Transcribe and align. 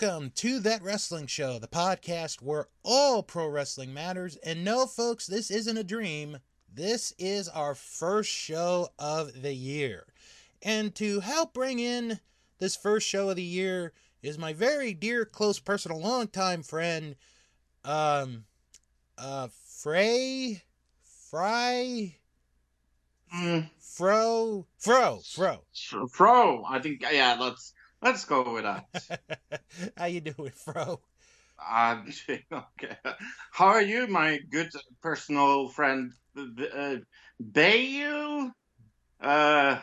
welcome 0.00 0.30
to 0.34 0.60
That 0.60 0.82
Wrestling 0.82 1.26
Show, 1.26 1.58
the 1.58 1.68
podcast 1.68 2.40
where 2.40 2.68
all 2.82 3.22
pro 3.22 3.48
wrestling 3.48 3.92
matters. 3.92 4.36
And 4.36 4.64
no, 4.64 4.86
folks, 4.86 5.26
this 5.26 5.50
isn't 5.50 5.76
a 5.76 5.84
dream. 5.84 6.38
This 6.72 7.12
is 7.18 7.48
our 7.48 7.74
first 7.74 8.30
show 8.30 8.88
of 8.98 9.42
the 9.42 9.52
year. 9.52 10.06
And 10.62 10.94
to 10.94 11.20
help 11.20 11.52
bring 11.52 11.80
in 11.80 12.20
this 12.58 12.76
first 12.76 13.06
show 13.06 13.28
of 13.30 13.36
the 13.36 13.42
year 13.42 13.92
is 14.22 14.38
my 14.38 14.52
very 14.52 14.94
dear, 14.94 15.24
close, 15.24 15.58
personal, 15.58 16.00
longtime 16.00 16.62
friend, 16.62 17.16
um, 17.84 18.44
uh, 19.18 19.48
Frey, 19.82 20.62
Fry, 21.30 22.14
Mm, 23.34 23.70
Fro, 23.78 24.66
Fro, 24.78 25.20
Fro. 25.24 25.62
Fro, 26.10 26.64
I 26.68 26.80
think 26.80 27.04
yeah. 27.12 27.36
Let's 27.38 27.74
let's 28.02 28.24
go 28.24 28.54
with 28.54 28.64
that. 28.64 28.84
How 29.96 30.06
you 30.06 30.20
doing, 30.20 30.50
Fro? 30.54 31.00
I'm 31.58 32.10
doing 32.26 32.42
okay. 32.52 32.96
How 33.52 33.66
are 33.66 33.82
you, 33.82 34.06
my 34.06 34.38
good 34.50 34.70
personal 35.02 35.68
friend, 35.68 36.12
uh, 36.36 36.96
Bayou? 37.40 38.50
Uh, 39.20 39.78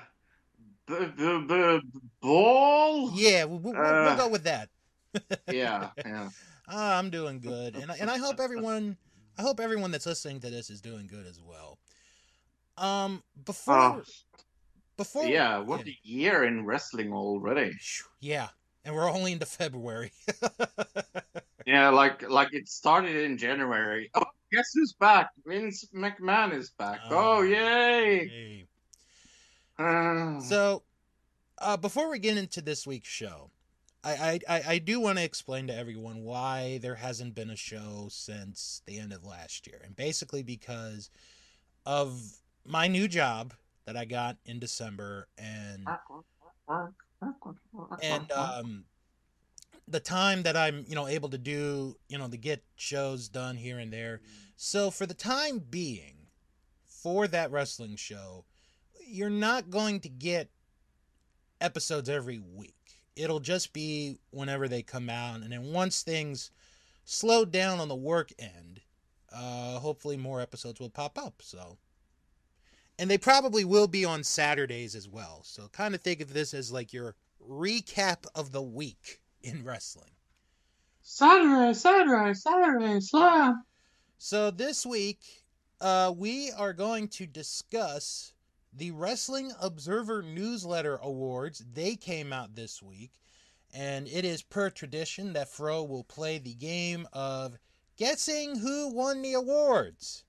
b- 0.88 1.12
b- 1.18 1.46
b- 1.48 1.82
Ball? 2.22 3.12
Yeah, 3.16 3.46
we'll, 3.46 3.60
we'll, 3.60 3.74
we'll 3.74 3.84
Uh, 3.84 4.18
go 4.18 4.28
with 4.30 4.44
that. 4.44 4.70
Yeah, 5.52 5.90
yeah. 6.06 6.30
Ah, 6.68 6.98
I'm 6.98 7.10
doing 7.10 7.40
good, 7.40 7.76
and 7.76 7.92
I, 7.92 7.96
and 7.96 8.10
I 8.10 8.18
hope 8.18 8.40
everyone, 8.40 8.98
I 9.38 9.42
hope 9.42 9.60
everyone 9.60 9.92
that's 9.92 10.06
listening 10.06 10.42
to 10.42 10.50
this 10.50 10.70
is 10.70 10.82
doing 10.82 11.08
good 11.08 11.26
as 11.26 11.40
well. 11.42 11.78
Um, 12.78 13.24
before 13.46 13.76
Oh, 13.78 14.02
before 14.98 15.26
yeah, 15.26 15.60
what 15.60 15.86
a 15.88 15.96
year 16.04 16.44
in 16.44 16.66
wrestling 16.66 17.14
already. 17.14 17.72
Yeah, 18.20 18.50
and 18.84 18.94
we're 18.96 19.10
only 19.10 19.32
into 19.32 19.46
February. 19.46 20.12
Yeah, 21.66 21.90
like 21.90 22.22
like 22.30 22.54
it 22.54 22.70
started 22.70 23.18
in 23.18 23.38
January. 23.38 24.10
Oh, 24.14 24.24
guess 24.54 24.72
who's 24.74 24.94
back? 24.94 25.32
Vince 25.46 25.86
McMahon 25.94 26.54
is 26.54 26.70
back. 26.70 27.02
Oh, 27.10 27.40
Oh, 27.40 27.42
yay! 27.42 28.28
Hey. 28.30 28.68
Uh, 29.78 30.40
So, 30.40 30.84
uh, 31.58 31.76
before 31.76 32.10
we 32.10 32.20
get 32.20 32.38
into 32.38 32.62
this 32.62 32.88
week's 32.88 33.10
show, 33.10 33.52
I, 34.02 34.40
I, 34.48 34.62
I 34.66 34.78
do 34.78 35.02
want 35.02 35.18
to 35.18 35.26
explain 35.26 35.68
to 35.68 35.76
everyone 35.76 36.24
why 36.24 36.78
there 36.82 36.96
hasn't 36.96 37.36
been 37.36 37.50
a 37.50 37.58
show 37.58 38.08
since 38.10 38.82
the 38.86 38.98
end 38.98 39.12
of 39.12 39.26
last 39.26 39.68
year, 39.68 39.82
and 39.84 39.94
basically 39.94 40.44
because 40.44 41.10
of 41.86 42.22
my 42.66 42.88
new 42.88 43.10
job 43.10 43.54
that 43.88 43.96
I 43.96 44.04
got 44.04 44.36
in 44.46 44.60
December, 44.60 45.30
and 45.38 45.88
and 48.04 48.32
um, 48.34 48.84
the 49.88 50.02
time 50.02 50.44
that 50.44 50.58
I'm 50.58 50.84
you 50.88 50.94
know 50.94 51.08
able 51.08 51.30
to 51.30 51.38
do 51.38 51.96
you 52.10 52.18
know 52.18 52.28
to 52.28 52.38
get 52.38 52.64
shows 52.76 53.30
done 53.30 53.56
here 53.56 53.80
and 53.80 53.92
there. 53.92 54.20
So 54.58 54.92
for 54.92 55.06
the 55.06 55.14
time 55.14 55.60
being, 55.70 56.28
for 56.86 57.28
that 57.30 57.50
wrestling 57.50 57.96
show, 57.96 58.44
you're 59.08 59.30
not 59.30 59.70
going 59.70 60.02
to 60.02 60.10
get 60.10 60.50
episodes 61.62 62.10
every 62.10 62.40
week. 62.40 62.74
It'll 63.16 63.40
just 63.40 63.72
be 63.72 64.20
whenever 64.32 64.68
they 64.68 64.84
come 64.84 65.10
out, 65.10 65.42
and 65.42 65.52
then 65.54 65.72
once 65.72 66.04
things 66.04 66.52
slow 67.06 67.46
down 67.46 67.80
on 67.80 67.88
the 67.88 67.96
work 67.96 68.34
end, 68.38 68.82
uh, 69.34 69.80
hopefully 69.80 70.18
more 70.18 70.42
episodes 70.42 70.82
will 70.82 70.90
pop 70.90 71.18
up. 71.18 71.36
So. 71.42 71.78
And 73.00 73.10
they 73.10 73.18
probably 73.18 73.64
will 73.64 73.88
be 73.88 74.06
on 74.06 74.24
Saturdays 74.24 74.96
as 74.96 75.08
well. 75.08 75.42
So 75.44 75.68
kind 75.72 75.94
of 75.94 76.02
think 76.02 76.20
of 76.20 76.34
this 76.34 76.54
as 76.54 76.72
like 76.72 76.94
your 76.94 77.16
recap 77.48 78.26
of 78.34 78.52
the 78.52 78.62
week 78.62 79.22
in 79.44 79.64
wrestling. 79.64 80.12
Saturday, 81.02 81.74
Saturday, 81.74 82.34
Saturday, 82.34 83.00
slam. 83.00 83.64
So 84.18 84.52
this 84.52 84.86
week, 84.86 85.22
uh, 85.80 86.12
we 86.16 86.52
are 86.52 86.74
going 86.74 87.08
to 87.10 87.28
discuss 87.28 88.34
the 88.74 88.92
Wrestling 88.92 89.52
Observer 89.62 90.22
Newsletter 90.22 90.98
Awards. 90.98 91.64
They 91.74 91.96
came 91.96 92.34
out 92.34 92.56
this 92.56 92.82
week, 92.82 93.12
and 93.74 94.08
it 94.08 94.26
is 94.26 94.42
per 94.42 94.70
tradition 94.70 95.34
that 95.34 95.50
Fro 95.50 95.84
will 95.84 96.04
play 96.04 96.40
the 96.40 96.56
game 96.56 97.08
of 97.14 97.58
guessing 97.96 98.58
who 98.58 98.94
won 98.94 99.22
the 99.22 99.34
awards, 99.34 100.26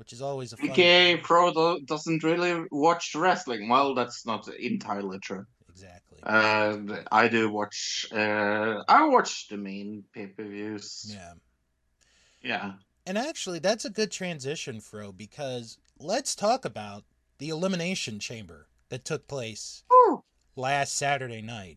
which 0.00 0.14
is 0.14 0.22
always 0.22 0.54
a 0.54 0.56
fun. 0.56 0.70
Okay, 0.70 1.20
Fro 1.22 1.52
do- 1.52 1.84
doesn't 1.84 2.24
really 2.24 2.64
watch 2.70 3.14
wrestling. 3.14 3.68
Well, 3.68 3.94
that's 3.94 4.24
not 4.24 4.48
entirely 4.48 5.18
true. 5.18 5.44
Exactly. 5.68 6.18
Uh, 6.22 6.78
I 7.12 7.28
do 7.28 7.50
watch. 7.50 8.06
Uh, 8.10 8.82
I 8.88 9.06
watch 9.08 9.48
the 9.48 9.58
main 9.58 10.04
pay 10.14 10.28
per 10.28 10.44
views. 10.44 11.14
yeah. 11.14 11.34
Yeah. 12.42 12.72
And 13.06 13.18
actually, 13.18 13.58
that's 13.58 13.84
a 13.84 13.90
good 13.90 14.10
transition, 14.10 14.80
Fro, 14.80 15.12
because 15.12 15.76
let's 15.98 16.34
talk 16.34 16.64
about 16.64 17.04
the 17.36 17.50
Elimination 17.50 18.18
Chamber 18.18 18.68
that 18.88 19.04
took 19.04 19.28
place 19.28 19.84
Woo. 19.90 20.24
last 20.56 20.94
Saturday 20.94 21.42
night. 21.42 21.76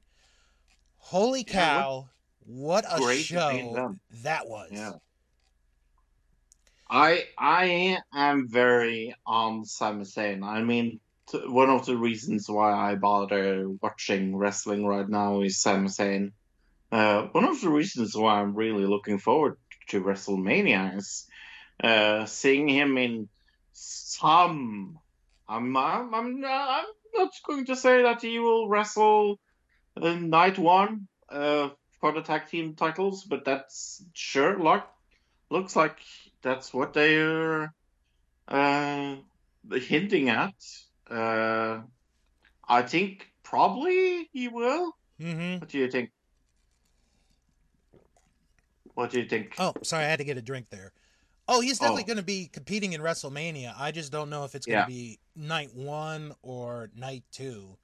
Holy 0.97 1.43
Yeah, 1.45 1.81
cow, 1.81 2.09
what, 2.45 2.85
a 2.89 3.13
show 3.15 3.95
that 4.23 4.47
was. 4.47 4.69
Yeah. 4.71 4.93
I 6.93 7.25
I 7.39 7.97
am 8.13 8.47
very 8.47 9.15
on 9.25 9.65
Sami 9.65 10.03
Zayn. 10.05 10.43
I 10.43 10.61
mean, 10.61 10.99
t- 11.27 11.39
one 11.39 11.71
of 11.71 11.87
the 11.87 11.97
reasons 11.97 12.47
why 12.47 12.71
I 12.71 12.93
bother 12.93 13.67
watching 13.81 14.35
wrestling 14.37 14.85
right 14.85 15.09
now 15.09 15.41
is 15.41 15.59
Sami 15.59 15.87
Zayn. 15.87 16.33
Uh, 16.91 17.23
one 17.31 17.45
of 17.45 17.59
the 17.61 17.69
reasons 17.69 18.15
why 18.15 18.39
I'm 18.39 18.53
really 18.53 18.85
looking 18.85 19.17
forward 19.17 19.57
to 19.87 20.03
WrestleMania 20.03 20.97
is 20.97 21.25
uh, 21.83 22.25
seeing 22.27 22.69
him 22.69 22.99
in 22.99 23.27
some. 23.71 24.99
I'm 25.49 25.75
I'm 25.75 26.13
I'm 26.13 26.41
not, 26.41 26.69
I'm 26.69 26.85
not 27.15 27.31
going 27.47 27.65
to 27.65 27.75
say 27.75 28.03
that 28.03 28.21
he 28.21 28.37
will 28.37 28.69
wrestle 28.69 29.39
uh, 29.99 30.13
night 30.13 30.59
one 30.59 31.07
uh, 31.27 31.69
for 31.99 32.11
the 32.11 32.21
tag 32.21 32.49
team 32.49 32.75
titles, 32.75 33.23
but 33.23 33.45
that's 33.45 34.05
sure 34.13 34.59
like 34.59 34.85
looks 35.49 35.75
like 35.75 35.97
that's 36.43 36.73
what 36.73 36.93
they're 36.93 37.73
uh, 38.47 39.15
hinting 39.71 40.29
at. 40.29 40.53
Uh, 41.09 41.81
I 42.67 42.81
think 42.83 43.27
probably 43.43 44.29
he 44.31 44.47
will. 44.49 44.95
Mm-hmm. 45.19 45.59
What 45.59 45.69
do 45.69 45.77
you 45.77 45.89
think? 45.89 46.11
What 48.93 49.09
do 49.09 49.19
you 49.21 49.27
think? 49.27 49.55
Oh, 49.57 49.73
sorry, 49.81 50.05
I 50.05 50.07
had 50.07 50.19
to 50.19 50.25
get 50.25 50.37
a 50.37 50.41
drink 50.41 50.69
there. 50.69 50.91
Oh, 51.47 51.61
he's 51.61 51.79
definitely 51.79 52.03
Oh. 52.03 52.07
going 52.07 52.17
to 52.17 52.23
be 52.23 52.47
competing 52.47 52.93
in 52.93 53.01
WrestleMania. 53.01 53.73
I 53.77 53.91
just 53.91 54.11
don't 54.11 54.29
know 54.29 54.43
if 54.45 54.55
it's 54.55 54.65
going 54.65 54.77
Yeah. 54.77 54.83
to 54.85 54.87
be 54.91 55.19
night 55.35 55.73
one 55.73 56.35
or 56.41 56.89
night 56.95 57.23
two. 57.31 57.77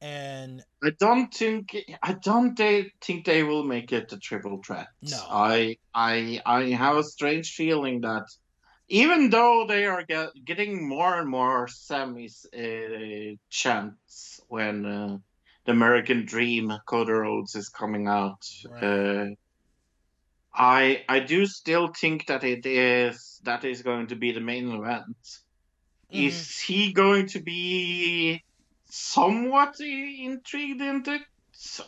And 0.00 0.62
I 0.82 0.90
don't 0.98 1.32
think 1.32 1.74
I 2.02 2.12
don't 2.12 2.56
they 2.56 2.92
think 3.00 3.24
they 3.24 3.42
will 3.42 3.64
make 3.64 3.90
it 3.92 4.12
a 4.12 4.18
triple 4.18 4.60
threat. 4.64 4.88
No. 5.00 5.18
I 5.30 5.78
I 5.94 6.40
I 6.44 6.64
have 6.70 6.96
a 6.96 7.02
strange 7.02 7.54
feeling 7.54 8.02
that 8.02 8.26
even 8.88 9.30
though 9.30 9.64
they 9.66 9.86
are 9.86 10.04
get, 10.04 10.28
getting 10.44 10.86
more 10.86 11.18
and 11.18 11.28
more 11.28 11.68
Sammy's 11.68 12.44
uh, 12.54 13.34
chance 13.48 14.40
when 14.48 14.84
uh, 14.84 15.16
the 15.64 15.72
American 15.72 16.26
Dream 16.26 16.70
Cody 16.86 17.12
Rhodes 17.12 17.54
is 17.54 17.70
coming 17.70 18.06
out, 18.06 18.46
Right. 18.68 18.84
uh, 18.84 19.26
I 20.54 21.04
I 21.08 21.20
do 21.20 21.46
still 21.46 21.88
think 21.88 22.26
that 22.26 22.44
it 22.44 22.66
is 22.66 23.40
that 23.44 23.64
is 23.64 23.82
going 23.82 24.08
to 24.08 24.16
be 24.16 24.32
the 24.32 24.40
main 24.40 24.68
event. 24.70 25.16
Mhm. 26.12 26.26
Is 26.28 26.60
he 26.60 26.92
going 26.92 27.26
to 27.28 27.40
be 27.40 28.44
somewhat 28.94 29.80
intrigued 29.80 30.80
into 30.80 31.14
it? 31.14 31.22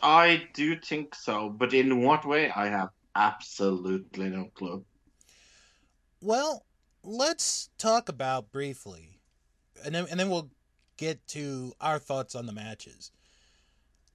I 0.02 0.48
do 0.54 0.76
think 0.76 1.14
so, 1.14 1.48
but 1.48 1.72
in 1.72 2.02
what 2.02 2.26
way? 2.26 2.50
I 2.50 2.66
have 2.66 2.90
absolutely 3.14 4.28
no 4.28 4.50
clue. 4.54 4.84
Well, 6.20 6.64
let's 7.04 7.70
talk 7.78 8.08
about 8.08 8.50
briefly, 8.50 9.20
and 9.84 9.94
then 9.94 10.06
and 10.10 10.18
then 10.18 10.30
we'll 10.30 10.50
get 10.96 11.24
to 11.28 11.72
our 11.80 11.98
thoughts 11.98 12.34
on 12.34 12.46
the 12.46 12.52
matches 12.52 13.12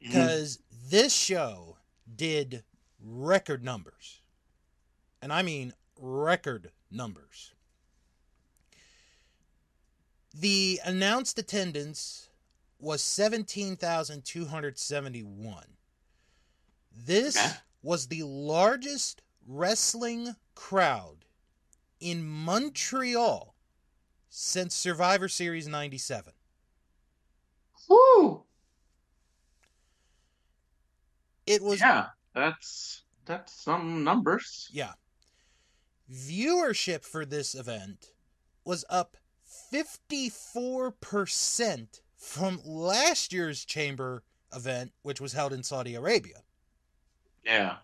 mm-hmm. 0.02 0.12
because 0.12 0.60
this 0.90 1.14
show 1.14 1.78
did 2.14 2.64
record 3.02 3.64
numbers, 3.64 4.20
and 5.22 5.32
I 5.32 5.44
mean 5.44 5.74
record 5.98 6.72
numbers. 6.90 7.54
The 10.34 10.80
announced 10.86 11.38
attendance 11.40 12.31
was 12.82 13.02
seventeen 13.02 13.78
thousand 13.78 14.26
two 14.26 14.46
hundred 14.46 14.78
seventy-one. 14.80 15.78
This 16.92 17.38
Okay. 17.38 17.54
was 17.82 18.08
the 18.08 18.24
largest 18.24 19.22
wrestling 19.46 20.36
crowd 20.56 21.26
in 22.00 22.28
Montreal 22.28 23.56
since 24.30 24.76
Survivor 24.76 25.28
Series 25.28 25.68
97. 25.68 26.34
Woo! 27.90 28.46
It 31.46 31.62
was 31.62 31.80
Yeah, 31.80 32.08
that's 32.34 33.04
that's 33.26 33.54
some 33.54 34.04
numbers. 34.04 34.70
Yeah. 34.72 34.94
Viewership 36.12 37.06
for 37.06 37.26
this 37.26 37.56
event 37.56 38.12
was 38.66 38.84
up 38.90 39.16
54% 39.72 42.02
from 42.22 42.62
last 42.64 43.34
year's 43.34 43.66
chamber 43.66 44.24
event, 44.56 44.92
which 45.02 45.20
was 45.20 45.34
held 45.34 45.52
in 45.52 45.64
Saudi 45.64 45.96
Arabia. 45.96 46.44
Yeah. 47.44 47.78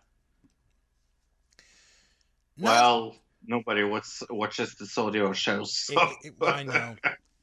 Well, 2.59 3.15
nobody 3.45 3.83
watch, 3.83 4.23
watches 4.29 4.75
the 4.75 4.85
Saudio 4.85 5.33
shows. 5.33 5.73
So. 5.73 5.95
It- 6.23 6.33
it- 6.39 6.47
I 6.47 6.63
know. 6.63 6.95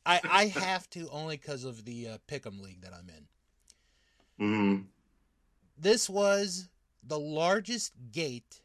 I, 0.07 0.21
I 0.31 0.45
have 0.47 0.89
to 0.91 1.09
only 1.11 1.37
because 1.39 1.65
of 1.65 1.85
the 1.85 2.09
uh, 2.09 2.19
Pick'em 2.29 2.61
League 2.61 2.83
that 2.83 2.93
I'm 2.93 3.09
in. 3.09 3.27
Mhm. 4.47 4.85
This 5.79 6.09
was 6.11 6.69
the 7.03 7.19
largest 7.19 7.93
gate 8.13 8.61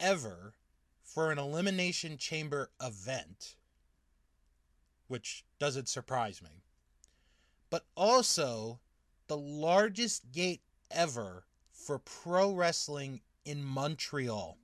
ever 0.00 0.54
for 1.04 1.30
an 1.30 1.38
Elimination 1.38 2.18
Chamber 2.18 2.70
event, 2.82 3.54
which 5.06 5.44
doesn't 5.60 5.88
surprise 5.88 6.42
me. 6.42 6.59
But 7.70 7.84
also 7.96 8.80
the 9.28 9.36
largest 9.36 10.32
gate 10.32 10.62
ever 10.90 11.44
for 11.72 11.98
pro 11.98 12.52
wrestling 12.52 13.20
in 13.44 13.64
Montreal. 13.64 14.58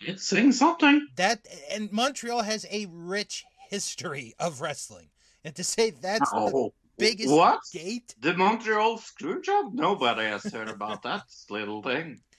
It's 0.00 0.26
saying 0.26 0.52
something. 0.52 1.08
That 1.16 1.46
and 1.70 1.90
Montreal 1.92 2.42
has 2.42 2.64
a 2.70 2.86
rich 2.86 3.44
history 3.68 4.34
of 4.38 4.60
wrestling. 4.60 5.08
And 5.44 5.54
to 5.56 5.64
say 5.64 5.90
that's 5.90 6.30
the 6.30 6.36
oh, 6.36 6.72
biggest 6.96 7.32
what? 7.32 7.60
gate 7.72 8.14
The 8.20 8.34
Montreal 8.34 8.98
Screwjob? 8.98 9.72
Nobody 9.72 10.22
has 10.22 10.44
heard 10.44 10.68
about 10.68 11.02
that 11.02 11.24
little 11.50 11.82
thing. 11.82 12.20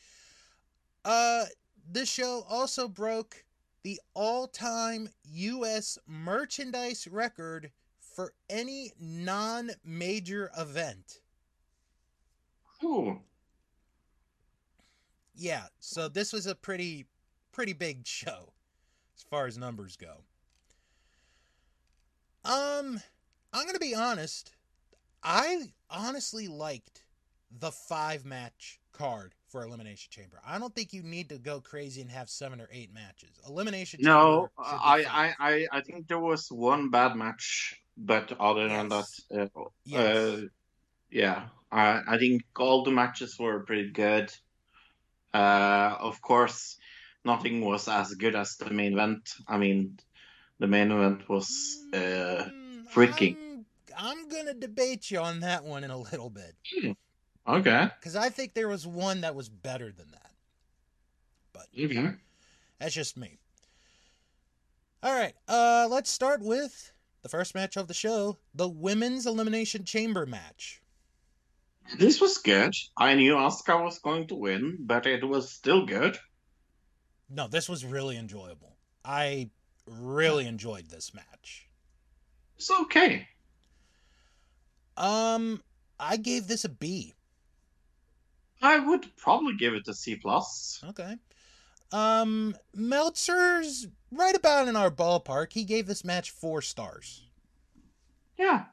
Uh, 1.05 1.45
this 1.89 2.09
show 2.09 2.45
also 2.49 2.87
broke 2.87 3.45
the 3.83 3.99
all-time 4.13 5.09
U.S. 5.23 5.97
merchandise 6.07 7.07
record 7.07 7.71
for 7.99 8.33
any 8.49 8.91
non-major 8.99 10.51
event. 10.57 11.21
Ooh. 12.83 13.19
Yeah, 15.35 15.63
so 15.79 16.09
this 16.09 16.33
was 16.33 16.47
a 16.47 16.55
pretty, 16.55 17.05
pretty 17.51 17.73
big 17.73 18.05
show, 18.05 18.53
as 19.15 19.23
far 19.23 19.47
as 19.47 19.57
numbers 19.57 19.95
go. 19.95 20.23
Um, 22.43 22.99
I'm 23.53 23.65
gonna 23.65 23.79
be 23.79 23.95
honest. 23.95 24.51
I 25.23 25.71
honestly 25.89 26.47
liked 26.47 27.03
the 27.51 27.71
five-match 27.71 28.79
card 28.91 29.35
for 29.49 29.63
Elimination 29.63 30.09
Chamber. 30.11 30.39
I 30.45 30.59
don't 30.59 30.73
think 30.73 30.93
you 30.93 31.03
need 31.03 31.29
to 31.29 31.37
go 31.37 31.59
crazy 31.59 32.01
and 32.01 32.09
have 32.11 32.29
seven 32.29 32.61
or 32.61 32.69
eight 32.71 32.93
matches. 32.93 33.29
Elimination 33.47 33.99
No, 34.01 34.49
Chamber. 34.57 34.69
should 34.69 34.79
I. 34.81 35.05
I, 35.09 35.33
I, 35.39 35.67
I 35.71 35.81
think 35.81 36.07
there 36.07 36.19
was 36.19 36.51
one 36.51 36.89
bad 36.89 37.15
match, 37.15 37.75
but 37.97 38.31
other 38.39 38.67
than 38.69 38.89
that, 38.89 39.05
uh, 39.33 39.47
Yes. 39.85 40.17
uh, 40.17 40.41
yeah, 41.11 41.47
I, 41.71 42.01
I 42.07 42.17
think 42.17 42.43
all 42.57 42.83
the 42.83 42.91
matches 42.91 43.37
were 43.39 43.61
pretty 43.61 43.89
good. 43.91 44.31
Uh, 45.33 45.95
of 45.99 46.21
course, 46.21 46.77
nothing 47.23 47.61
was 47.61 47.87
as 47.87 48.13
good 48.15 48.35
as 48.35 48.57
the 48.57 48.69
main 48.71 48.93
event. 48.93 49.29
I 49.47 49.57
mean, 49.57 49.99
the 50.59 50.67
main 50.67 50.91
event 50.91 51.27
was 51.29 51.77
uh, 51.93 51.97
Mm, 52.49 52.87
freaking. 52.93 53.35
I'm, 53.37 53.65
I'm 53.97 54.29
gonna 54.29 54.53
debate 54.53 55.11
you 55.11 55.19
on 55.19 55.41
that 55.41 55.63
one 55.63 55.83
in 55.83 55.91
a 55.91 55.97
little 55.97 56.29
bit 56.29 56.55
okay. 57.49 57.89
because 57.99 58.15
I 58.15 58.29
think 58.29 58.53
there 58.53 58.67
was 58.67 58.85
one 58.85 59.21
that 59.21 59.35
was 59.35 59.49
better 59.49 59.91
than 59.91 60.11
that. 60.11 60.19
Okay. 61.77 62.11
That's 62.79 62.93
just 62.93 63.17
me. 63.17 63.37
All 65.01 65.13
right, 65.13 65.33
uh, 65.47 65.87
let's 65.89 66.09
start 66.09 66.41
with 66.41 66.91
the 67.21 67.29
first 67.29 67.55
match 67.55 67.77
of 67.77 67.87
the 67.87 67.93
show, 67.93 68.37
the 68.53 68.67
women's 68.67 69.25
elimination 69.25 69.85
chamber 69.85 70.25
match. 70.25 70.81
This 71.97 72.21
was 72.21 72.37
good. 72.37 72.75
I 72.97 73.15
knew 73.15 73.33
Asuka 73.33 73.83
was 73.83 73.99
going 73.99 74.27
to 74.27 74.35
win, 74.35 74.77
but 74.81 75.05
it 75.05 75.27
was 75.27 75.51
still 75.51 75.85
good. 75.85 76.17
No, 77.29 77.47
this 77.47 77.69
was 77.69 77.85
really 77.85 78.17
enjoyable. 78.17 78.75
I 79.03 79.49
really 79.87 80.45
enjoyed 80.45 80.89
this 80.89 81.13
match. 81.13 81.67
It's 82.57 82.69
okay. 82.69 83.27
Um, 84.97 85.63
I 85.99 86.17
gave 86.17 86.47
this 86.47 86.65
a 86.65 86.69
B. 86.69 87.15
I 88.61 88.79
would 88.79 89.05
probably 89.17 89.55
give 89.55 89.73
it 89.73 89.87
a 89.87 89.93
C 89.93 90.15
plus. 90.15 90.83
Okay. 90.89 91.15
Um, 91.91 92.55
Meltzer's 92.75 93.87
right 94.11 94.35
about 94.35 94.67
in 94.67 94.75
our 94.75 94.91
ballpark. 94.91 95.53
He 95.53 95.63
gave 95.63 95.87
this 95.87 96.03
match 96.03 96.31
four 96.31 96.61
stars. 96.61 97.25
Yeah. 98.37 98.65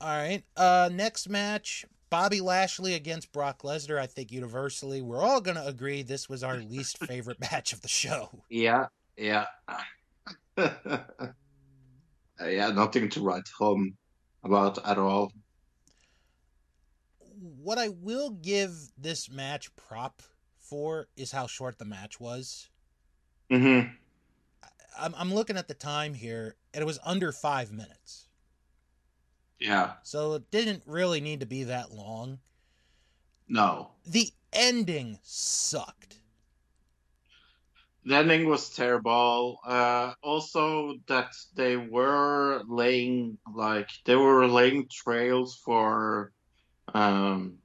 All 0.00 0.08
right. 0.08 0.44
Uh, 0.56 0.90
next 0.92 1.28
match, 1.28 1.84
Bobby 2.10 2.40
Lashley 2.40 2.94
against 2.94 3.32
Brock 3.32 3.62
Lesnar. 3.62 3.98
I 3.98 4.06
think 4.06 4.30
universally 4.30 5.02
we're 5.02 5.22
all 5.22 5.40
gonna 5.40 5.64
agree 5.66 6.02
this 6.02 6.28
was 6.28 6.42
our 6.42 6.58
least 6.58 6.98
favorite 7.06 7.40
match 7.40 7.72
of 7.72 7.80
the 7.80 7.88
show. 7.88 8.30
Yeah. 8.48 8.86
Yeah. 9.16 9.46
yeah, 10.56 11.32
nothing 12.40 13.08
to 13.10 13.20
write 13.20 13.48
home 13.58 13.96
about 14.42 14.84
at 14.86 14.98
all. 14.98 15.32
What 17.44 17.76
I 17.78 17.88
will 17.88 18.30
give 18.30 18.72
this 18.96 19.30
match 19.30 19.74
prop 19.76 20.22
for 20.58 21.08
is 21.14 21.30
how 21.30 21.46
short 21.46 21.78
the 21.78 21.84
match 21.84 22.18
was. 22.18 22.70
hmm 23.50 23.80
I'm, 24.98 25.14
I'm 25.16 25.34
looking 25.34 25.56
at 25.56 25.68
the 25.68 25.74
time 25.74 26.14
here, 26.14 26.56
and 26.72 26.80
it 26.80 26.86
was 26.86 27.00
under 27.04 27.32
five 27.32 27.72
minutes. 27.72 28.28
Yeah. 29.58 29.94
So 30.04 30.34
it 30.34 30.50
didn't 30.50 30.84
really 30.86 31.20
need 31.20 31.40
to 31.40 31.46
be 31.46 31.64
that 31.64 31.90
long. 31.90 32.38
No. 33.48 33.90
The 34.06 34.30
ending 34.52 35.18
sucked. 35.22 36.18
The 38.04 38.16
ending 38.16 38.46
was 38.48 38.68
terrible. 38.70 39.58
Uh, 39.66 40.12
also, 40.22 40.94
that 41.08 41.32
they 41.54 41.76
were 41.78 42.62
laying 42.68 43.38
like 43.54 43.88
they 44.04 44.14
were 44.14 44.46
laying 44.46 44.88
trails 44.90 45.56
for, 45.56 46.33
um, 46.94 47.58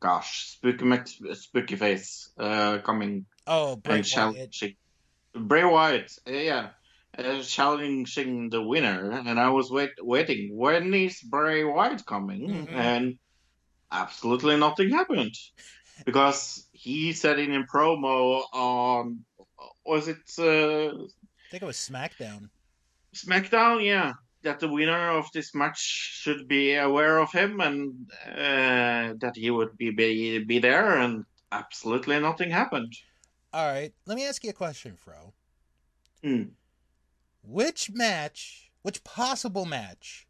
gosh, 0.00 0.46
Spooky 0.50 0.84
Max, 0.84 1.18
Spooky 1.34 1.76
Face, 1.76 2.30
uh, 2.38 2.78
coming 2.78 3.26
Oh, 3.46 3.76
Bray 3.76 3.96
and 3.96 4.04
Wyatt. 4.04 4.06
challenging 4.06 4.76
Bray 5.34 5.64
Wyatt. 5.64 6.12
Yeah, 6.26 6.70
uh, 7.18 7.42
challenging 7.42 8.48
the 8.50 8.62
winner, 8.62 9.10
and 9.10 9.38
I 9.38 9.50
was 9.50 9.70
wait 9.70 9.90
waiting. 10.00 10.56
When 10.56 10.92
is 10.94 11.20
Bray 11.22 11.64
Wyatt 11.64 12.04
coming? 12.06 12.48
Mhm. 12.48 12.72
And 12.72 13.18
absolutely 13.92 14.56
nothing 14.56 14.90
happened 14.90 15.34
because 16.04 16.68
he 16.72 17.12
said 17.12 17.38
in 17.38 17.54
a 17.54 17.64
promo 17.64 18.42
on 18.52 19.24
was 19.84 20.08
it 20.08 20.18
uh, 20.38 20.88
I 20.94 21.48
think 21.50 21.62
it 21.62 21.66
was 21.66 21.76
SmackDown. 21.76 22.50
SmackDown? 23.14 23.84
Yeah, 23.84 24.12
that 24.46 24.60
the 24.60 24.68
winner 24.68 25.10
of 25.10 25.30
this 25.32 25.54
match 25.54 25.78
should 25.78 26.46
be 26.46 26.76
aware 26.76 27.18
of 27.18 27.32
him 27.32 27.60
and 27.60 28.08
uh, 28.26 29.12
that 29.20 29.32
he 29.34 29.50
would 29.50 29.76
be, 29.76 29.90
be 29.90 30.38
be 30.38 30.60
there, 30.60 30.98
and 30.98 31.24
absolutely 31.50 32.18
nothing 32.20 32.50
happened. 32.50 32.94
All 33.52 33.66
right, 33.66 33.92
let 34.06 34.16
me 34.16 34.24
ask 34.24 34.44
you 34.44 34.50
a 34.50 34.54
question, 34.64 34.96
Fro. 34.96 35.34
Hmm. 36.22 36.42
Which 37.42 37.90
match, 37.90 38.70
which 38.82 39.02
possible 39.02 39.66
match 39.66 40.28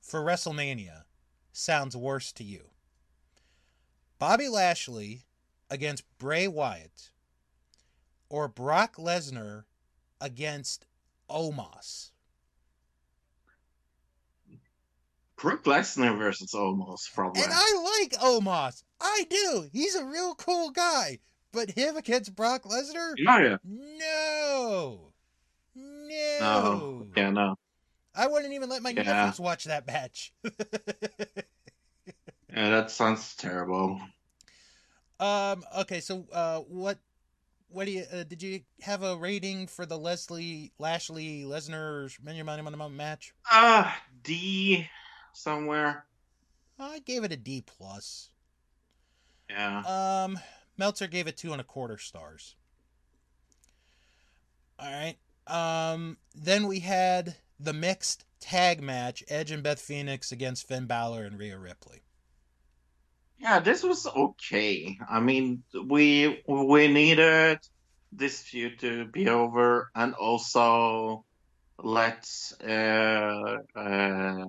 for 0.00 0.22
WrestleMania 0.22 1.04
sounds 1.52 1.96
worse 1.96 2.32
to 2.34 2.44
you? 2.44 2.70
Bobby 4.20 4.48
Lashley 4.48 5.24
against 5.68 6.04
Bray 6.18 6.46
Wyatt 6.46 7.10
or 8.28 8.46
Brock 8.46 8.96
Lesnar 8.96 9.64
against 10.20 10.86
Omos? 11.28 12.10
Brock 15.40 15.64
Lesnar 15.64 16.16
versus 16.18 16.52
Omos, 16.52 17.12
probably. 17.14 17.42
And 17.42 17.52
I 17.54 18.00
like 18.00 18.12
Omos. 18.20 18.82
I 19.00 19.24
do. 19.30 19.68
He's 19.72 19.94
a 19.94 20.04
real 20.04 20.34
cool 20.34 20.70
guy. 20.70 21.18
But 21.52 21.70
him 21.70 21.96
against 21.96 22.34
Brock 22.36 22.64
Lesnar? 22.64 23.14
Yeah, 23.16 23.40
yeah. 23.40 23.56
No. 23.64 25.12
No. 25.74 26.38
No. 26.40 27.06
Yeah, 27.16 27.30
no. 27.30 27.54
I 28.14 28.26
wouldn't 28.26 28.52
even 28.52 28.68
let 28.68 28.82
my 28.82 28.90
Yeah. 28.90 29.02
nephews 29.04 29.40
watch 29.40 29.64
that 29.64 29.86
match. 29.86 30.32
Yeah, 32.50 32.70
that 32.70 32.90
sounds 32.90 33.36
terrible. 33.36 34.00
um. 35.20 35.62
Okay. 35.80 36.00
So, 36.00 36.24
uh, 36.32 36.60
what, 36.60 36.98
what 37.68 37.84
do 37.84 37.92
you? 37.92 38.04
Uh, 38.10 38.24
did 38.24 38.42
you 38.42 38.62
have 38.80 39.02
a 39.02 39.16
rating 39.16 39.66
for 39.66 39.84
the 39.84 39.98
Leslie 39.98 40.72
Lashley 40.78 41.42
Lesnar 41.46 42.10
Mania 42.22 42.44
Money 42.44 42.62
Money 42.62 42.88
match? 42.88 43.34
Ah, 43.50 44.00
D 44.22 44.88
somewhere. 45.38 46.04
I 46.78 47.00
gave 47.00 47.24
it 47.24 47.32
a 47.32 47.36
D 47.36 47.62
plus. 47.64 48.30
Yeah. 49.50 49.80
Um, 49.80 50.38
Meltzer 50.76 51.06
gave 51.06 51.26
it 51.26 51.36
two 51.36 51.52
and 51.52 51.60
a 51.60 51.64
quarter 51.64 51.98
stars. 51.98 52.56
All 54.78 54.90
right. 54.90 55.16
Um, 55.46 56.18
then 56.34 56.66
we 56.66 56.80
had 56.80 57.36
the 57.58 57.72
mixed 57.72 58.24
tag 58.40 58.82
match: 58.82 59.24
Edge 59.28 59.50
and 59.50 59.62
Beth 59.62 59.80
Phoenix 59.80 60.30
against 60.30 60.68
Finn 60.68 60.86
Balor 60.86 61.24
and 61.24 61.38
Rhea 61.38 61.58
Ripley. 61.58 62.02
Yeah, 63.38 63.60
this 63.60 63.82
was 63.82 64.06
okay. 64.06 64.98
I 65.08 65.20
mean, 65.20 65.62
we 65.86 66.42
we 66.46 66.88
needed 66.88 67.58
this 68.12 68.40
feud 68.40 68.78
to 68.80 69.06
be 69.06 69.28
over, 69.28 69.90
and 69.94 70.14
also 70.14 71.24
let 71.82 72.28
uh, 72.62 73.58
uh, 73.76 74.44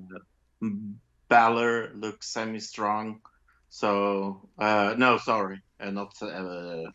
Balor 1.29 1.91
looks 1.93 2.33
semi-strong. 2.33 3.21
So 3.69 4.49
uh, 4.57 4.95
no, 4.97 5.17
sorry, 5.17 5.61
uh, 5.79 5.91
not 5.91 6.13
uh, 6.21 6.85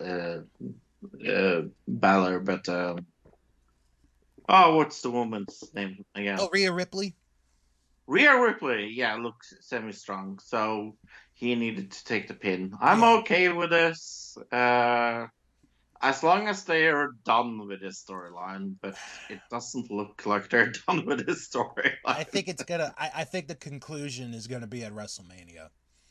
uh, 0.00 0.40
uh, 1.28 1.60
Balor, 1.88 2.40
but 2.40 2.68
um, 2.68 3.06
oh, 4.48 4.76
what's 4.76 5.00
the 5.00 5.10
woman's 5.10 5.64
name 5.74 6.04
again? 6.14 6.38
Oh, 6.40 6.50
Rhea 6.52 6.70
Ripley. 6.70 7.14
Rhea 8.06 8.38
Ripley, 8.38 8.90
yeah, 8.92 9.14
looks 9.14 9.54
semi-strong, 9.60 10.38
so 10.42 10.96
he 11.34 11.54
needed 11.54 11.92
to 11.92 12.04
take 12.04 12.28
the 12.28 12.34
pin. 12.34 12.72
I'm 12.80 13.04
okay 13.20 13.48
with 13.48 13.70
this, 13.70 14.36
uh, 14.50 15.26
as 16.02 16.22
long 16.22 16.48
as 16.48 16.64
they 16.64 16.88
are 16.88 17.10
done 17.24 17.66
with 17.66 17.80
this 17.80 18.04
storyline. 18.04 18.74
But 18.80 18.96
it 19.30 19.40
doesn't 19.50 19.90
look 19.90 20.26
like 20.26 20.50
they're 20.50 20.72
done 20.86 21.06
with 21.06 21.26
this 21.26 21.48
storyline. 21.48 21.96
I 22.04 22.24
think 22.24 22.48
it's 22.48 22.64
gonna. 22.64 22.94
I, 22.98 23.10
I 23.16 23.24
think 23.24 23.48
the 23.48 23.54
conclusion 23.54 24.34
is 24.34 24.46
gonna 24.46 24.66
be 24.66 24.84
at 24.84 24.92
WrestleMania. 24.92 25.68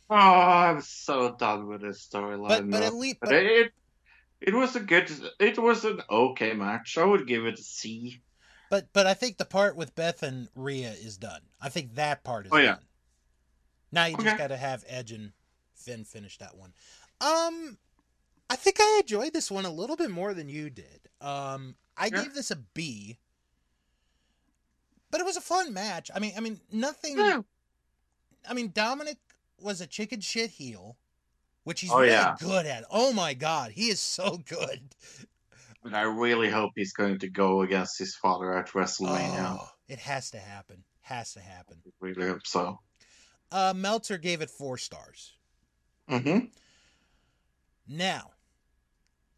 Oh, 0.09 0.15
I'm 0.15 0.81
so 0.81 1.35
done 1.37 1.67
with 1.67 1.81
this 1.81 2.07
storyline. 2.11 2.47
But 2.47 2.69
but 2.71 2.83
at 2.83 2.93
least 2.93 3.17
But 3.21 3.33
it 3.33 3.71
it 4.41 4.53
was 4.53 4.75
a 4.75 4.79
good, 4.79 5.09
it 5.39 5.59
was 5.59 5.85
an 5.85 6.01
okay 6.09 6.53
match. 6.53 6.97
I 6.97 7.05
would 7.05 7.27
give 7.27 7.45
it 7.45 7.59
a 7.59 7.63
C. 7.63 8.21
but 8.69 8.87
but 8.91 9.05
I 9.05 9.13
think 9.13 9.37
the 9.37 9.45
part 9.45 9.75
with 9.75 9.95
Beth 9.95 10.23
and 10.23 10.49
Rhea 10.55 10.91
is 10.91 11.17
done. 11.17 11.41
I 11.61 11.69
think 11.69 11.95
that 11.95 12.23
part 12.23 12.47
is 12.47 12.51
Oh, 12.51 12.57
yeah. 12.57 12.73
done. 12.73 12.85
Now 13.91 14.05
you 14.05 14.17
just 14.17 14.37
got 14.37 14.47
to 14.47 14.57
have 14.57 14.83
Edge 14.87 15.11
and 15.11 15.33
Finn 15.75 16.05
finish 16.05 16.37
that 16.39 16.55
one. 16.57 16.73
Um, 17.19 17.77
I 18.51 18.55
think 18.57 18.77
I 18.81 18.99
enjoyed 19.01 19.31
this 19.31 19.49
one 19.49 19.63
a 19.65 19.71
little 19.71 19.95
bit 19.95 20.11
more 20.11 20.33
than 20.33 20.49
you 20.49 20.69
did. 20.69 21.07
Um, 21.21 21.75
I 21.95 22.07
Yeah. 22.07 22.23
gave 22.23 22.33
this 22.33 22.51
a 22.51 22.57
B, 22.57 23.17
but 25.09 25.21
it 25.21 25.25
was 25.25 25.37
a 25.37 25.41
fun 25.41 25.73
match. 25.73 26.11
I 26.13 26.19
mean, 26.19 26.33
I 26.35 26.41
mean 26.41 26.59
nothing. 26.71 27.17
Yeah. 27.17 27.41
I 28.47 28.53
mean 28.53 28.71
Dominic 28.73 29.17
was 29.57 29.79
a 29.79 29.87
chicken 29.87 30.19
shit 30.19 30.49
heel, 30.51 30.97
which 31.63 31.79
he's 31.79 31.91
Oh, 31.91 31.99
really 31.99 32.11
yeah. 32.11 32.35
good 32.39 32.65
at. 32.65 32.83
Oh 32.89 33.13
my 33.13 33.33
god, 33.33 33.71
he 33.71 33.89
is 33.89 34.01
so 34.01 34.37
good. 34.45 34.81
But 35.81 35.93
I 35.93 36.01
really 36.01 36.49
hope 36.49 36.73
he's 36.75 36.91
going 36.93 37.19
to 37.19 37.29
go 37.29 37.61
against 37.61 37.97
his 37.97 38.15
father 38.15 38.53
at 38.57 38.67
WrestleMania. 38.69 39.59
Oh, 39.61 39.69
it 39.87 39.99
has 39.99 40.29
to 40.31 40.39
happen. 40.39 40.83
Has 41.01 41.33
to 41.33 41.39
happen. 41.39 41.81
I 41.85 41.89
really 42.01 42.27
hope 42.27 42.45
so. 42.45 42.79
Uh, 43.49 43.73
Meltzer 43.75 44.17
gave 44.17 44.41
it 44.41 44.49
four 44.49 44.77
stars. 44.77 45.33
Mm-hmm. 46.09 46.47
Now, 47.87 48.31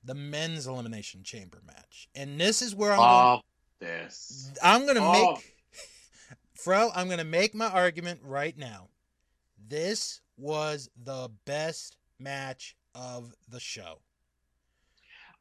the 0.04 0.14
men's 0.16 0.68
elimination 0.68 1.24
chamber 1.24 1.62
match, 1.66 2.10
and 2.16 2.40
this 2.40 2.62
is 2.62 2.76
where 2.76 2.94
I'm. 2.94 3.00
Oh, 3.00 3.42
this. 3.80 4.52
gonna, 4.62 4.74
I'm 4.74 4.86
gonna 4.86 5.00
Oh. 5.02 5.34
make, 5.34 5.56
Fro. 6.56 6.92
I'm 6.94 7.10
gonna 7.10 7.24
make 7.24 7.54
my 7.56 7.68
argument 7.68 8.22
right 8.24 8.58
now. 8.58 8.90
This 9.68 10.22
was 10.38 10.90
the 11.02 11.30
best 11.46 11.98
match 12.20 12.76
of 12.96 13.34
the 13.50 13.60
show. 13.60 14.00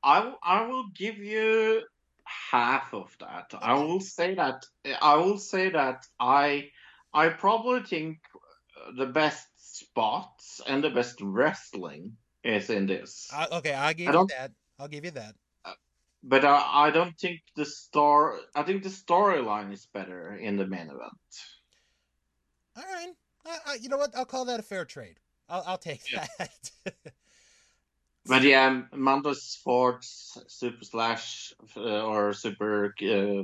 I, 0.03 0.35
I 0.43 0.67
will 0.67 0.89
give 0.95 1.19
you 1.19 1.83
half 2.25 2.93
of 2.95 3.17
that. 3.21 3.53
I 3.61 3.75
will 3.75 4.01
say 4.01 4.35
that 4.35 4.65
I 5.01 5.17
will 5.17 5.39
say 5.39 5.71
that 5.71 6.07
I 6.19 6.71
I 7.13 7.29
probably 7.29 7.83
think 7.83 8.19
the 8.97 9.07
best 9.07 9.47
spots 9.57 10.61
and 10.67 10.83
the 10.83 10.91
best 10.91 11.21
wrestling 11.21 12.17
is 12.45 12.71
in 12.71 12.87
this. 12.87 13.31
I, 13.33 13.47
okay, 13.59 13.75
I'll 13.75 13.95
give 13.95 14.15
I 14.15 14.19
you 14.19 14.27
that. 14.29 14.53
I'll 14.79 14.89
give 14.89 15.05
you 15.05 15.11
that. 15.13 15.35
but 16.23 16.45
I, 16.45 16.87
I 16.87 16.91
don't 16.91 17.19
think 17.19 17.41
the 17.57 17.65
star 17.65 18.39
I 18.55 18.63
think 18.63 18.83
the 18.83 18.89
storyline 18.89 19.73
is 19.73 19.87
better 19.93 20.35
in 20.35 20.57
the 20.57 20.67
main 20.67 20.89
event. 20.89 21.13
All 22.77 22.85
right. 22.85 23.13
I, 23.45 23.59
I, 23.67 23.75
you 23.75 23.89
know 23.89 23.97
what? 23.97 24.17
I'll 24.17 24.25
call 24.25 24.45
that 24.47 24.61
a 24.61 24.63
fair 24.63 24.85
trade. 24.85 25.17
I'll, 25.49 25.65
I'll 25.67 25.79
take 25.79 26.11
Yeah. 26.11 26.27
that. 26.39 26.71
But 28.25 28.43
yeah, 28.43 28.83
Montez 28.93 29.59
Ford's 29.65 30.39
super 30.47 30.85
slash 30.85 31.53
uh, 31.77 32.07
or 32.07 32.33
super 32.33 32.95
uh, 33.03 33.43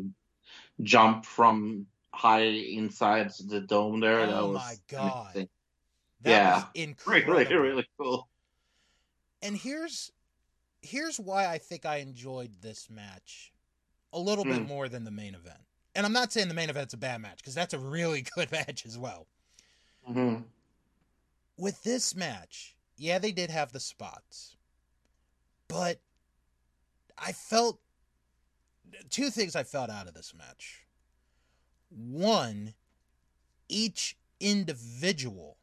jump 0.83 1.25
from 1.25 1.87
high 2.15 2.45
inside 2.45 3.33
the 3.49 3.61
dome 3.61 4.01
there. 4.01 4.27
that 4.27 4.41
Oh 4.41 4.53
was 4.53 4.63
my 4.63 4.77
God. 4.89 5.31
amazing. 5.33 5.49
That 6.23 6.31
Yeah. 6.31 6.55
was 6.55 6.65
incredible. 6.75 7.33
Really, 7.39 7.55
really 7.57 7.89
cool. 7.99 8.29
And 9.43 9.57
here's 9.57 10.13
here's 10.83 11.19
why 11.19 11.47
I 11.47 11.59
think 11.59 11.85
I 11.87 11.97
enjoyed 11.97 12.63
this 12.63 12.89
match 12.91 13.53
a 14.13 14.19
little 14.19 14.45
bit 14.45 14.61
Hmm. 14.61 14.67
more 14.67 14.89
than 14.89 15.05
the 15.05 15.11
main 15.11 15.35
event. 15.35 15.61
And 15.95 16.07
I'm 16.07 16.13
not 16.13 16.33
saying 16.33 16.49
the 16.49 16.55
main 16.55 16.71
event's 16.71 16.95
a 16.95 16.99
bad 16.99 17.21
match 17.21 17.39
because 17.39 17.55
that's 17.55 17.75
a 17.75 17.79
really 17.79 18.23
good 18.35 18.51
match 18.53 18.87
as 18.87 18.99
well. 18.99 19.27
hmm 20.07 20.43
With 21.59 21.83
this 21.83 22.15
match, 22.15 22.77
yeah, 22.97 23.19
they 23.19 23.33
did 23.33 23.51
have 23.51 23.73
the 23.73 23.81
spots, 23.81 24.57
but 25.69 26.01
I 27.19 27.33
felt 27.33 27.81
two 29.11 29.31
things 29.31 29.57
I 29.57 29.65
felt 29.65 29.91
out 29.91 30.09
of 30.09 30.15
this 30.15 30.35
match. 30.35 30.87
One, 31.91 32.75
each 33.69 34.17
individual 34.41 35.59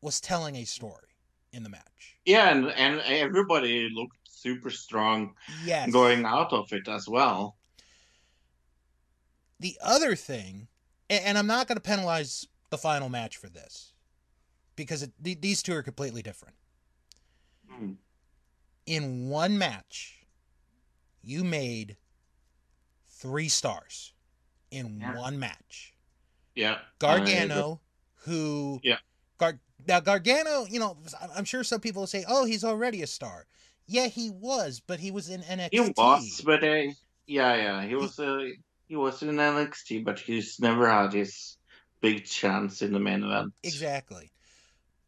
was 0.00 0.20
telling 0.20 0.56
a 0.56 0.64
story 0.64 1.09
in 1.52 1.62
the 1.62 1.68
match. 1.68 2.16
Yeah, 2.24 2.50
and, 2.50 2.68
and 2.70 3.00
everybody 3.00 3.88
looked 3.92 4.16
super 4.28 4.70
strong 4.70 5.34
Yes. 5.64 5.90
going 5.90 6.24
out 6.24 6.52
of 6.52 6.72
it 6.72 6.88
as 6.88 7.08
well. 7.08 7.56
The 9.58 9.76
other 9.82 10.14
thing, 10.16 10.68
and 11.10 11.36
I'm 11.36 11.46
not 11.46 11.66
going 11.68 11.76
to 11.76 11.82
penalize 11.82 12.46
the 12.70 12.78
final 12.78 13.08
match 13.08 13.36
for 13.36 13.48
this 13.48 13.92
because 14.76 15.02
it, 15.02 15.12
th- 15.22 15.40
these 15.40 15.62
two 15.62 15.74
are 15.74 15.82
completely 15.82 16.22
different. 16.22 16.54
Mm. 17.70 17.96
In 18.86 19.28
one 19.28 19.58
match, 19.58 20.24
you 21.22 21.44
made 21.44 21.96
three 23.08 23.48
stars 23.48 24.14
in 24.70 24.98
Yeah. 25.00 25.16
one 25.18 25.38
match. 25.38 25.94
Yeah. 26.54 26.78
Gargano, 26.98 27.80
who 28.24 28.80
Yeah. 28.82 28.98
Gar- 29.36 29.60
now 29.86 30.00
Gargano, 30.00 30.66
you 30.66 30.78
know, 30.80 30.96
I'm- 31.20 31.44
sure 31.44 31.64
some 31.64 31.80
people 31.80 32.02
will 32.02 32.06
say, 32.06 32.24
"Oh, 32.28 32.44
he's 32.44 32.64
already 32.64 33.02
a 33.02 33.06
star." 33.06 33.46
Yeah, 33.86 34.06
he 34.06 34.30
was, 34.30 34.80
but 34.80 35.00
he 35.00 35.10
was 35.10 35.28
in 35.28 35.42
NXT. 35.42 35.68
He 35.72 35.80
was, 35.80 36.40
but 36.44 36.62
uh, 36.62 36.92
yeah, 37.26 37.54
yeah, 37.56 37.82
he 37.86 37.94
was. 37.94 38.18
Uh, 38.18 38.48
he 38.86 38.96
was 38.96 39.22
in 39.22 39.28
NXT, 39.36 40.04
but 40.04 40.18
he's 40.18 40.58
never 40.60 40.88
had 40.90 41.12
his 41.12 41.56
big 42.00 42.24
chance 42.24 42.82
in 42.82 42.92
the 42.92 42.98
main 43.00 43.22
event. 43.22 43.52
exactly. 43.62 44.32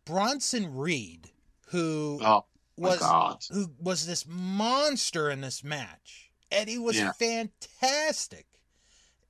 Bronson 0.04 0.74
Reed, 0.74 1.30
who 1.68 2.18
Oh 2.22 2.44
was 2.76 2.98
god! 2.98 3.38
who 3.50 3.72
was 3.78 4.06
this 4.06 4.26
monster 4.26 5.30
in 5.30 5.40
this 5.40 5.62
match, 5.64 6.30
and 6.50 6.68
he 6.68 6.78
was 6.78 6.96
Yeah. 6.96 7.12
fantastic. 7.12 8.46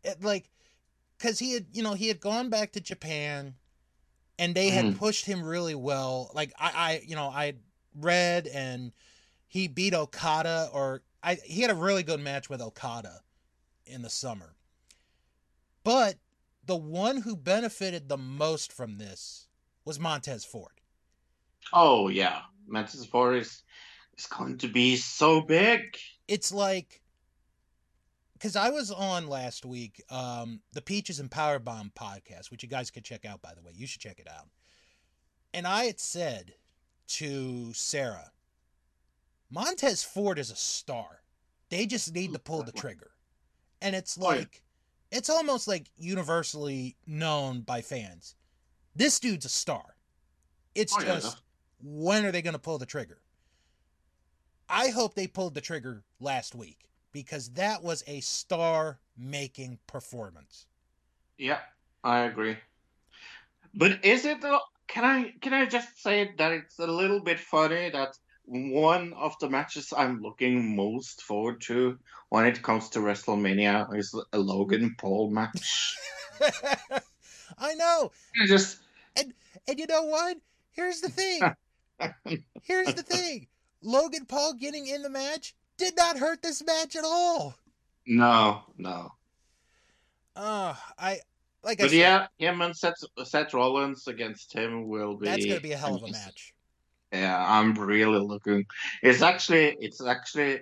It, 0.04 0.22
like, 0.22 0.50
because 1.18 1.38
he 1.38 1.52
had, 1.52 1.66
you 1.72 1.82
know, 1.82 1.94
he 1.94 2.08
had 2.08 2.20
gone 2.20 2.48
back 2.50 2.72
to 2.72 2.80
Japan, 2.80 3.54
and 4.38 4.54
they 4.54 4.70
had 4.70 4.86
Mhm. 4.86 4.98
pushed 4.98 5.26
him 5.26 5.42
really 5.44 5.74
well. 5.74 6.30
Like 6.34 6.52
I, 6.58 6.70
I, 6.74 7.02
you 7.06 7.14
know, 7.16 7.28
I 7.28 7.54
read 7.94 8.46
and 8.46 8.92
he 9.46 9.68
beat 9.68 9.94
Okada, 9.94 10.70
or 10.72 11.02
I, 11.22 11.34
he 11.34 11.60
had 11.62 11.70
a 11.70 11.74
really 11.74 12.02
good 12.02 12.20
match 12.20 12.48
with 12.48 12.60
Okada 12.60 13.20
in 13.84 14.02
the 14.02 14.10
summer. 14.10 14.56
But 15.84 16.18
the 16.64 16.76
one 16.76 17.18
who 17.22 17.36
benefited 17.36 18.08
the 18.08 18.16
most 18.16 18.72
from 18.72 18.98
this 18.98 19.48
was 19.84 19.98
Montez 19.98 20.44
Ford. 20.44 20.80
Oh 21.72 22.08
yeah, 22.08 22.42
Montez 22.66 23.04
Ford 23.06 23.36
is 23.36 23.62
is 24.16 24.26
going 24.26 24.58
to 24.58 24.68
be 24.68 24.96
so 24.96 25.40
big. 25.40 25.96
it's 26.28 26.52
like 26.52 27.01
because 28.42 28.56
I 28.56 28.70
was 28.70 28.90
on 28.90 29.28
last 29.28 29.64
week, 29.64 30.02
um, 30.10 30.62
the 30.72 30.82
Peaches 30.82 31.20
and 31.20 31.30
Power 31.30 31.60
Bomb 31.60 31.92
podcast, 31.94 32.50
which 32.50 32.64
you 32.64 32.68
guys 32.68 32.90
could 32.90 33.04
check 33.04 33.24
out, 33.24 33.40
by 33.40 33.54
the 33.54 33.62
way. 33.62 33.70
You 33.72 33.86
should 33.86 34.00
check 34.00 34.18
it 34.18 34.26
out. 34.28 34.48
And 35.54 35.64
I 35.64 35.84
had 35.84 36.00
said 36.00 36.54
to 37.06 37.72
Sarah, 37.72 38.32
Montez 39.48 40.02
Ford 40.02 40.40
is 40.40 40.50
a 40.50 40.56
star. 40.56 41.22
They 41.70 41.86
just 41.86 42.12
need 42.12 42.32
to 42.32 42.40
pull 42.40 42.64
the 42.64 42.72
trigger. 42.76 43.12
And 43.80 43.94
it's 43.94 44.18
Oh, 44.20 44.32
yeah. 44.32 44.38
like 44.40 44.62
it's 45.12 45.30
almost 45.30 45.68
like 45.68 45.88
universally 45.96 46.96
known 47.06 47.60
by 47.60 47.80
fans. 47.80 48.34
This 48.96 49.20
dude's 49.20 49.44
a 49.44 49.50
star. 49.50 49.94
It's 50.74 50.96
Oh, 50.96 51.00
yeah. 51.00 51.14
just 51.14 51.40
when 51.80 52.24
are 52.24 52.32
they 52.32 52.42
going 52.42 52.54
to 52.54 52.58
pull 52.58 52.78
the 52.78 52.86
trigger? 52.86 53.20
I 54.68 54.88
hope 54.88 55.14
they 55.14 55.28
pulled 55.28 55.54
the 55.54 55.60
trigger 55.60 56.02
last 56.18 56.56
week 56.56 56.88
because 57.12 57.50
that 57.50 57.82
was 57.82 58.02
a 58.06 58.20
star 58.20 58.98
making 59.16 59.78
performance. 59.86 60.66
Yeah, 61.38 61.60
I 62.02 62.20
agree. 62.20 62.56
But 63.74 64.04
is 64.04 64.24
it? 64.24 64.42
a- 64.44 64.60
Can 64.88 65.04
I 65.04 65.32
can 65.40 65.54
I 65.54 65.64
just 65.66 66.02
say 66.02 66.34
that 66.36 66.52
it's 66.52 66.78
a 66.78 66.86
little 66.86 67.20
bit 67.20 67.40
funny 67.40 67.88
that 67.90 68.18
one 68.44 69.12
of 69.14 69.38
the 69.40 69.48
matches 69.48 69.92
I'm 69.96 70.20
looking 70.20 70.76
most 70.76 71.22
forward 71.22 71.60
to 71.62 71.98
when 72.28 72.44
it 72.46 72.62
comes 72.62 72.90
to 72.90 72.98
WrestleMania 72.98 73.96
is 73.96 74.14
a 74.32 74.38
Logan 74.38 74.96
Paul 74.98 75.30
match. 75.30 75.96
I 77.58 77.74
know. 77.74 78.10
I 78.40 78.46
just 78.46 78.80
And 79.16 79.32
you 79.78 79.86
know 79.86 80.04
what? 80.04 80.38
Here's 80.72 81.00
the 81.00 81.08
thing. 81.08 81.42
Here's 82.62 82.94
the 82.94 83.02
thing. 83.02 83.46
Logan 83.82 84.26
Paul 84.26 84.54
getting 84.54 84.86
in 84.86 85.02
the 85.02 85.10
match 85.10 85.54
did 85.82 85.96
not 85.96 86.18
hurt 86.18 86.42
this 86.42 86.62
match 86.64 86.94
at 86.96 87.04
all. 87.04 87.54
no 88.06 88.62
no. 88.78 89.10
Uh, 90.36 90.74
I 90.98 91.18
like 91.62 91.80
I 91.80 91.84
But 91.84 91.90
said, 91.90 91.98
yeah, 91.98 92.26
him 92.38 92.62
and 92.62 92.76
Seth, 92.76 92.94
Seth 93.24 93.52
Rollins 93.52 94.06
against 94.06 94.52
him 94.52 94.88
will 94.88 95.16
be. 95.16 95.26
that's 95.26 95.44
gonna 95.44 95.60
be 95.60 95.72
a 95.72 95.76
hell 95.76 95.96
of 95.96 96.04
a 96.04 96.08
match. 96.08 96.54
Yeah, 97.12 97.44
I'm 97.46 97.74
really 97.74 98.20
looking. 98.20 98.64
It's 99.02 99.22
actually 99.22 99.76
it's 99.80 100.04
actually 100.04 100.60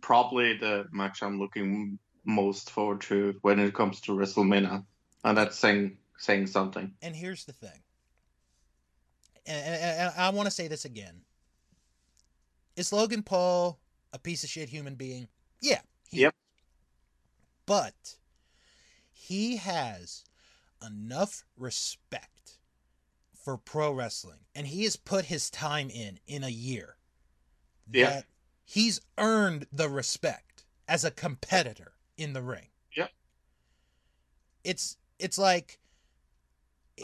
probably 0.00 0.56
the 0.56 0.86
match 0.90 1.22
I'm 1.22 1.38
looking 1.38 1.98
most 2.24 2.70
forward 2.70 3.02
to 3.02 3.34
when 3.42 3.60
it 3.60 3.74
comes 3.74 4.00
to 4.02 4.12
WrestleMania, 4.12 4.84
and 5.24 5.38
that's 5.38 5.58
saying 5.58 5.98
saying 6.18 6.46
something. 6.48 6.92
And 7.02 7.14
here's 7.14 7.44
the 7.44 7.52
thing. 7.52 7.82
And, 9.46 9.64
and, 9.64 10.00
and 10.00 10.12
I 10.16 10.30
want 10.30 10.46
to 10.46 10.50
say 10.50 10.66
this 10.66 10.84
again. 10.84 11.20
Is 12.74 12.92
Logan 12.92 13.22
Paul 13.22 13.78
a 14.16 14.18
piece 14.18 14.42
of 14.42 14.50
shit 14.50 14.70
human 14.70 14.94
being? 14.94 15.28
Yeah. 15.60 15.80
he 16.08 16.22
Yep. 16.22 16.34
But 17.66 18.16
he 19.12 19.56
has 19.56 20.24
enough 20.84 21.44
respect 21.56 22.58
for 23.34 23.56
pro 23.56 23.92
wrestling, 23.92 24.40
and 24.54 24.66
he 24.66 24.84
has 24.84 24.96
put 24.96 25.26
his 25.26 25.50
time 25.50 25.90
in 25.90 26.18
in 26.26 26.42
a 26.42 26.48
year. 26.48 26.96
Yeah. 27.92 28.10
That 28.10 28.24
he's 28.64 29.00
earned 29.18 29.66
the 29.72 29.88
respect 29.88 30.64
as 30.88 31.04
a 31.04 31.10
competitor 31.10 31.92
in 32.16 32.32
the 32.32 32.42
ring. 32.42 32.68
Yep. 32.96 33.10
It's 34.64 34.96
it's 35.18 35.38
like 35.38 35.78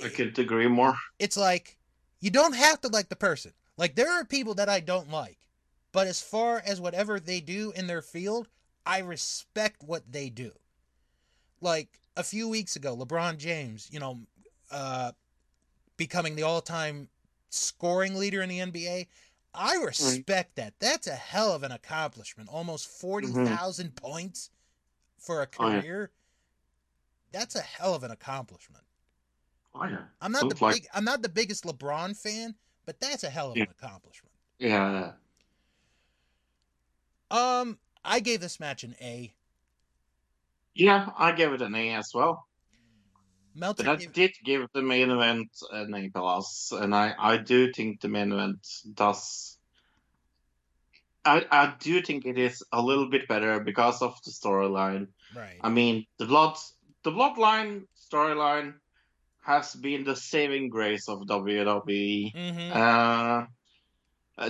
I 0.02 0.09
could 0.09 0.38
agree 0.38 0.69
more. 0.69 0.95
it's 1.19 1.37
like 1.37 1.78
you 2.21 2.31
don't 2.31 2.54
have 2.54 2.81
to 2.81 2.88
like 2.88 3.09
the 3.09 3.16
person. 3.16 3.52
Like 3.76 3.95
there 3.95 4.11
are 4.11 4.25
people 4.25 4.54
that 4.54 4.69
I 4.69 4.81
don't 4.81 5.11
like, 5.11 5.38
but 5.93 6.07
as 6.07 6.21
far 6.21 6.63
as 6.65 6.81
whatever 6.81 7.21
they 7.21 7.41
do 7.41 7.73
in 7.77 7.87
their 7.87 8.03
field, 8.03 8.49
I 8.85 8.99
respect 9.01 9.83
what 9.83 10.11
they 10.11 10.29
do. 10.31 10.53
Like 11.61 12.01
a 12.17 12.23
few 12.25 12.49
weeks 12.49 12.77
ago, 12.77 12.97
LeBron 12.97 13.38
James, 13.38 13.88
you 13.93 14.01
know, 14.01 14.21
uh, 14.71 15.12
becoming 15.97 16.35
the 16.35 16.43
all-time 16.43 17.09
scoring 17.51 18.14
leader 18.16 18.43
in 18.43 18.49
the 18.49 18.59
NBA. 18.59 19.07
I 19.55 19.77
respect 19.77 20.57
that. 20.57 20.73
That's 20.79 21.07
a 21.07 21.14
hell 21.14 21.53
of 21.53 21.62
an 21.62 21.73
accomplishment. 21.73 22.49
Almost 22.51 22.88
40,000 22.88 23.95
points 23.95 24.51
for 25.19 25.43
a 25.43 25.49
Oh, 25.59 25.69
yeah. 25.69 25.81
career. 25.83 26.11
That's 27.33 27.55
a 27.55 27.61
hell 27.61 27.95
of 27.95 28.03
an 28.03 28.11
accomplishment. 28.11 28.85
Oh 29.75 29.85
yeah, 29.85 30.03
I'm 30.21 30.33
not 30.33 30.49
the 30.51 30.64
like- 30.64 30.75
big, 30.75 30.87
I'm 30.93 31.05
not 31.05 31.23
the 31.23 31.31
biggest 31.31 31.64
LeBron 31.64 32.14
fan, 32.16 32.55
but 32.85 33.01
that's 33.01 33.25
a 33.25 33.31
hell 33.31 33.53
of 33.53 33.57
Yeah. 33.57 33.64
an 33.64 33.71
accomplishment. 33.71 34.35
yeah. 34.59 35.12
Um, 37.33 37.79
I 38.05 38.21
gave 38.21 38.40
this 38.40 38.61
match 38.61 38.85
an 38.85 38.95
A. 39.01 39.33
Yeah, 40.75 41.11
I 41.18 41.33
gave 41.33 41.53
it 41.53 41.62
an 41.62 41.75
A 41.75 41.95
as 41.95 42.12
well. 42.14 42.47
Meltzer 43.55 43.85
But 43.85 43.92
I 43.92 43.97
gave, 43.97 44.12
did 44.12 44.33
give 44.45 44.68
the 44.73 44.83
main 44.83 45.11
event 45.11 45.51
an 45.71 45.95
A 45.95 46.09
plus, 46.11 46.73
and 46.73 46.95
I, 46.95 47.14
I 47.18 47.37
do 47.38 47.73
think 47.73 48.01
the 48.01 48.09
main 48.09 48.33
event 48.33 48.66
does. 48.95 49.59
I, 51.25 51.47
I 51.51 51.75
do 51.79 52.03
think 52.03 52.27
it 52.27 52.38
is 52.38 52.62
a 52.73 52.83
little 52.83 53.09
bit 53.09 53.29
better 53.29 53.61
because 53.61 54.03
of 54.03 54.21
the 54.25 54.31
storyline. 54.31 55.09
right. 55.37 55.59
I 55.61 55.68
mean, 55.68 56.07
the 56.18 56.27
blood, 56.27 56.57
the 57.05 57.12
bloodline 57.12 57.85
storyline 58.11 58.75
has 59.42 59.75
been 59.75 60.05
the 60.05 60.16
saving 60.16 60.68
grace 60.68 61.09
of 61.09 61.21
WWE. 61.21 62.35
mm-hmm. 62.35 62.73
Uh, 62.73 62.75
uh, 62.75 63.47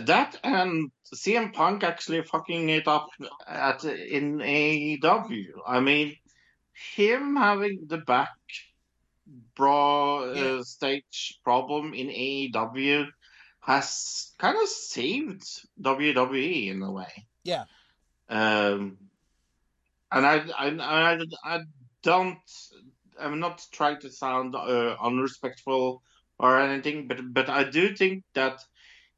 that 0.00 0.38
and 0.42 0.90
CM 1.14 1.52
Punk 1.52 1.85
actually 1.85 2.22
fucking 2.22 2.68
it 2.68 2.88
up 2.88 3.09
at 3.46 3.85
in 3.85 4.38
AEW. 4.38 5.46
I 5.66 5.81
mean, 5.81 6.16
him 6.94 7.37
having 7.37 7.87
the 7.87 7.98
back 7.98 8.31
bra 9.55 10.24
uh, 10.24 10.62
stage 10.62 11.38
problem 11.44 11.94
in 11.94 12.09
AEW 12.09 13.07
has 13.61 14.33
kind 14.38 14.57
of 14.61 14.68
saved 14.68 15.44
WWE 15.81 16.70
in 16.70 16.83
a 16.83 16.90
way. 16.90 17.26
Yeah. 17.44 17.64
Um, 18.28 18.98
and 20.11 20.26
I, 20.26 20.42
I, 20.59 20.68
I, 20.68 21.18
I 21.44 21.61
don't. 22.02 22.38
I'm 23.20 23.40
not 23.40 23.64
trying 23.72 24.00
to 24.00 24.11
sound 24.11 24.55
uh, 24.55 24.96
unrespectful 25.00 26.02
or 26.38 26.61
anything, 26.61 27.07
but 27.07 27.20
but 27.33 27.48
I 27.48 27.64
do 27.64 27.94
think 27.94 28.24
that 28.35 28.61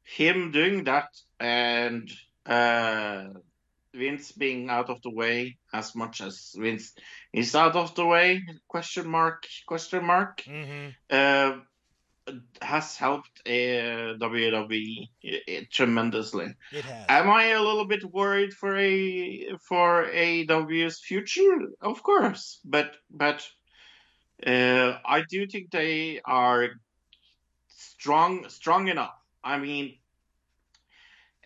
him 0.05 0.51
doing 0.51 0.85
that 0.85 1.09
and 1.39 2.09
uh, 2.45 3.25
Vince 3.93 4.31
being 4.31 4.69
out 4.69 4.89
of 4.89 5.01
the 5.01 5.09
way 5.09 5.57
as 5.73 5.95
much 5.95 6.21
as 6.21 6.53
Vince 6.57 6.93
is 7.33 7.55
out 7.55 7.75
of 7.75 7.95
the 7.95 8.05
way 8.05 8.43
question 8.67 9.07
mark 9.07 9.45
question 9.65 10.05
mark 10.05 10.43
Mm-hmm. 10.47 10.89
uh, 11.09 11.57
has 12.61 12.95
helped 12.97 13.29
uh, 13.45 14.17
WWE 14.17 15.09
uh, 15.23 15.61
tremendously. 15.71 16.55
It 16.71 16.83
has. 16.83 17.05
Am 17.07 17.29
I 17.29 17.49
a 17.49 17.61
little 17.61 17.85
bit 17.85 18.03
worried 18.03 18.51
for 18.53 18.75
a 18.75 19.55
for 19.61 20.07
AEW's 20.11 20.99
future? 20.99 21.69
Of 21.81 22.01
course, 22.01 22.59
but 22.65 22.95
but 23.11 23.47
uh, 24.45 24.97
I 25.05 25.23
do 25.29 25.45
think 25.47 25.69
they 25.69 26.19
are 26.25 26.69
strong 27.67 28.49
strong 28.49 28.87
enough. 28.87 29.13
I 29.45 29.59
mean, 29.59 29.97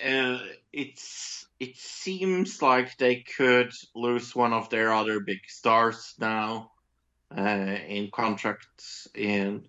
uh, 0.03 0.39
it's 0.71 1.45
it 1.59 1.75
seems 1.75 2.61
like 2.61 2.97
they 2.97 3.17
could 3.17 3.73
lose 3.93 4.33
one 4.33 4.53
of 4.53 4.69
their 4.69 4.93
other 4.93 5.19
big 5.19 5.39
stars 5.47 6.15
now 6.17 6.71
uh, 7.37 7.41
in 7.41 8.09
contracts 8.11 9.07
in 9.13 9.65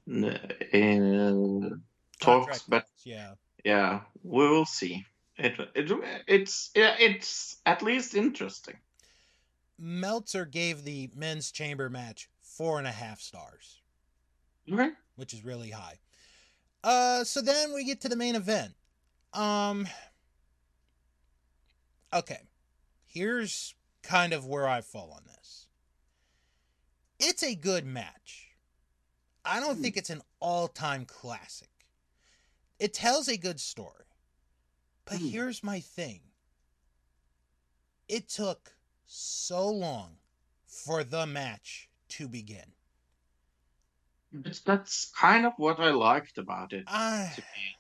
in 0.73 1.83
talks, 2.21 2.63
Contract 2.63 2.65
but 2.69 2.85
yeah. 3.05 3.35
yeah, 3.65 4.01
we 4.23 4.49
will 4.49 4.67
see. 4.67 5.05
It, 5.37 5.59
it 5.75 5.91
it's 6.29 6.71
yeah, 6.77 6.95
it's 6.99 7.57
at 7.67 7.83
least 7.83 8.15
interesting. 8.15 8.77
Meltzer 9.79 10.45
gave 10.45 10.85
the 10.85 11.11
men's 11.17 11.51
chamber 11.51 11.89
match 11.89 12.29
four 12.43 12.79
and 12.79 12.87
a 12.87 12.93
half 12.93 13.21
stars, 13.21 13.81
Okay. 14.71 14.91
which 15.17 15.33
is 15.35 15.45
really 15.45 15.71
high. 15.71 15.99
Uh, 16.83 17.25
so 17.25 17.41
then 17.41 17.73
we 17.75 17.85
get 17.85 18.01
to 18.01 18.09
the 18.09 18.17
main 18.17 18.35
event. 18.35 18.75
Um, 19.33 19.87
okay, 22.13 22.41
here's 23.07 23.75
kind 24.03 24.33
of 24.33 24.47
where 24.47 24.67
I 24.69 24.81
fall 24.81 25.13
on 25.13 25.23
this. 25.27 25.67
It's 27.19 27.43
a 27.43 27.55
good 27.55 27.85
match. 27.85 28.49
I 29.45 29.61
don't 29.61 29.77
Hmm. 29.77 29.83
think 29.83 29.97
it's 29.97 30.11
an 30.11 30.23
all-time 30.41 31.05
classic. 31.05 31.69
It 32.79 32.95
tells 32.95 33.29
a 33.29 33.37
good 33.37 33.61
story. 33.61 34.07
But 35.05 35.19
Hmm. 35.19 35.29
here's 35.29 35.63
my 35.63 35.81
thing. 35.81 36.23
It 38.09 38.29
took 38.29 38.77
so 39.05 39.69
long 39.69 40.19
for 40.67 41.05
the 41.05 41.27
match 41.27 41.91
to 42.09 42.29
begin. 42.29 42.75
But 44.33 44.61
that's 44.65 45.11
kind 45.19 45.45
of 45.47 45.55
what 45.57 45.81
I 45.81 45.91
liked 45.91 46.39
about 46.39 46.73
it. 46.73 46.85
I 46.87 47.33
To 47.35 47.41
be, 47.43 47.77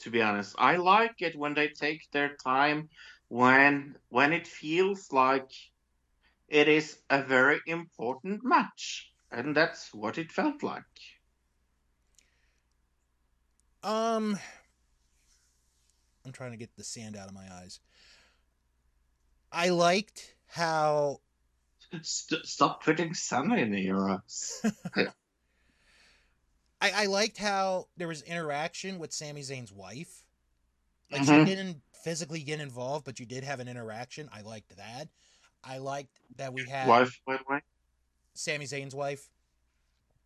to 0.00 0.10
be 0.10 0.22
honest, 0.22 0.54
I 0.58 0.76
like 0.76 1.22
it 1.22 1.36
when 1.36 1.54
they 1.54 1.68
take 1.68 2.10
their 2.12 2.36
time, 2.36 2.88
when 3.28 3.96
when 4.08 4.32
it 4.32 4.46
feels 4.46 5.10
like 5.12 5.50
it 6.48 6.68
is 6.68 6.98
a 7.08 7.22
very 7.22 7.60
important 7.66 8.40
match, 8.44 9.10
and 9.30 9.56
that's 9.56 9.92
what 9.94 10.18
it 10.18 10.32
felt 10.32 10.62
like. 10.62 10.84
um 13.82 14.38
I'm 16.26 16.32
trying 16.32 16.50
to 16.50 16.58
get 16.58 16.76
the 16.76 16.84
sand 16.84 17.16
out 17.16 17.28
of 17.28 17.34
my 17.34 17.46
eyes. 17.50 17.80
I 19.50 19.70
liked 19.70 20.34
how 20.48 21.20
St- 22.02 22.44
stop 22.46 22.84
putting 22.84 23.14
Senna 23.14 23.56
in 23.56 23.70
the 23.72 23.84
Euros. 23.86 24.64
I, 26.80 26.90
I 27.02 27.06
liked 27.06 27.36
how 27.38 27.88
there 27.96 28.08
was 28.08 28.22
interaction 28.22 28.98
with 28.98 29.12
Sami 29.12 29.42
Zayn's 29.42 29.72
wife. 29.72 30.24
Like 31.10 31.22
Mhm. 31.22 31.40
she 31.40 31.44
didn't 31.44 31.82
physically 32.04 32.42
get 32.42 32.60
involved, 32.60 33.04
but 33.04 33.20
you 33.20 33.26
did 33.26 33.44
have 33.44 33.60
an 33.60 33.68
interaction. 33.68 34.28
I 34.32 34.40
liked 34.42 34.76
that. 34.76 35.08
I 35.62 35.78
liked 35.78 36.18
that 36.36 36.52
we 36.54 36.66
had 36.66 36.88
Wife, 36.88 37.20
by 37.26 37.36
the 37.36 37.44
way. 37.46 37.60
Sami 38.34 38.64
Zayn's 38.64 38.94
wife. 38.94 39.28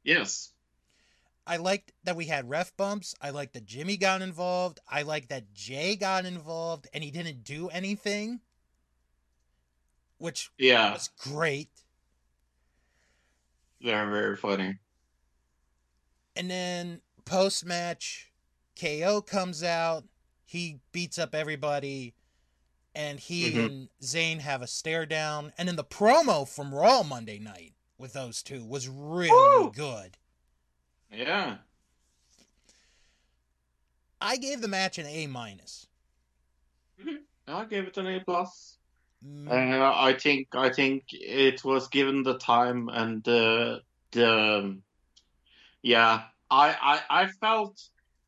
Yes. 0.04 0.52
I 1.46 1.56
liked 1.56 1.92
that 2.04 2.16
we 2.16 2.26
had 2.26 2.48
ref 2.48 2.74
bumps. 2.76 3.14
I 3.20 3.30
liked 3.30 3.54
that 3.54 3.66
Jimmy 3.66 3.96
got 3.96 4.22
involved. 4.22 4.78
I 4.88 5.02
liked 5.02 5.28
that 5.30 5.52
Jay 5.52 5.96
got 5.96 6.24
involved 6.24 6.86
and 6.94 7.02
he 7.02 7.10
didn't 7.10 7.42
do 7.44 7.68
anything, 7.68 8.40
which 10.18 10.50
Yeah. 10.56 10.92
was 10.92 11.08
great. 11.18 11.70
They're 13.80 14.08
very 14.10 14.36
funny. 14.36 14.78
And 16.36 16.50
then 16.50 17.00
post 17.24 17.64
match, 17.64 18.32
KO 18.78 19.22
comes 19.22 19.62
out. 19.62 20.04
He 20.44 20.80
beats 20.92 21.18
up 21.18 21.34
everybody. 21.34 22.14
And 22.94 23.18
he 23.18 23.50
Mhm. 23.52 23.66
and 23.66 23.88
Zayn 24.00 24.40
have 24.40 24.62
a 24.62 24.66
stare 24.66 25.06
down. 25.06 25.52
And 25.58 25.68
then 25.68 25.76
the 25.76 25.84
promo 25.84 26.48
from 26.48 26.74
Raw 26.74 27.02
Monday 27.02 27.38
night 27.38 27.74
with 27.98 28.12
those 28.12 28.42
two 28.42 28.64
was 28.64 28.88
really 28.88 29.30
Woo! 29.30 29.72
good. 29.72 30.16
Yeah. 31.10 31.58
I 34.20 34.36
gave 34.36 34.60
the 34.60 34.68
match 34.68 34.98
an 34.98 35.06
A 35.06 35.26
minus. 35.26 35.86
I 37.46 37.64
gave 37.66 37.84
it 37.84 37.96
an 37.98 38.06
A 38.06 38.20
plus. 38.20 38.78
Mm, 39.24 39.48
Uh, 39.48 39.92
I 39.96 40.14
think 40.14 40.54
I 40.54 40.70
think 40.70 41.04
it 41.12 41.64
was 41.64 41.88
given 41.88 42.22
the 42.22 42.38
time 42.38 42.88
and 42.88 43.22
the 43.24 43.82
the 44.12 44.80
yeah. 45.84 46.22
I, 46.50 47.00
I 47.10 47.22
I 47.22 47.26
felt 47.26 47.80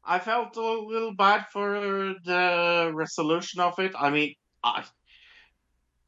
I 0.04 0.18
felt 0.18 0.56
a 0.56 0.60
little 0.60 1.14
bad 1.14 1.46
for 1.52 2.14
the 2.24 2.92
resolution 2.94 3.60
of 3.60 3.78
it. 3.78 3.92
I 3.98 4.10
mean, 4.10 4.34
I 4.62 4.84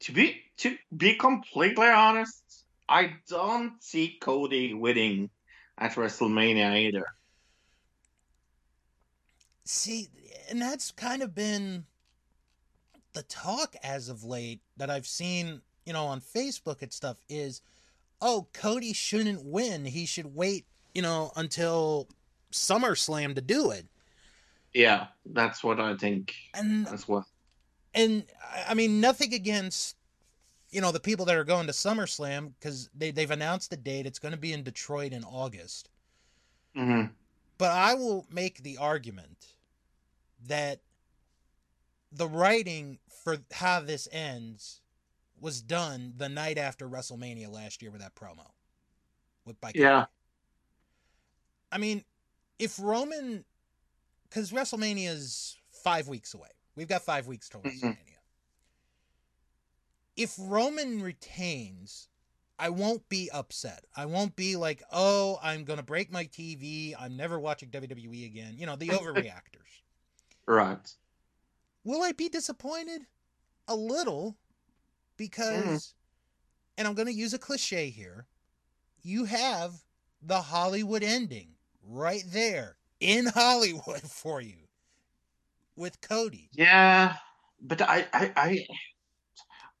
to 0.01 0.11
be 0.11 0.41
to 0.57 0.77
be 0.95 1.15
completely 1.15 1.87
honest, 1.87 2.65
I 2.87 3.15
don't 3.27 3.81
see 3.83 4.17
Cody 4.21 4.73
winning 4.73 5.29
at 5.77 5.93
WrestleMania 5.93 6.87
either. 6.87 7.05
See, 9.65 10.07
and 10.49 10.61
that's 10.61 10.91
kind 10.91 11.21
of 11.21 11.35
been 11.35 11.85
the 13.13 13.23
talk 13.23 13.75
as 13.83 14.09
of 14.09 14.23
late 14.23 14.61
that 14.77 14.89
I've 14.89 15.07
seen, 15.07 15.61
you 15.85 15.93
know, 15.93 16.05
on 16.05 16.21
Facebook 16.21 16.81
and 16.81 16.91
stuff 16.91 17.17
is, 17.27 17.61
oh, 18.21 18.47
Cody 18.53 18.93
shouldn't 18.93 19.43
win. 19.45 19.85
He 19.85 20.05
should 20.05 20.35
wait, 20.35 20.65
you 20.93 21.01
know, 21.01 21.31
until 21.35 22.07
SummerSlam 22.51 23.35
to 23.35 23.41
do 23.41 23.71
it. 23.71 23.85
Yeah, 24.73 25.07
that's 25.25 25.63
what 25.63 25.79
I 25.79 25.95
think 25.97 26.33
And 26.53 26.87
as 26.87 27.07
well. 27.07 27.25
and 27.93 28.25
I- 28.67 28.73
mean 28.73 29.01
nothing 29.01 29.33
against 29.33 29.95
you 30.71 30.81
know 30.81 30.91
the 30.91 30.99
people 30.99 31.25
that 31.25 31.35
are 31.35 31.43
going 31.43 31.65
to 31.67 31.73
SummerSlam 31.73 32.53
because 32.59 32.89
they 32.95 33.11
they've 33.11 33.31
announced 33.31 33.69
the 33.71 33.77
date. 33.77 34.05
It's 34.05 34.19
going 34.19 34.33
to 34.33 34.37
be 34.39 34.53
in 34.53 34.63
Detroit 34.63 35.11
in 35.13 35.23
August. 35.23 35.89
hmm 36.75 37.05
But 37.57 37.71
I 37.71 37.95
will 37.95 38.27
make 38.29 38.61
the 38.63 38.77
argument 38.77 39.55
that 40.47 40.81
the 42.11 42.27
writing 42.27 42.99
for 43.23 43.37
how 43.51 43.79
this 43.81 44.07
ends 44.11 44.81
was 45.39 45.61
done 45.61 46.13
the 46.17 46.29
night 46.29 46.57
after 46.57 46.87
WrestleMania 46.89 47.49
last 47.51 47.81
year 47.81 47.91
with 47.91 48.01
that 48.01 48.15
promo 48.15 48.51
with 49.45 49.59
by 49.61 49.71
Yeah. 49.73 50.05
I 51.71 51.77
mean, 51.77 52.03
if 52.57 52.79
Roman, 52.79 53.45
because 54.23 54.51
WrestleMania 54.51 55.09
is 55.09 55.57
five 55.71 56.07
weeks 56.07 56.33
away, 56.33 56.49
we've 56.75 56.87
got 56.87 57.01
five 57.03 57.27
weeks 57.27 57.47
till 57.49 57.61
Mhm. 57.61 57.71
WrestleMania. 57.81 58.17
If 60.15 60.35
Roman 60.37 61.01
retains, 61.01 62.09
I 62.57 62.69
won't 62.69 63.07
be 63.07 63.29
upset. 63.31 63.85
I 63.95 64.05
won't 64.05 64.35
be 64.35 64.57
like, 64.57 64.83
oh, 64.91 65.39
I'm 65.41 65.63
gonna 65.63 65.83
break 65.83 66.11
my 66.11 66.25
TV. 66.25 66.93
I'm 66.99 67.15
never 67.15 67.39
watching 67.39 67.69
WWE 67.69 68.25
again. 68.25 68.57
You 68.57 68.65
know, 68.65 68.75
the 68.75 68.89
overreactors. 68.89 69.53
Right. 70.45 70.97
Will 71.83 72.01
I 72.01 72.11
be 72.11 72.27
disappointed? 72.27 73.05
A 73.67 73.75
little, 73.75 74.35
because, 75.15 75.93
and 76.75 76.87
I'm 76.87 76.95
gonna 76.95 77.11
use 77.11 77.35
a 77.35 77.39
cliche 77.39 77.91
here. 77.91 78.25
You 79.03 79.25
have 79.25 79.85
the 80.23 80.41
Hollywood 80.41 81.03
ending 81.03 81.55
right 81.87 82.23
there 82.27 82.77
in 82.99 83.25
Hollywood 83.33 84.01
for 84.01 84.41
you 84.41 84.67
with 85.75 86.01
Cody. 86.01 86.49
Yeah, 86.53 87.15
but 87.61 87.81
I, 87.81 88.05
I, 88.13 88.31
I, 88.35 88.65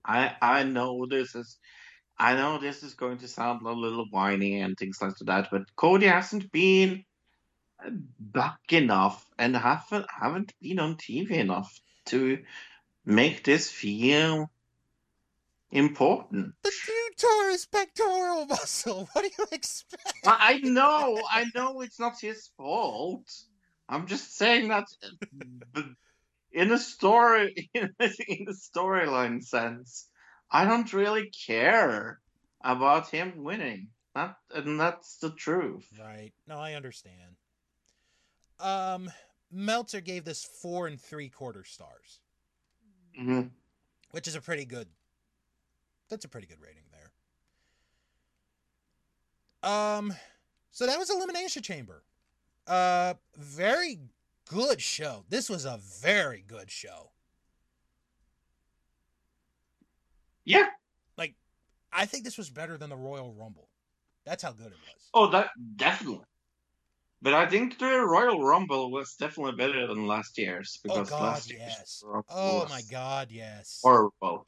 I, 0.05 0.35
I 0.41 0.63
know 0.63 1.05
this 1.05 1.35
is, 1.35 1.57
I 2.17 2.35
know 2.35 2.59
this 2.59 2.83
is 2.83 2.93
going 2.93 3.19
to 3.19 3.27
sound 3.27 3.61
a 3.65 3.71
little 3.71 4.05
whiny 4.09 4.61
and 4.61 4.77
things 4.77 5.01
like 5.01 5.15
that, 5.21 5.49
but 5.51 5.75
Cody 5.75 6.07
hasn't 6.07 6.51
been 6.51 7.05
back 8.19 8.59
enough 8.71 9.25
and 9.37 9.55
haven't 9.55 10.05
haven't 10.09 10.53
been 10.61 10.79
on 10.79 10.95
TV 10.95 11.31
enough 11.31 11.79
to 12.05 12.39
make 13.05 13.43
this 13.43 13.69
feel 13.69 14.49
important. 15.71 16.53
The 16.63 16.71
dude 16.85 17.08
tore 17.19 17.49
his 17.51 17.65
pectoral 17.65 18.45
muscle. 18.45 19.09
What 19.13 19.23
do 19.23 19.31
you 19.37 19.45
expect? 19.51 20.25
I 20.25 20.53
I 20.53 20.57
know, 20.59 21.21
I 21.29 21.45
know 21.55 21.81
it's 21.81 21.99
not 21.99 22.19
his 22.19 22.49
fault. 22.57 23.29
I'm 23.87 24.07
just 24.07 24.37
saying 24.37 24.69
that 24.69 24.85
in 26.51 26.71
a 26.71 26.77
story, 26.77 27.69
in 27.73 27.93
the 27.99 28.57
storyline 28.75 29.43
sense, 29.43 30.07
I 30.51 30.65
don't 30.65 30.91
really 30.93 31.31
care 31.47 32.19
about 32.61 33.09
him 33.09 33.43
winning. 33.43 33.89
That 34.15 34.35
and 34.53 34.79
that's 34.79 35.17
the 35.17 35.31
truth. 35.31 35.87
Right. 35.99 36.33
No, 36.47 36.57
I 36.57 36.73
understand. 36.73 37.35
Um, 38.59 39.11
Meltzer 39.51 40.01
gave 40.01 40.25
this 40.25 40.43
four 40.43 40.87
and 40.87 40.99
three 40.99 41.29
quarter 41.29 41.63
stars, 41.63 42.19
hmm 43.15 43.43
which 44.11 44.27
is 44.27 44.35
a 44.35 44.41
pretty 44.41 44.65
good. 44.65 44.87
That's 46.09 46.25
a 46.25 46.27
pretty 46.27 46.47
good 46.47 46.59
rating 46.59 46.83
there. 46.88 46.88
Um, 49.63 50.13
so 50.71 50.85
that 50.85 50.97
was 50.97 51.09
Elimination 51.09 51.63
Chamber. 51.63 52.03
Uh, 52.67 53.15
very 53.37 53.99
good 54.47 54.81
show. 54.81 55.25
This 55.29 55.49
was 55.49 55.65
a 55.65 55.79
very 56.01 56.43
good 56.47 56.69
show. 56.71 57.11
Yeah. 60.45 60.67
Like, 61.17 61.35
I 61.91 62.05
think 62.05 62.23
this 62.23 62.37
was 62.37 62.49
better 62.49 62.77
than 62.77 62.89
the 62.89 62.95
Royal 62.95 63.33
Rumble. 63.33 63.69
That's 64.25 64.43
how 64.43 64.51
good 64.51 64.67
it 64.67 64.73
was. 64.73 65.09
Oh, 65.13 65.29
that 65.31 65.49
definitely. 65.75 66.25
But 67.21 67.33
I 67.33 67.47
think 67.47 67.77
the 67.79 67.99
Royal 68.05 68.41
Rumble 68.43 68.91
was 68.91 69.15
definitely 69.15 69.57
better 69.57 69.87
than 69.87 70.07
last 70.07 70.37
year's 70.37 70.79
Oh 70.79 70.81
because 70.83 71.09
God, 71.09 71.21
last 71.21 71.49
year's 71.51 71.61
yes. 71.61 72.03
Rumble 72.05 72.25
Oh 72.29 72.67
my 72.69 72.81
God, 72.89 73.27
yes. 73.29 73.79
horrible. 73.83 74.13
Oh 74.21 74.45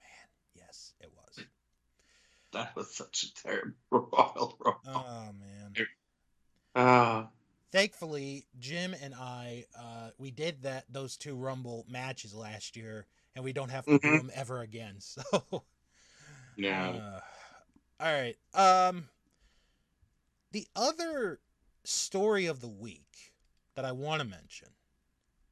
man, 0.00 0.28
yes, 0.54 0.92
it 1.00 1.10
was. 1.16 1.44
That 2.54 2.74
was 2.74 2.94
such 2.94 3.24
a 3.24 3.34
terrible 3.34 3.74
Royal 3.90 4.56
Rumble. 4.64 4.80
Oh 4.86 5.30
man. 5.38 5.74
Uh, 6.74 7.26
Thankfully, 7.72 8.46
Jim 8.60 8.94
and 9.02 9.14
I, 9.14 9.64
uh, 9.76 10.10
we 10.16 10.30
did 10.30 10.62
that 10.62 10.84
those 10.88 11.16
two 11.16 11.34
Rumble 11.34 11.84
matches 11.88 12.32
last 12.32 12.76
year, 12.76 13.06
and 13.34 13.44
we 13.44 13.52
don't 13.52 13.70
have 13.70 13.84
to 13.86 13.98
do 13.98 14.08
Mhm. 14.08 14.18
them 14.18 14.30
ever 14.34 14.60
again. 14.60 14.98
So, 15.00 15.64
yeah. 16.56 16.90
uh, 16.90 17.20
all 17.98 18.12
right. 18.12 18.36
Um, 18.54 19.08
the 20.52 20.68
other 20.76 21.40
story 21.82 22.46
of 22.46 22.60
the 22.60 22.68
week 22.68 23.32
that 23.74 23.84
I 23.84 23.90
want 23.90 24.22
to 24.22 24.28
mention, 24.28 24.68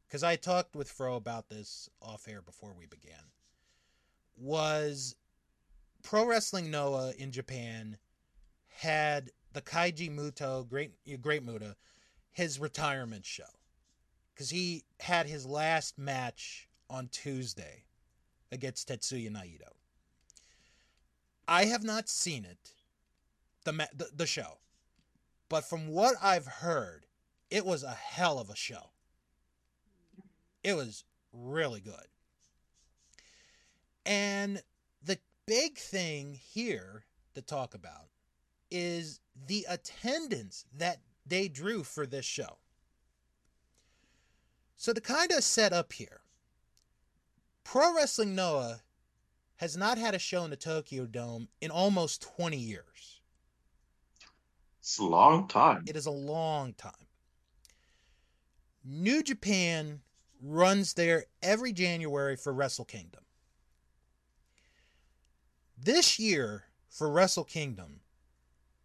because 0.06 0.22
I 0.22 0.36
talked 0.36 0.76
with 0.76 0.88
Fro 0.88 1.16
about 1.16 1.48
this 1.48 1.88
off 2.00 2.28
air 2.28 2.40
before 2.40 2.72
we 2.78 2.86
began, 2.86 3.32
was 4.36 5.16
Pro 6.02 6.26
Wrestling 6.26 6.70
Noah 6.70 7.12
in 7.16 7.30
Japan 7.32 7.96
had 8.68 9.30
the 9.52 9.62
Keiji 9.62 10.10
Muto, 10.14 10.68
Great 10.68 10.92
Great 11.20 11.42
Muta, 11.42 11.76
his 12.32 12.58
retirement 12.58 13.24
show, 13.24 13.44
because 14.34 14.50
he 14.50 14.84
had 15.00 15.26
his 15.26 15.46
last 15.46 15.98
match 15.98 16.68
on 16.88 17.08
Tuesday 17.08 17.84
against 18.50 18.88
Tetsuya 18.88 19.30
Naito. 19.30 19.72
I 21.48 21.66
have 21.66 21.84
not 21.84 22.08
seen 22.08 22.44
it, 22.44 22.72
the 23.64 23.72
ma- 23.72 23.86
the, 23.94 24.08
the 24.14 24.26
show, 24.26 24.58
but 25.48 25.64
from 25.64 25.88
what 25.88 26.16
I've 26.22 26.46
heard, 26.46 27.06
it 27.50 27.64
was 27.64 27.82
a 27.82 27.90
hell 27.90 28.38
of 28.38 28.50
a 28.50 28.56
show. 28.56 28.90
It 30.64 30.74
was 30.74 31.04
really 31.32 31.80
good. 31.80 32.06
And 34.06 34.62
big 35.46 35.78
thing 35.78 36.34
here 36.34 37.04
to 37.34 37.42
talk 37.42 37.74
about 37.74 38.08
is 38.70 39.20
the 39.46 39.66
attendance 39.68 40.64
that 40.76 41.00
they 41.26 41.48
drew 41.48 41.82
for 41.82 42.06
this 42.06 42.24
show. 42.24 42.58
So 44.76 44.92
to 44.92 45.00
kind 45.00 45.30
of 45.30 45.44
set 45.44 45.72
up 45.72 45.92
here, 45.92 46.20
Pro 47.64 47.94
Wrestling 47.94 48.34
Noah 48.34 48.80
has 49.56 49.76
not 49.76 49.98
had 49.98 50.14
a 50.14 50.18
show 50.18 50.44
in 50.44 50.50
the 50.50 50.56
Tokyo 50.56 51.06
Dome 51.06 51.48
in 51.60 51.70
almost 51.70 52.22
20 52.22 52.56
years. 52.56 53.20
It's 54.80 54.98
a 54.98 55.04
long 55.04 55.46
time. 55.46 55.84
It 55.86 55.96
is 55.96 56.06
a 56.06 56.10
long 56.10 56.74
time. 56.74 56.92
New 58.84 59.22
Japan 59.22 60.00
runs 60.42 60.94
there 60.94 61.26
every 61.40 61.72
January 61.72 62.34
for 62.34 62.52
Wrestle 62.52 62.84
Kingdom. 62.84 63.21
This 65.84 66.18
year 66.20 66.64
for 66.88 67.10
Wrestle 67.10 67.42
Kingdom, 67.42 68.00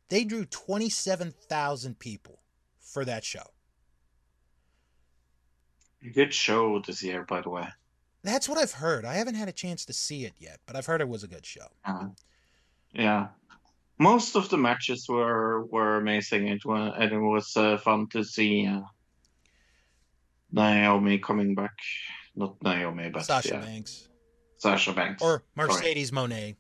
they 0.10 0.24
drew 0.24 0.46
27,000 0.46 2.00
people 2.00 2.40
for 2.80 3.06
that 3.06 3.24
show. 3.24 3.44
Good 6.14 6.34
show 6.34 6.80
this 6.80 7.04
year, 7.04 7.24
by 7.24 7.42
the 7.42 7.50
way. 7.50 7.68
That's 8.24 8.50
what 8.50 8.58
I've 8.58 8.72
heard. 8.72 9.06
I 9.06 9.14
haven't 9.14 9.36
had 9.36 9.48
a 9.48 9.52
chance 9.52 9.86
to 9.86 9.94
see 9.94 10.26
it 10.26 10.34
yet, 10.40 10.60
but 10.66 10.76
I've 10.76 10.88
heard 10.88 11.02
it 11.02 11.08
was 11.08 11.24
a 11.24 11.28
good 11.28 11.46
show. 11.46 11.68
Uh, 11.86 12.08
yeah, 12.94 13.28
most 14.00 14.36
of 14.36 14.50
the 14.50 14.58
matches 14.58 15.08
were 15.08 15.66
were 15.66 15.98
amazing. 15.98 16.48
It 16.48 16.66
was 16.66 16.94
and 16.98 17.12
it 17.12 17.20
was 17.20 17.56
uh, 17.56 17.78
fun 17.78 18.08
to 18.10 18.24
see 18.24 18.66
uh, 18.66 18.82
Naomi 20.52 21.20
coming 21.20 21.54
back. 21.54 21.76
Not 22.36 22.56
Naomi, 22.64 23.10
but 23.10 23.26
Sasha 23.26 23.50
yeah, 23.50 23.60
Banks 23.60 24.08
Sasha 24.58 24.94
Banks 24.94 25.22
or 25.22 25.44
Mercedes 25.56 26.12
Moné. 26.12 26.56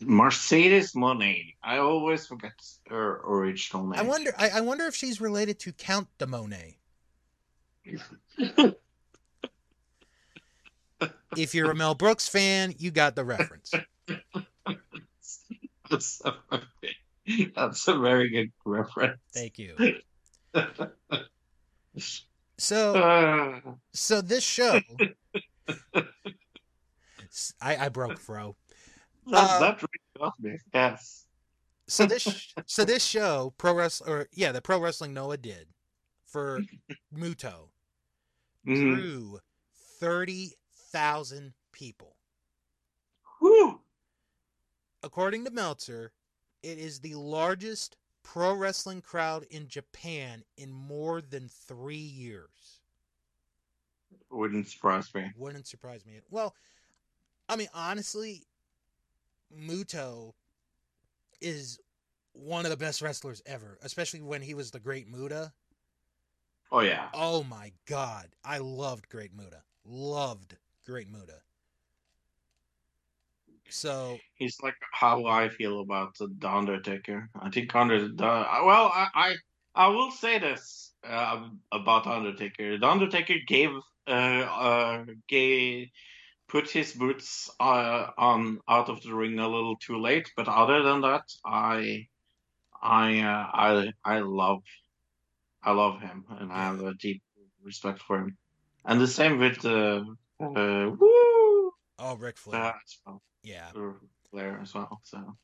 Mercedes 0.00 0.92
Moné. 0.92 1.54
I 1.62 1.78
always 1.78 2.26
forget 2.26 2.52
her 2.88 3.20
original 3.26 3.86
name. 3.86 3.98
I 3.98 4.02
wonder. 4.02 4.32
I, 4.36 4.50
I 4.50 4.60
wonder 4.60 4.84
if 4.86 4.94
she's 4.94 5.20
related 5.20 5.58
to 5.60 5.72
Count 5.72 6.08
de 6.18 6.26
Monet. 6.26 6.78
If 11.36 11.54
you're 11.54 11.70
a 11.70 11.74
Mel 11.74 11.94
Brooks 11.94 12.28
fan, 12.28 12.74
you 12.78 12.90
got 12.90 13.14
the 13.14 13.24
reference. 13.24 13.70
that's, 15.90 16.22
a, 16.24 16.34
that's 17.54 17.88
a 17.88 17.98
very 17.98 18.30
good 18.30 18.52
reference. 18.64 19.20
Thank 19.32 19.58
you. 19.58 19.76
So, 22.58 22.94
Uh, 22.94 23.60
so 23.92 24.22
this 24.22 24.42
show, 24.42 24.80
I, 27.60 27.76
I 27.76 27.88
broke 27.90 28.18
Fro. 28.18 28.56
That, 29.26 29.50
Uh, 29.50 29.58
that 29.60 29.82
really 29.82 30.18
got 30.18 30.40
me. 30.40 30.58
Yes. 30.72 31.26
So 31.88 32.04
this, 32.06 32.52
so 32.66 32.84
this 32.84 33.04
show, 33.04 33.54
pro 33.58 33.72
wrestling, 33.72 34.10
or 34.10 34.28
yeah, 34.32 34.52
the 34.52 34.60
pro 34.60 34.80
wrestling 34.80 35.14
Noah 35.14 35.36
did 35.36 35.68
for 36.24 36.62
Muto 37.14 37.70
Mhm. 38.66 38.74
drew 38.74 39.40
thirty 40.00 40.54
thousand 40.90 41.54
people. 41.72 42.16
Whew. 43.38 43.80
According 45.02 45.44
to 45.44 45.50
Meltzer, 45.50 46.12
it 46.62 46.78
is 46.78 47.00
the 47.00 47.14
largest 47.14 47.96
pro 48.24 48.54
wrestling 48.54 49.00
crowd 49.02 49.44
in 49.50 49.68
Japan 49.68 50.42
in 50.56 50.72
more 50.72 51.20
than 51.20 51.48
three 51.48 51.96
years. 51.96 52.80
Wouldn't 54.30 54.66
surprise 54.68 55.14
me. 55.14 55.30
Wouldn't 55.36 55.68
surprise 55.68 56.04
me. 56.04 56.20
Well, 56.30 56.56
I 57.48 57.54
mean, 57.54 57.68
honestly, 57.72 58.44
Muto 59.54 60.32
is 61.40 61.78
one 62.32 62.64
of 62.64 62.70
the 62.70 62.76
best 62.76 63.02
wrestlers 63.02 63.42
ever, 63.46 63.78
especially 63.82 64.20
when 64.20 64.42
he 64.42 64.54
was 64.54 64.70
the 64.70 64.80
Great 64.80 65.08
Muta. 65.08 65.52
Oh 66.70 66.80
yeah. 66.80 67.08
Oh 67.14 67.44
my 67.44 67.72
God. 67.86 68.28
I 68.44 68.58
loved 68.58 69.08
Great 69.08 69.34
Muta. 69.34 69.62
Loved 69.84 70.56
Great 70.84 71.10
Muta. 71.10 71.40
So, 73.68 74.18
He's 74.36 74.56
like 74.62 74.76
how 74.92 75.26
I 75.26 75.48
feel 75.48 75.80
about 75.80 76.16
the 76.18 76.48
Undertaker. 76.48 77.28
I 77.40 77.50
think 77.50 77.74
Under 77.74 78.08
the 78.08 78.22
well, 78.24 78.92
I 78.94 79.08
I, 79.14 79.34
I 79.74 79.88
will 79.88 80.10
say 80.10 80.38
this 80.38 80.92
uh, 81.04 81.48
about 81.72 82.06
Undertaker. 82.06 82.78
The 82.78 82.86
Undertaker 82.86 83.34
gave 83.46 83.70
uh 84.06 84.10
uh 84.10 85.04
gave 85.28 85.88
put 86.48 86.70
his 86.70 86.92
boots 86.92 87.50
uh, 87.60 88.10
on 88.16 88.60
out 88.68 88.88
of 88.88 89.02
the 89.02 89.14
ring 89.14 89.38
a 89.38 89.48
little 89.48 89.76
too 89.76 90.00
late. 90.00 90.30
But 90.36 90.48
other 90.48 90.82
than 90.82 91.00
that, 91.02 91.24
I 91.44 92.08
I 92.80 93.20
uh, 93.20 93.46
I 93.52 93.92
I 94.04 94.18
love 94.20 94.62
I 95.62 95.72
love 95.72 96.00
him 96.00 96.24
and 96.30 96.52
I 96.52 96.64
have 96.64 96.80
a 96.80 96.94
deep 96.94 97.22
respect 97.62 98.02
for 98.02 98.18
him. 98.18 98.36
And 98.84 99.00
the 99.00 99.08
same 99.08 99.38
with 99.38 99.64
uh, 99.64 100.04
uh 100.40 100.90
woo 100.98 101.72
oh, 101.98 102.16
Ric 102.16 102.36
Flair. 102.36 102.62
as 102.62 102.98
well. 103.04 103.22
Yeah. 103.42 103.70
Flair 104.30 104.60
as 104.62 104.74
well. 104.74 105.00
So. 105.04 105.36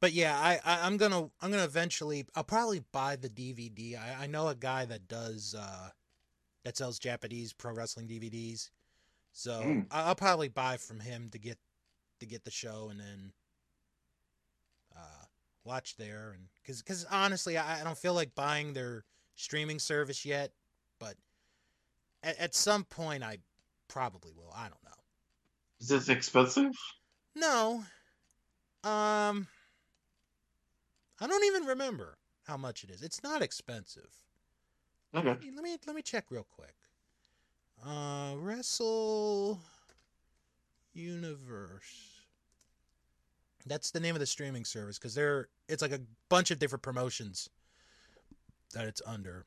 But 0.00 0.12
yeah, 0.12 0.38
I, 0.38 0.60
I 0.64 0.86
I'm 0.86 0.96
gonna 0.96 1.28
I'm 1.40 1.50
gonna 1.50 1.64
eventually 1.64 2.26
I'll 2.36 2.44
probably 2.44 2.84
buy 2.92 3.16
the 3.16 3.28
DVD. 3.28 3.98
I, 3.98 4.24
I 4.24 4.26
know 4.26 4.48
a 4.48 4.54
guy 4.54 4.84
that 4.84 5.08
does 5.08 5.56
uh 5.58 5.88
that 6.64 6.76
sells 6.76 6.98
Japanese 6.98 7.52
pro 7.52 7.72
wrestling 7.72 8.06
DVDs, 8.06 8.70
so 9.32 9.62
Mm. 9.62 9.86
I- 9.90 10.02
I'll 10.04 10.14
probably 10.14 10.48
buy 10.48 10.76
from 10.76 11.00
him 11.00 11.30
to 11.30 11.38
get 11.38 11.58
to 12.20 12.26
get 12.26 12.44
the 12.44 12.50
show 12.50 12.88
and 12.88 12.98
then 12.98 13.32
uh 14.96 15.24
watch 15.64 15.96
there 15.96 16.32
and 16.32 16.48
because 16.62 16.82
because 16.82 17.04
honestly 17.04 17.56
I, 17.56 17.80
I 17.80 17.84
don't 17.84 17.98
feel 17.98 18.14
like 18.14 18.34
buying 18.34 18.72
their 18.72 19.04
streaming 19.36 19.78
service 19.78 20.24
yet, 20.24 20.52
but 20.98 21.16
at, 22.22 22.38
at 22.38 22.54
some 22.54 22.84
point 22.84 23.22
I 23.22 23.38
probably 23.86 24.32
will. 24.32 24.52
I 24.54 24.62
don't 24.68 24.82
know. 24.84 24.90
Is 25.80 25.88
this 25.88 26.08
expensive? 26.08 26.72
No. 27.34 27.84
Um 28.82 29.46
I 31.20 31.26
don't 31.26 31.44
even 31.44 31.64
remember 31.64 32.18
how 32.44 32.56
much 32.56 32.82
it 32.84 32.90
is. 32.90 33.02
It's 33.02 33.22
not 33.22 33.42
expensive. 33.42 34.10
Okay. 35.14 35.28
Let 35.28 35.40
me 35.40 35.50
let 35.54 35.62
me, 35.64 35.76
let 35.86 35.96
me 35.96 36.02
check 36.02 36.26
real 36.30 36.44
quick. 36.48 36.74
Uh 37.84 38.34
Wrestle 38.36 39.60
Universe. 40.92 42.22
That's 43.66 43.90
the 43.90 44.00
name 44.00 44.14
of 44.16 44.20
the 44.20 44.26
streaming 44.26 44.64
service 44.64 44.98
cuz 44.98 45.14
they're 45.14 45.48
it's 45.68 45.82
like 45.82 45.92
a 45.92 46.00
bunch 46.28 46.50
of 46.50 46.58
different 46.58 46.82
promotions 46.82 47.48
that 48.72 48.86
it's 48.86 49.02
under. 49.06 49.46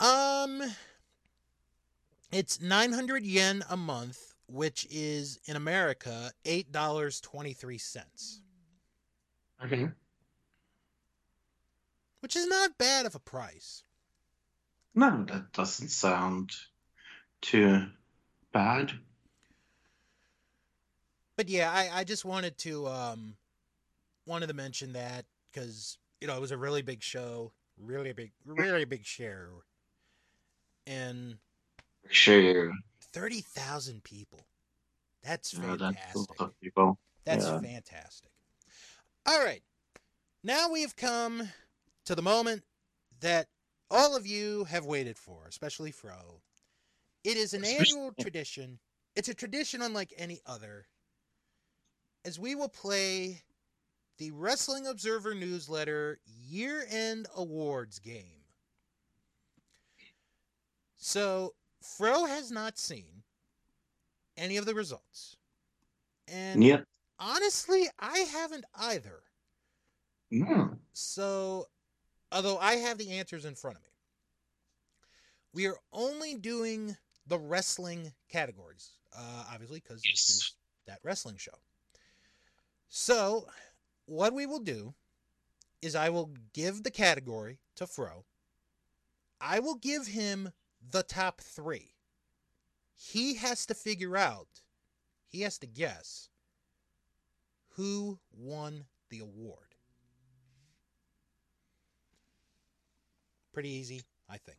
Um 0.00 0.62
it's 2.32 2.60
900 2.60 3.22
yen 3.22 3.62
a 3.70 3.76
month, 3.76 4.34
which 4.48 4.86
is 4.90 5.38
in 5.44 5.54
America 5.56 6.32
$8.23, 6.44 8.40
Okay. 9.64 9.88
which 12.20 12.34
is 12.34 12.46
not 12.48 12.76
bad 12.76 13.06
of 13.06 13.14
a 13.14 13.20
price. 13.20 13.84
No, 14.94 15.24
that 15.24 15.52
doesn't 15.52 15.88
sound 15.88 16.52
too 17.40 17.86
bad. 18.52 18.92
But 21.36 21.48
yeah, 21.48 21.70
I, 21.72 22.00
I 22.00 22.04
just 22.04 22.24
wanted 22.24 22.58
to 22.58 22.86
um 22.86 23.36
wanted 24.26 24.46
to 24.48 24.54
mention 24.54 24.92
that 24.92 25.24
cuz 25.52 25.98
you 26.20 26.28
know, 26.28 26.36
it 26.36 26.40
was 26.40 26.52
a 26.52 26.56
really 26.56 26.82
big 26.82 27.02
show, 27.02 27.52
really 27.76 28.12
big 28.12 28.32
really 28.46 28.84
big 28.84 29.04
share. 29.04 29.48
And 30.86 31.38
Sure. 32.10 32.72
30,000 33.12 34.04
people. 34.04 34.40
That's 35.22 35.50
Yeah, 35.52 35.76
that's 35.76 36.14
a 36.14 36.18
fantastic. 36.18 36.40
lot 36.40 36.48
of 36.50 36.60
people. 36.60 36.98
That's 37.24 37.46
Yeah. 37.46 37.58
fantastic. 37.60 38.30
All 39.26 39.42
right. 39.42 39.62
Now 40.42 40.68
we 40.70 40.82
have 40.82 40.96
come 40.96 41.48
to 42.04 42.14
the 42.14 42.22
moment 42.22 42.62
that 43.20 43.48
all 43.90 44.16
of 44.16 44.26
you 44.26 44.64
have 44.64 44.84
waited 44.84 45.18
for, 45.18 45.46
especially 45.46 45.90
Fro. 45.90 46.40
It 47.22 47.36
is 47.36 47.54
an 47.54 47.64
annual 47.64 48.12
tradition. 48.20 48.78
It's 49.16 49.28
a 49.28 49.34
tradition 49.34 49.82
unlike 49.82 50.12
any 50.16 50.40
other. 50.46 50.86
As 52.24 52.38
we 52.38 52.54
will 52.54 52.68
play 52.68 53.42
the 54.18 54.30
Wrestling 54.30 54.86
Observer 54.86 55.34
newsletter 55.34 56.18
year 56.24 56.84
end 56.88 57.26
awards 57.34 57.98
game. 57.98 58.44
So, 60.96 61.54
Fro 61.82 62.24
has 62.24 62.50
not 62.50 62.78
seen 62.78 63.22
any 64.36 64.56
of 64.56 64.64
the 64.64 64.74
results. 64.74 65.36
And 66.26 66.64
Yeah. 66.64 66.84
honestly, 67.18 67.88
I 67.98 68.20
haven't 68.20 68.64
either. 68.74 69.22
Mm. 70.32 70.78
So, 70.94 71.68
although 72.34 72.58
I 72.58 72.74
have 72.74 72.98
the 72.98 73.12
answers 73.12 73.44
in 73.44 73.54
front 73.54 73.76
of 73.76 73.82
me, 73.82 73.88
we 75.52 75.66
are 75.66 75.78
only 75.92 76.34
doing 76.34 76.96
the 77.26 77.38
wrestling 77.38 78.12
categories, 78.28 78.90
uh, 79.16 79.44
obviously, 79.50 79.80
because 79.80 80.02
Yes. 80.04 80.26
this 80.26 80.30
is 80.36 80.52
that 80.86 80.98
wrestling 81.02 81.36
show. 81.38 81.58
So, 82.88 83.48
what 84.06 84.34
we 84.34 84.46
will 84.46 84.58
do 84.58 84.94
is 85.80 85.94
I 85.94 86.10
will 86.10 86.34
give 86.52 86.82
the 86.82 86.90
category 86.90 87.60
to 87.76 87.86
Fro. 87.86 88.24
I 89.40 89.60
will 89.60 89.76
give 89.76 90.06
him 90.08 90.52
the 90.90 91.02
top 91.02 91.40
three. 91.40 91.94
He 92.94 93.34
has 93.34 93.66
to 93.66 93.74
figure 93.74 94.16
out, 94.16 94.62
he 95.28 95.42
has 95.42 95.58
to 95.58 95.66
guess 95.66 96.28
who 97.70 98.18
won 98.30 98.86
the 99.08 99.20
award. 99.20 99.73
Pretty 103.54 103.70
easy, 103.70 104.02
I 104.28 104.36
think. 104.36 104.58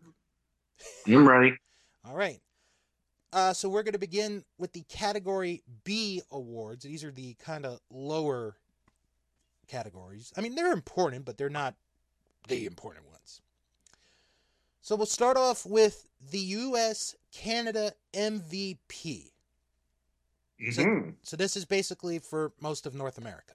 I'm 1.06 1.28
ready. 1.28 1.58
All 2.08 2.16
right. 2.16 2.40
Uh, 3.34 3.52
so 3.52 3.68
we're 3.68 3.84
going 3.84 3.94
to 3.94 4.00
begin 4.00 4.46
with 4.58 4.72
the 4.72 4.84
category 4.88 5.62
B 5.84 6.22
awards. 6.32 6.86
These 6.86 7.04
are 7.04 7.12
the 7.12 7.34
kind 7.34 7.66
of 7.66 7.82
lower 7.92 8.56
categories. 9.68 10.32
I 10.38 10.42
mean, 10.42 10.56
they're 10.56 10.72
important, 10.72 11.26
but 11.26 11.38
they're 11.38 11.50
not 11.50 11.76
the 12.48 12.66
important 12.66 13.06
ones. 13.10 13.42
So 14.82 14.96
we'll 14.96 15.08
start 15.08 15.36
off 15.36 15.66
with 15.66 16.08
the 16.32 16.40
U.S. 16.40 17.16
Canada 17.34 17.92
MVP. 18.14 19.32
Mhm. 20.62 21.16
So 21.22 21.36
this 21.36 21.58
is 21.58 21.66
basically 21.66 22.20
for 22.20 22.54
most 22.62 22.86
of 22.86 22.96
North 22.96 23.18
America. 23.18 23.54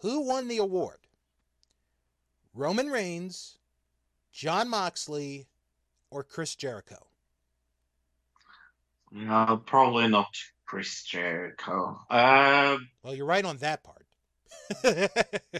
Who 0.00 0.26
won 0.26 0.48
the 0.48 0.58
award? 0.58 1.05
Roman 2.56 2.88
Reigns, 2.88 3.58
Jon 4.32 4.68
Moxley, 4.70 5.46
or 6.10 6.24
Chris 6.24 6.54
Jericho? 6.56 7.06
Uh, 9.28 9.56
probably 9.56 10.08
not 10.08 10.34
Chris 10.64 11.02
Jericho. 11.04 12.00
Uh, 12.08 12.78
Well, 13.02 13.14
you're 13.14 13.26
right 13.26 13.44
on 13.44 13.58
that 13.58 13.84
part. 13.84 14.06
that 14.82 15.52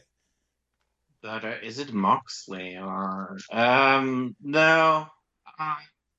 uh, 1.22 1.54
is 1.62 1.78
it 1.78 1.92
Moxley 1.92 2.76
or 2.76 3.38
um 3.52 4.34
no, 4.42 5.06
I 5.58 5.76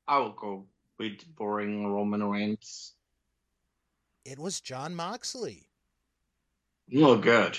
I 0.08 0.20
will 0.20 0.34
go 0.34 0.66
with 1.00 1.24
boring 1.36 1.88
Roman 1.88 2.24
Reigns. 2.24 2.94
it 4.26 4.38
was 4.40 4.62
Jon 4.62 4.96
Moxley. 4.96 5.70
Oh, 6.96 7.18
good. 7.18 7.58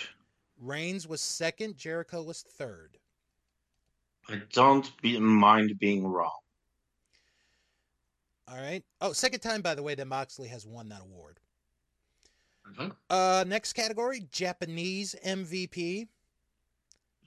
Reigns 0.58 1.06
was 1.06 1.20
second, 1.20 1.76
Jericho 1.76 2.22
was 2.22 2.42
third. 2.42 2.96
I 4.28 4.42
don't 4.52 4.90
be, 5.00 5.18
mind 5.18 5.78
being 5.78 6.06
wrong. 6.06 6.38
All 8.46 8.56
right. 8.56 8.82
Oh, 9.00 9.12
second 9.12 9.40
time, 9.40 9.62
by 9.62 9.74
the 9.74 9.82
way, 9.82 9.94
that 9.94 10.06
Moxley 10.06 10.48
has 10.48 10.66
won 10.66 10.88
that 10.88 11.02
award. 11.02 11.40
Mhm. 12.66 12.96
Uh, 13.08 13.44
next 13.46 13.72
category, 13.72 14.20
Japanese 14.30 15.14
MVP. 15.24 16.08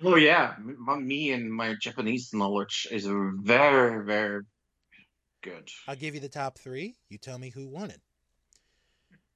Oh 0.03 0.15
yeah, 0.15 0.55
my, 0.59 0.97
me 0.97 1.31
and 1.31 1.51
my 1.51 1.75
Japanese 1.75 2.33
knowledge 2.33 2.87
is 2.91 3.05
very 3.07 4.03
very 4.03 4.43
good. 5.41 5.69
I'll 5.87 5.95
give 5.95 6.15
you 6.15 6.21
the 6.21 6.29
top 6.29 6.57
three. 6.57 6.95
You 7.09 7.17
tell 7.17 7.37
me 7.37 7.49
who 7.49 7.67
won 7.67 7.91
it. 7.91 8.01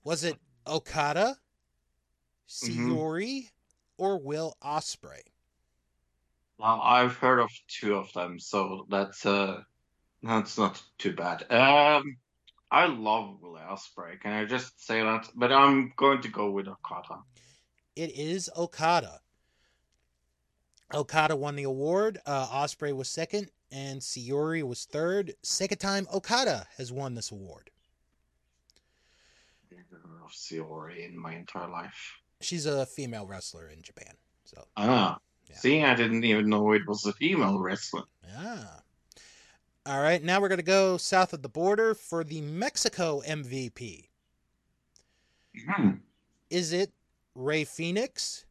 Was 0.04 0.24
it 0.24 0.38
Okada, 0.68 1.40
Mhm. 2.48 3.52
Or 3.98 4.18
Will 4.18 4.56
Ospreay? 4.62 5.24
Well, 6.58 6.80
I've 6.82 7.16
heard 7.18 7.40
of 7.40 7.50
two 7.68 7.96
of 7.96 8.12
them, 8.14 8.40
so 8.40 8.86
that's 8.90 9.26
uh 9.26 9.62
that's 10.24 10.58
not 10.58 10.82
too 10.98 11.14
bad. 11.14 11.52
Um, 11.52 12.18
I 12.72 12.86
love 12.88 13.42
Will 13.42 13.54
Ospreay. 13.60 14.20
Can 14.22 14.34
I 14.34 14.46
just 14.46 14.86
say 14.86 15.02
that? 15.02 15.30
But 15.36 15.52
I'm 15.52 15.94
going 15.98 16.22
to 16.22 16.30
go 16.30 16.50
with 16.52 16.68
Okada. 16.68 17.22
It 17.96 18.12
is 18.18 18.50
Okada. 18.58 19.20
Okada 20.94 21.36
won 21.36 21.56
the 21.56 21.64
award. 21.64 22.20
Uh, 22.26 22.48
Ospreay 22.48 22.96
was 22.96 23.10
second, 23.10 23.52
and 23.72 24.00
Syuri 24.02 24.64
was 24.64 24.86
third. 24.86 25.34
Second 25.44 25.78
time 25.80 26.08
Okada 26.14 26.68
has 26.78 26.92
won 26.92 27.16
this 27.16 27.32
award. 27.32 27.70
Of 30.24 30.32
Syuri 30.32 31.08
in 31.08 31.18
my 31.18 31.36
entire 31.36 31.70
life. 31.70 32.20
She's 32.42 32.66
a 32.66 32.86
female 32.88 33.28
wrestler 33.28 33.70
in 33.70 33.84
Japan. 33.84 34.14
So 34.44 34.66
Ah, 34.76 35.20
Yeah. 35.50 35.58
see, 35.58 35.84
I 35.84 35.96
didn't 35.96 36.24
even 36.24 36.50
know 36.50 36.72
it 36.74 36.88
was 36.88 37.06
a 37.06 37.14
female 37.14 37.60
wrestler. 37.60 38.04
Ah. 38.38 38.82
All 39.88 40.02
right, 40.02 40.24
now 40.24 40.42
we're 40.42 40.50
going 40.50 40.58
to 40.58 40.64
go 40.64 40.98
south 40.98 41.34
of 41.34 41.44
the 41.44 41.50
border 41.50 41.94
for 41.94 42.24
the 42.24 42.42
Mexico 42.42 43.22
MVP. 43.28 44.08
Hmm. 45.70 45.90
Is 46.50 46.74
it 46.74 46.92
Rey 47.36 47.66
Fénix, 47.66 48.46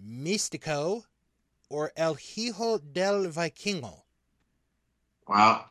Místico, 0.00 1.02
or 1.68 1.92
El 1.96 2.14
Hijo 2.14 2.78
del 2.78 3.24
Vikingo? 3.24 4.02
Well, 5.26 5.68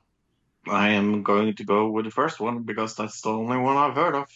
I 0.68 0.90
am 0.90 1.24
going 1.24 1.56
to 1.56 1.64
go 1.64 1.90
with 1.90 2.06
the 2.06 2.12
first 2.12 2.40
one 2.40 2.64
because 2.64 2.96
that's 2.96 3.22
the 3.22 3.30
only 3.30 3.58
one 3.58 3.78
I've 3.78 3.96
heard 3.96 4.16
of. 4.16 4.30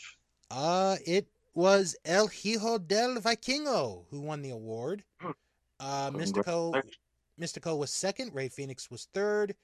Uh, 0.49 0.95
it 1.05 1.27
was 1.53 1.95
El 2.05 2.27
Hijo 2.27 2.77
del 2.77 3.15
Vikingo 3.15 4.05
who 4.09 4.21
won 4.21 4.41
the 4.41 4.51
award. 4.51 5.03
Hmm. 5.19 5.31
Uh, 5.79 6.11
Místico. 6.11 6.81
Místico 7.39 7.77
was 7.77 7.91
second. 7.91 8.33
Rey 8.35 8.49
Fénix 8.49 8.91
was 8.91 9.07
third. 9.13 9.55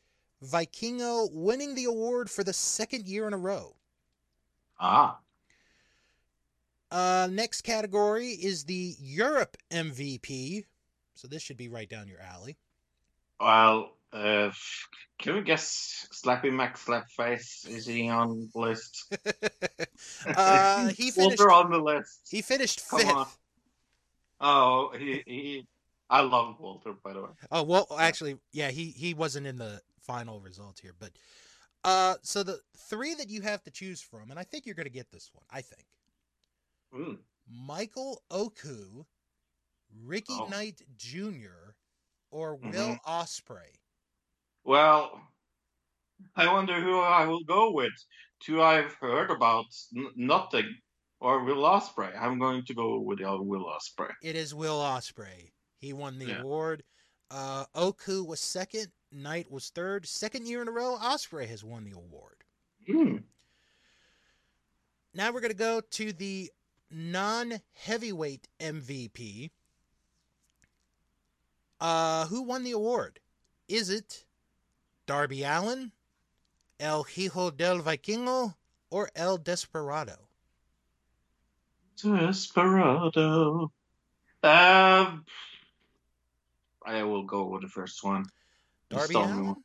Vikingo 0.44 1.30
winning 1.32 1.76
the 1.76 1.86
award 1.86 2.30
for 2.30 2.44
the 2.44 2.54
second 2.54 3.08
year 3.08 3.28
in 3.28 3.34
a 3.34 3.38
row. 3.38 3.76
Ah, 4.80 5.18
Uh, 6.92 7.28
next 7.32 7.62
category 7.64 8.28
is 8.30 8.64
the 8.66 8.96
Europe 9.00 9.58
MVP. 9.72 10.66
So 11.16 11.28
this 11.28 11.42
should 11.42 11.58
be 11.58 11.68
right 11.70 11.90
down 11.90 12.08
your 12.08 12.20
alley. 12.22 12.58
well, 13.40 13.92
uh, 14.14 14.52
can 15.20 15.36
we 15.36 15.42
guess 15.42 16.08
Slappy 16.14 16.52
Mac 16.52 16.78
Slapface? 16.78 17.68
Is 17.68 17.86
he 17.86 18.08
on 18.10 18.50
the 18.54 18.60
list? 18.60 19.14
uh, 20.28 20.88
he 20.90 21.12
finished. 21.12 21.40
Walter 21.40 21.52
on 21.52 21.72
the 21.72 21.80
list. 21.80 22.28
He 22.30 22.42
finished 22.42 22.88
Come 22.90 23.00
fifth. 23.00 23.10
on. 23.12 23.28
Oh, 24.40 24.92
he, 24.98 25.24
he. 25.26 25.68
I 26.10 26.22
love 26.22 26.60
Walter, 26.60 26.94
by 27.04 27.14
the 27.14 27.24
way. 27.24 27.30
Oh 27.52 27.64
well, 27.64 27.88
actually, 28.00 28.38
yeah, 28.52 28.70
he 28.72 28.92
he 28.92 29.14
wasn't 29.14 29.48
in 29.48 29.58
the 29.58 29.82
final 30.00 30.40
results 30.40 30.80
here, 30.80 30.94
but 31.00 31.12
uh, 31.84 32.16
so 32.22 32.44
the 32.44 32.60
three 32.90 33.14
that 33.16 33.30
you 33.30 33.42
have 33.42 33.64
to 33.64 33.72
choose 33.72 34.02
from, 34.02 34.30
and 34.32 34.40
I 34.40 34.44
think 34.44 34.66
you're 34.66 34.76
gonna 34.76 34.90
get 34.90 35.10
this 35.12 35.30
one. 35.34 35.46
I 35.50 35.62
think 35.62 35.86
Mm. 36.94 37.18
Michael 37.50 38.22
Oku, 38.32 39.04
Ricky 40.04 40.34
Oh. 40.34 40.46
Knight 40.50 40.82
Jr., 40.96 41.74
or 42.32 42.56
Will 42.56 42.98
Ospreay. 43.06 43.80
Well, 44.64 45.22
I 46.36 46.52
wonder 46.52 46.80
who 46.82 47.00
I 47.00 47.26
will 47.26 47.44
go 47.44 47.72
with. 47.72 47.92
Two 48.40 48.62
I've 48.62 48.94
heard 48.96 49.32
about 49.32 49.66
n- 49.96 50.12
nothing, 50.16 50.70
or 51.20 51.44
Will 51.44 51.64
Ospreay. 51.64 52.16
I'm 52.18 52.40
going 52.40 52.64
to 52.66 52.74
go 52.74 53.00
with 53.00 53.22
uh, 53.22 53.38
Will 53.42 53.66
Ospreay. 53.66 54.12
It 54.22 54.36
is 54.36 54.54
Will 54.54 54.80
Ospreay. 54.80 55.52
He 55.86 55.94
won 55.94 56.18
the 56.18 56.26
Yeah. 56.26 56.42
award. 56.42 56.84
Uh, 57.30 57.66
Oku 57.76 58.24
was 58.24 58.40
second. 58.40 58.92
Knight 59.12 59.50
was 59.52 59.70
third. 59.70 60.08
Second 60.08 60.48
year 60.48 60.64
in 60.64 60.68
a 60.68 60.72
row, 60.72 60.98
Ospreay 61.00 61.48
has 61.48 61.64
won 61.64 61.84
the 61.86 61.92
award. 61.96 62.44
Hmm. 62.88 63.18
Now 65.14 65.32
we're 65.32 65.42
going 65.42 65.52
to 65.52 65.58
go 65.58 65.80
to 65.82 66.12
the 66.12 66.52
non 66.90 67.62
heavyweight 67.74 68.48
MVP. 68.60 69.52
Uh, 71.80 72.26
who 72.28 72.42
won 72.42 72.64
the 72.64 72.72
award? 72.72 73.20
Is 73.68 73.90
it 73.92 74.26
Darby 75.06 75.44
Allin, 75.44 75.92
El 76.80 77.04
Hijo 77.04 77.52
del 77.52 77.80
Vikingo, 77.82 78.56
or 78.90 79.10
El 79.16 79.38
Desperado? 79.38 80.18
Desperado. 82.02 83.72
Um, 84.44 85.26
I 86.86 87.04
will 87.04 87.24
go 87.24 87.46
with 87.46 87.62
the 87.62 87.68
first 87.68 88.04
one. 88.04 88.26
Darby 88.90 89.14
the 89.14 89.20
Allin? 89.20 89.56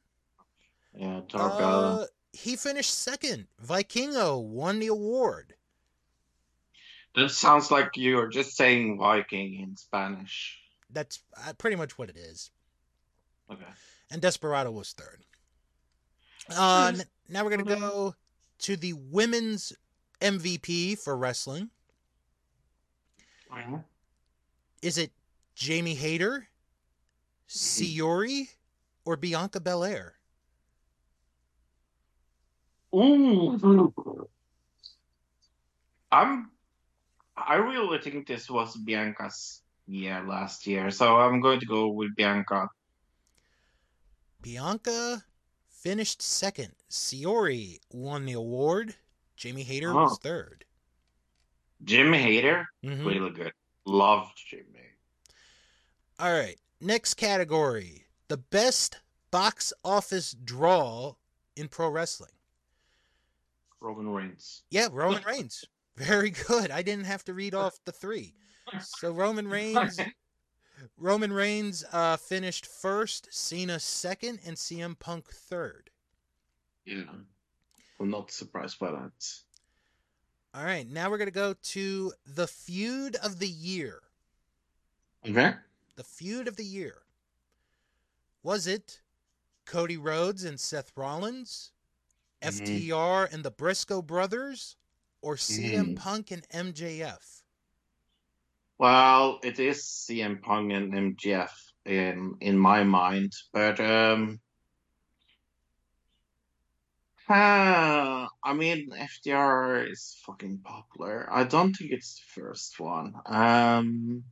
Yeah, 0.96 1.20
Darby. 1.28 1.56
Uh, 1.64 2.06
he 2.32 2.56
finished 2.56 2.96
second. 2.96 3.46
Vikingo 3.64 4.42
won 4.42 4.78
the 4.78 4.88
award. 4.88 5.54
That 7.14 7.30
sounds 7.30 7.70
like 7.70 7.90
you're 7.96 8.28
just 8.28 8.56
saying 8.56 8.98
Viking 8.98 9.60
in 9.60 9.76
Spanish. 9.76 10.58
That's 10.90 11.22
uh, 11.46 11.52
pretty 11.54 11.76
much 11.76 11.98
what 11.98 12.08
it 12.08 12.16
is. 12.16 12.50
Okay. 13.50 13.64
And 14.10 14.22
Desperado 14.22 14.70
was 14.70 14.92
third. 14.92 15.24
Uh, 16.48 16.92
n- 16.94 17.04
now 17.28 17.44
we're 17.44 17.56
going 17.56 17.64
to 17.64 17.76
go 17.76 18.14
to 18.60 18.76
the 18.76 18.92
women's 18.92 19.72
MVP 20.20 20.98
for 20.98 21.16
wrestling. 21.16 21.70
Is 24.82 24.98
it 24.98 25.10
Jamie 25.54 25.94
Hayter, 25.94 26.46
Syuri, 27.50 28.48
or 29.04 29.16
Bianca 29.16 29.58
Belair? 29.60 30.14
Ooh. 32.94 34.28
I'm. 36.12 36.50
I 37.36 37.54
really 37.54 37.98
think 37.98 38.26
this 38.26 38.48
was 38.50 38.76
Bianca's 38.76 39.62
year 39.86 40.22
last 40.26 40.66
year, 40.66 40.90
so 40.90 41.16
I'm 41.16 41.40
going 41.40 41.58
to 41.60 41.66
go 41.66 41.88
with 41.88 42.14
Bianca. 42.14 42.68
Bianca 44.42 45.24
finished 45.68 46.22
second. 46.22 46.72
Syuri 46.90 47.78
won 47.92 48.26
the 48.26 48.34
award. 48.34 48.94
Jamie 49.36 49.62
Hayter 49.62 49.90
Oh. 49.92 50.02
was 50.04 50.18
third. 50.18 50.64
Jimmy 51.82 52.18
Hader, 52.18 52.66
Mhm. 52.84 53.06
really 53.06 53.30
good. 53.30 53.52
Loved 53.86 54.36
Jimmy. 54.46 54.90
All 56.18 56.30
right. 56.30 56.58
Next 56.80 57.14
category 57.14 58.06
the 58.28 58.36
best 58.36 59.00
box 59.30 59.72
office 59.84 60.32
draw 60.32 61.14
in 61.56 61.68
pro 61.68 61.88
wrestling. 61.88 62.30
Roman 63.80 64.08
Reigns. 64.08 64.62
Yeah, 64.70 64.88
Roman 64.92 65.22
Reigns. 65.24 65.64
Very 65.96 66.30
good. 66.30 66.70
I 66.70 66.82
didn't 66.82 67.04
have 67.04 67.24
to 67.24 67.34
read 67.34 67.54
off 67.54 67.78
the 67.84 67.92
three. 67.92 68.34
So 68.80 69.10
Roman 69.10 69.48
Reigns 69.48 69.98
Roman 70.96 71.32
Reigns 71.32 71.84
uh, 71.92 72.16
finished 72.16 72.66
first, 72.66 73.28
Cena 73.30 73.78
second, 73.78 74.40
and 74.46 74.56
CM 74.56 74.98
Punk 74.98 75.28
third. 75.28 75.90
Yeah. 76.84 77.04
I'm 77.98 78.10
not 78.10 78.30
surprised 78.30 78.78
by 78.78 78.90
that. 78.90 79.34
All 80.54 80.64
right, 80.64 80.88
now 80.88 81.10
we're 81.10 81.18
going 81.18 81.28
to 81.28 81.32
go 81.32 81.54
to 81.62 82.12
the 82.26 82.46
feud 82.46 83.16
of 83.16 83.38
the 83.38 83.48
year. 83.48 84.00
Okay. 85.28 85.54
The 86.00 86.04
feud 86.04 86.48
of 86.48 86.56
the 86.56 86.64
year. 86.64 87.02
Was 88.42 88.66
it 88.66 89.02
Cody 89.66 89.98
Rhodes 89.98 90.44
and 90.44 90.58
Seth 90.58 90.96
Rollins, 90.96 91.72
Mhm. 92.42 92.88
FTR 92.88 93.28
and 93.30 93.44
the 93.44 93.50
Briscoe 93.50 94.00
brothers, 94.00 94.78
or 95.20 95.36
CM 95.36 95.92
Mhm. 95.92 95.94
Punk 95.94 96.30
and 96.30 96.46
MJF? 96.48 97.44
Well, 98.78 99.38
it 99.44 99.60
is 99.60 99.86
CM 99.86 100.40
Punk 100.42 100.72
and 100.72 100.92
MJF 100.92 101.52
in 101.84 102.36
in 102.40 102.58
my 102.58 102.82
mind, 102.82 103.32
but 103.52 103.78
um, 103.78 104.40
ah, 107.28 108.28
I 108.44 108.52
mean 108.54 108.90
FTR 108.92 109.90
is 109.90 110.20
fucking 110.26 110.58
popular. 110.62 111.26
I 111.32 111.44
don't 111.44 111.72
think 111.74 111.92
it's 111.92 112.16
the 112.16 112.40
first 112.42 112.78
one. 112.80 113.14
Um, 113.26 114.24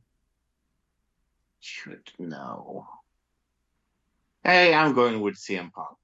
should 1.59 2.11
know. 2.17 2.87
Hey, 4.43 4.73
I'm 4.73 4.93
going 4.93 5.19
with 5.21 5.35
CM 5.35 5.71
Punk. 5.71 5.97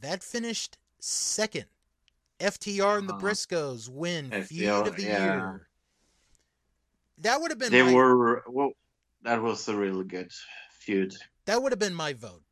That 0.00 0.22
finished 0.22 0.78
second. 1.00 1.66
FTR 2.40 2.98
and 2.98 3.08
the 3.08 3.14
Uh, 3.14 3.18
Briscoes 3.20 3.88
win 3.88 4.30
FTR, 4.30 4.46
feud 4.46 4.86
of 4.86 4.96
the 4.96 5.02
yeah. 5.02 5.24
year. 5.34 5.68
That 7.18 7.40
would 7.40 7.50
have 7.50 7.58
been 7.58 7.72
They 7.72 7.82
my, 7.82 7.92
were 7.92 8.44
well. 8.48 8.72
That 9.22 9.42
was 9.42 9.66
a 9.68 9.76
really 9.76 10.04
good 10.04 10.30
feud. 10.70 11.14
that 11.46 11.60
would 11.60 11.72
have 11.72 11.80
been 11.80 11.94
my 11.94 12.12
vote. 12.12 12.42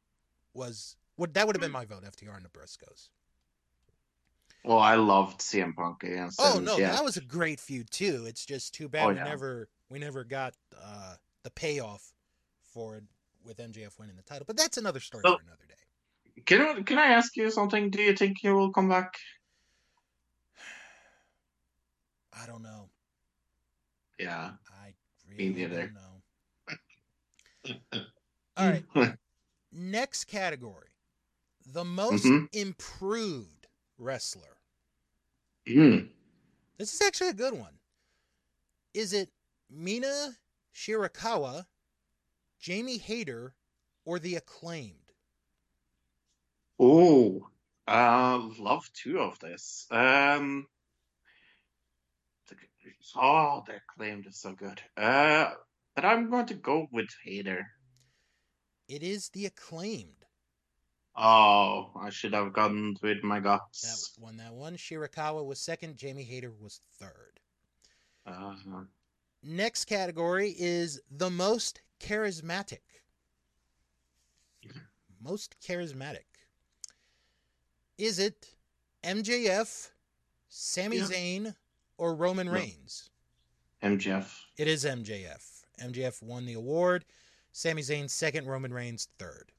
Was 0.55 0.97
would 1.17 1.35
that 1.35 1.47
would 1.47 1.55
have 1.55 1.61
been 1.61 1.71
my 1.71 1.85
vote? 1.85 2.03
FTR 2.03 2.35
and 2.37 2.45
the 2.45 2.49
Briscoes. 2.49 3.11
Well, 4.65 4.79
I 4.79 4.97
loved 4.97 5.39
CM 5.41 5.77
Punk 5.77 6.03
against 6.03 6.41
Oh 6.43 6.59
no, 6.59 6.77
MJF. 6.77 6.93
that 6.93 7.05
was 7.05 7.17
a 7.17 7.21
great 7.21 7.61
feud 7.61 7.89
too. 7.93 8.25
It's 8.27 8.45
just 8.45 8.75
too 8.75 8.89
bad 8.89 9.05
Oh, 9.05 9.09
we 9.11 9.15
never 9.15 9.69
we 9.91 9.99
never 9.99 10.25
got 10.25 10.55
uh, 10.81 11.15
the 11.43 11.51
payoff 11.51 12.13
for 12.73 12.97
it 12.97 13.05
with 13.45 13.59
MJF 13.59 13.99
winning 13.99 14.17
the 14.17 14.23
title. 14.23 14.45
But 14.47 14.57
that's 14.57 14.77
another 14.77 15.01
story 15.01 15.23
for 15.23 15.41
another 15.43 15.67
day. 15.69 16.43
Can 16.45 16.61
I, 16.61 16.83
can 16.83 16.99
I 16.99 17.07
ask 17.07 17.37
you 17.37 17.51
something? 17.51 17.91
Do 17.91 18.03
you 18.03 18.15
think 18.15 18.39
he 18.41 18.49
will 18.51 18.73
come 18.73 18.89
back? 18.89 19.15
I 22.33 22.47
don't 22.47 22.63
know. 22.63 22.91
Yeah. 24.19 24.53
I 24.71 24.95
really 25.29 25.55
neither. 25.55 25.93
don't 25.95 25.95
know. 27.93 28.01
All 28.57 28.69
right. 28.69 28.85
Next 29.73 30.25
category. 30.25 30.89
The 31.67 31.85
most 31.85 32.25
Mhm. 32.25 32.49
improved 32.53 33.67
wrestler. 33.99 34.59
Mm. 35.67 36.11
This 36.79 36.95
is 36.95 37.01
actually 37.01 37.31
a 37.31 37.35
good 37.35 37.55
one. 37.55 37.79
Is 38.95 39.13
it 39.13 39.31
Mina 39.71 40.37
Shirakawa, 40.75 41.67
Jamie 42.61 42.99
Hayter, 42.99 43.55
or 44.05 44.19
the 44.19 44.37
acclaimed? 44.37 45.13
Oh, 46.79 47.49
uh, 47.89 48.49
love 48.59 48.89
two 48.93 49.19
of 49.19 49.39
this. 49.39 49.87
Um, 49.91 50.67
the, 52.49 52.57
oh, 53.17 53.63
their 53.67 53.83
claim 53.97 54.25
is 54.29 54.41
so 54.41 54.53
good. 54.53 54.81
Uh, 54.97 55.51
but 55.95 56.05
I'm 56.05 56.31
going 56.31 56.47
to 56.47 56.55
go 56.55 56.87
with 56.93 57.09
Hayter. 57.25 57.67
It 58.89 59.03
is 59.03 59.31
the 59.31 59.47
acclaimed. 59.47 60.13
Oh, 61.17 61.93
I 61.99 62.11
should 62.11 62.35
have 62.35 62.53
gone 62.53 62.97
with 63.03 63.25
my 63.25 63.41
That 63.41 63.45
guts. 63.45 64.15
won 64.21 64.37
that 64.37 64.53
one. 64.53 64.77
Shirakawa 64.77 65.45
was 65.47 65.59
second. 65.59 65.97
Jamie 65.97 66.25
Hayter 66.25 66.53
was 66.53 66.83
third. 66.99 67.41
Uh, 68.27 68.55
Next 69.49 69.85
category 69.85 70.57
is 70.59 71.01
the 71.09 71.31
most 71.31 71.81
charismatic. 72.01 72.81
Most 75.23 75.55
charismatic. 75.65 76.25
Is 77.97 78.19
it 78.19 78.55
MJF, 79.05 79.91
Sami 80.49 80.97
Yeah. 80.99 81.05
Zayn, 81.05 81.57
or 81.97 82.17
Roman 82.17 82.49
No. 82.49 82.55
Reigns? 82.55 83.11
MJF. 83.83 84.29
It 84.57 84.67
is 84.67 84.85
MJF. 84.85 85.65
MJF 85.81 86.21
won 86.23 86.45
the 86.45 86.55
award. 86.55 87.05
Sami 87.53 87.83
Zayn 87.83 88.11
second, 88.11 88.47
Roman 88.49 88.75
Reigns 88.75 89.09
third. 89.19 89.53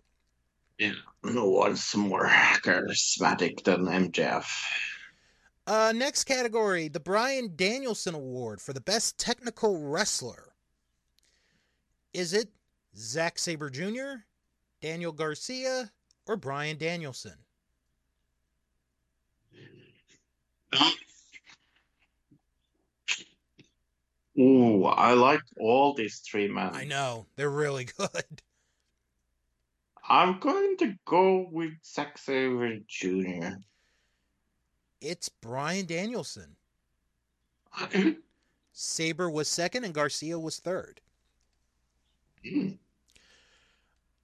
Yeah, 0.78 0.94
no 1.24 1.46
one's 1.50 1.96
more 1.96 2.28
charismatic 2.28 3.64
than 3.64 3.86
MJF. 3.86 4.46
Uh, 5.68 5.92
next 5.94 6.24
category, 6.24 6.88
the 6.88 7.00
Bryan 7.00 7.52
Danielson 7.58 8.16
Award 8.16 8.62
for 8.62 8.72
the 8.72 8.80
best 8.80 9.20
technical 9.20 9.78
wrestler. 9.84 10.54
Is 12.14 12.32
it 12.34 12.48
Zack 12.96 13.38
Sabre 13.38 13.70
Jr., 13.70 14.24
Daniel 14.82 15.12
Garcia, 15.12 15.92
or 16.26 16.38
Bryan 16.38 16.78
Danielson? 16.78 17.34
Ooh, 24.40 24.86
I 24.86 25.14
like 25.14 25.42
all 25.60 25.94
these 25.94 26.20
three 26.20 26.48
men. 26.48 26.70
I 26.74 26.86
know 26.86 27.26
they're 27.36 27.50
really 27.50 27.86
good. 27.98 28.42
I'm 30.08 30.40
going 30.40 30.78
to 30.78 30.96
go 31.04 31.50
with 31.52 31.74
Zack 31.84 32.18
Sabre 32.18 32.78
Jr. 32.88 33.58
It's 35.02 35.30
Bryan 35.30 35.86
Danielson. 35.86 36.56
Sabre 38.74 39.30
was 39.30 39.48
second, 39.48 39.84
and 39.84 39.94
Garcia 39.94 40.40
was 40.40 40.58
third. 40.58 41.00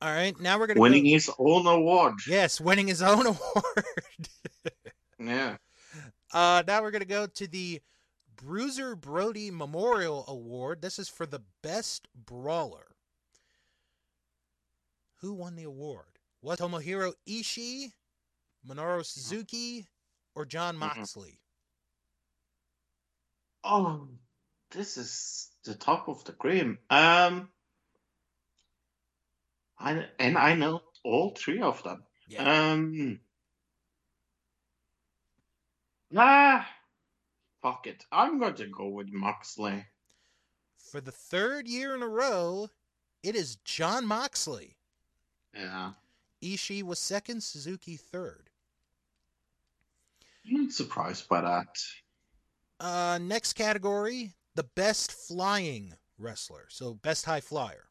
All 0.01 0.11
right, 0.11 0.37
now 0.39 0.59
we're 0.59 0.67
gonna 0.67 0.79
Winning 0.79 1.03
Go, 1.03 1.09
his 1.09 1.29
own 1.39 1.65
award. 1.67 2.15
yes, 2.27 2.59
winning 2.59 2.87
his 2.87 3.01
own 3.01 3.25
award. 3.25 3.85
Yeah. 5.19 5.57
Uh, 6.33 6.63
now 6.67 6.81
we're 6.81 6.91
going 6.91 7.01
to 7.01 7.07
go 7.07 7.27
to 7.27 7.47
the 7.47 7.79
Bruiser 8.35 8.95
Brody 8.95 9.51
Memorial 9.51 10.25
Award. 10.27 10.81
This 10.81 10.97
is 10.97 11.07
for 11.07 11.25
the 11.27 11.41
best 11.61 12.07
brawler. 12.25 12.87
Who 15.17 15.33
won 15.33 15.55
the 15.55 15.63
award? 15.63 16.07
Was 16.41 16.57
Tomohiro 16.57 17.13
Ishii, 17.29 17.91
Minoru 18.67 19.05
Suzuki, 19.05 19.85
or 20.35 20.45
Jon 20.45 20.75
Mhm. 20.75 20.79
Moxley? 20.79 21.39
Oh, 23.63 24.09
this 24.71 24.97
is 24.97 25.49
the 25.63 25.75
top 25.75 26.07
of 26.09 26.23
the 26.25 26.33
cream. 26.33 26.79
Um, 26.89 27.51
I 29.77 30.09
and 30.19 30.37
I 30.37 30.55
know 30.55 30.81
all 31.03 31.31
three 31.35 31.61
of 31.61 31.81
them. 31.83 32.05
Yeah. 32.27 32.71
Um, 32.71 33.19
ah, 36.15 36.69
fuck 37.61 37.87
it. 37.87 38.05
I'm 38.11 38.39
going 38.39 38.55
to 38.55 38.67
go 38.67 38.87
with 38.89 39.09
Moxley. 39.11 39.85
For 40.77 41.01
the 41.01 41.11
third 41.11 41.67
year 41.67 41.95
in 41.95 42.01
a 42.03 42.07
row, 42.07 42.69
it 43.23 43.35
is 43.35 43.55
Jon 43.57 44.05
Moxley. 44.05 44.77
Yeah, 45.53 45.93
Ishii 46.41 46.83
was 46.83 46.99
second, 46.99 47.43
Suzuki 47.43 47.95
third. 47.97 48.49
Surprised 50.69 51.27
by 51.29 51.41
that. 51.41 51.67
Uh, 52.79 53.19
next 53.21 53.53
category, 53.53 54.33
the 54.55 54.63
best 54.75 55.11
flying 55.11 55.93
wrestler. 56.17 56.65
So 56.69 56.95
best 56.95 57.25
high 57.25 57.41
flyer. 57.41 57.85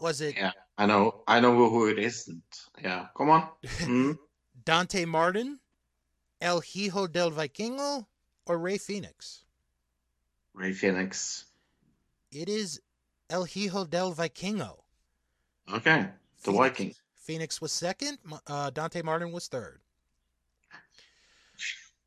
Was 0.00 0.20
it 0.20 0.36
Yeah, 0.36 0.52
I 0.76 0.86
know. 0.86 1.22
I 1.26 1.40
know 1.40 1.54
who 1.70 1.88
it 1.88 1.98
isn't. 1.98 2.42
Yeah, 2.82 3.06
come 3.16 3.30
on. 3.30 3.48
Mm. 3.64 4.18
Dante 4.64 5.04
Martin, 5.04 5.58
El 6.40 6.60
Hijo 6.60 7.06
del 7.06 7.30
Vikingo, 7.30 8.06
or 8.46 8.58
Rey 8.58 8.78
Fénix? 8.78 9.42
Rey 10.54 10.70
Fénix. 10.72 11.44
It 12.30 12.48
is 12.48 12.80
El 13.30 13.44
Hijo 13.44 13.84
del 13.84 14.12
Vikingo. 14.14 14.76
Okay. 15.72 16.06
The 16.42 16.52
Phoenix- 16.52 16.58
Viking. 16.78 16.94
Fénix 17.28 17.60
was 17.60 17.72
second. 17.72 18.18
Uh, 18.46 18.70
Dante 18.70 19.02
Martin 19.02 19.32
was 19.32 19.48
third. 19.48 19.80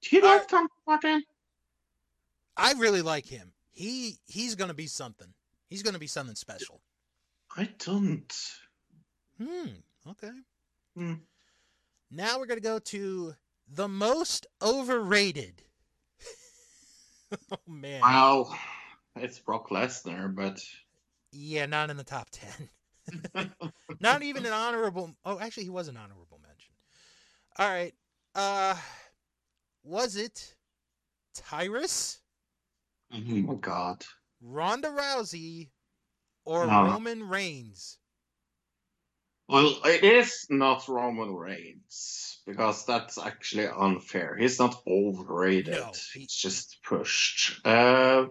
Do 0.02 0.16
you 0.16 0.22
Uh, 0.24 0.28
like 0.28 0.47
Tom 0.47 0.68
Martin? 0.88 1.24
I 2.58 2.74
really 2.74 3.02
like 3.02 3.26
him. 3.26 3.54
He 3.72 4.20
he's 4.26 4.56
gonna 4.56 4.74
be 4.74 4.88
something. 4.88 5.34
He's 5.70 5.84
gonna 5.84 5.99
be 5.99 6.08
something 6.08 6.36
special. 6.36 6.82
I 7.56 7.66
don't. 7.80 8.34
Hmm. 9.38 9.68
Okay. 10.08 10.32
Hmm. 10.95 11.14
Now 12.10 12.39
we're 12.39 12.45
gonna 12.45 12.62
go 12.62 12.80
to 12.80 13.36
the 13.68 13.88
most 13.88 14.47
overrated. 14.62 15.64
oh 17.52 17.58
man. 17.68 18.02
Well, 18.02 18.58
it's 19.16 19.39
Brock 19.39 19.70
Lesnar, 19.70 20.34
but 20.34 20.64
Yeah, 21.32 21.66
not 21.66 21.89
in 21.89 21.97
the 21.97 22.04
top 22.04 22.30
ten. 22.32 22.70
not 23.99 24.24
even 24.24 24.45
an 24.45 24.54
honorable. 24.54 25.16
Oh, 25.26 25.39
actually, 25.39 25.64
he 25.64 25.70
was 25.70 25.88
an 25.88 25.97
honorable 25.97 26.39
mention. 26.45 26.74
All 27.58 27.70
right. 27.70 27.93
Uh, 28.36 28.76
was 29.84 30.16
it 30.16 30.56
Tyrus, 31.36 32.20
oh 33.14 33.18
my 33.20 33.56
god. 33.56 34.04
Ronda 34.42 34.90
Rousey, 34.90 35.70
or 36.46 36.66
No. 36.68 36.84
Roman 36.86 37.28
Reigns? 37.30 37.98
Well, 39.48 39.82
it 39.86 40.04
is 40.04 40.48
not 40.50 40.88
Roman 40.88 41.34
Reigns 41.34 42.40
because 42.46 42.86
that's 42.86 43.18
actually 43.18 43.68
unfair. 43.68 44.38
He's 44.38 44.60
not 44.60 44.82
overrated. 44.88 45.74
No, 45.74 45.92
he- 46.14 46.22
He's 46.22 46.34
just 46.34 46.80
pushed. 46.84 47.66
Uh, 47.66 48.28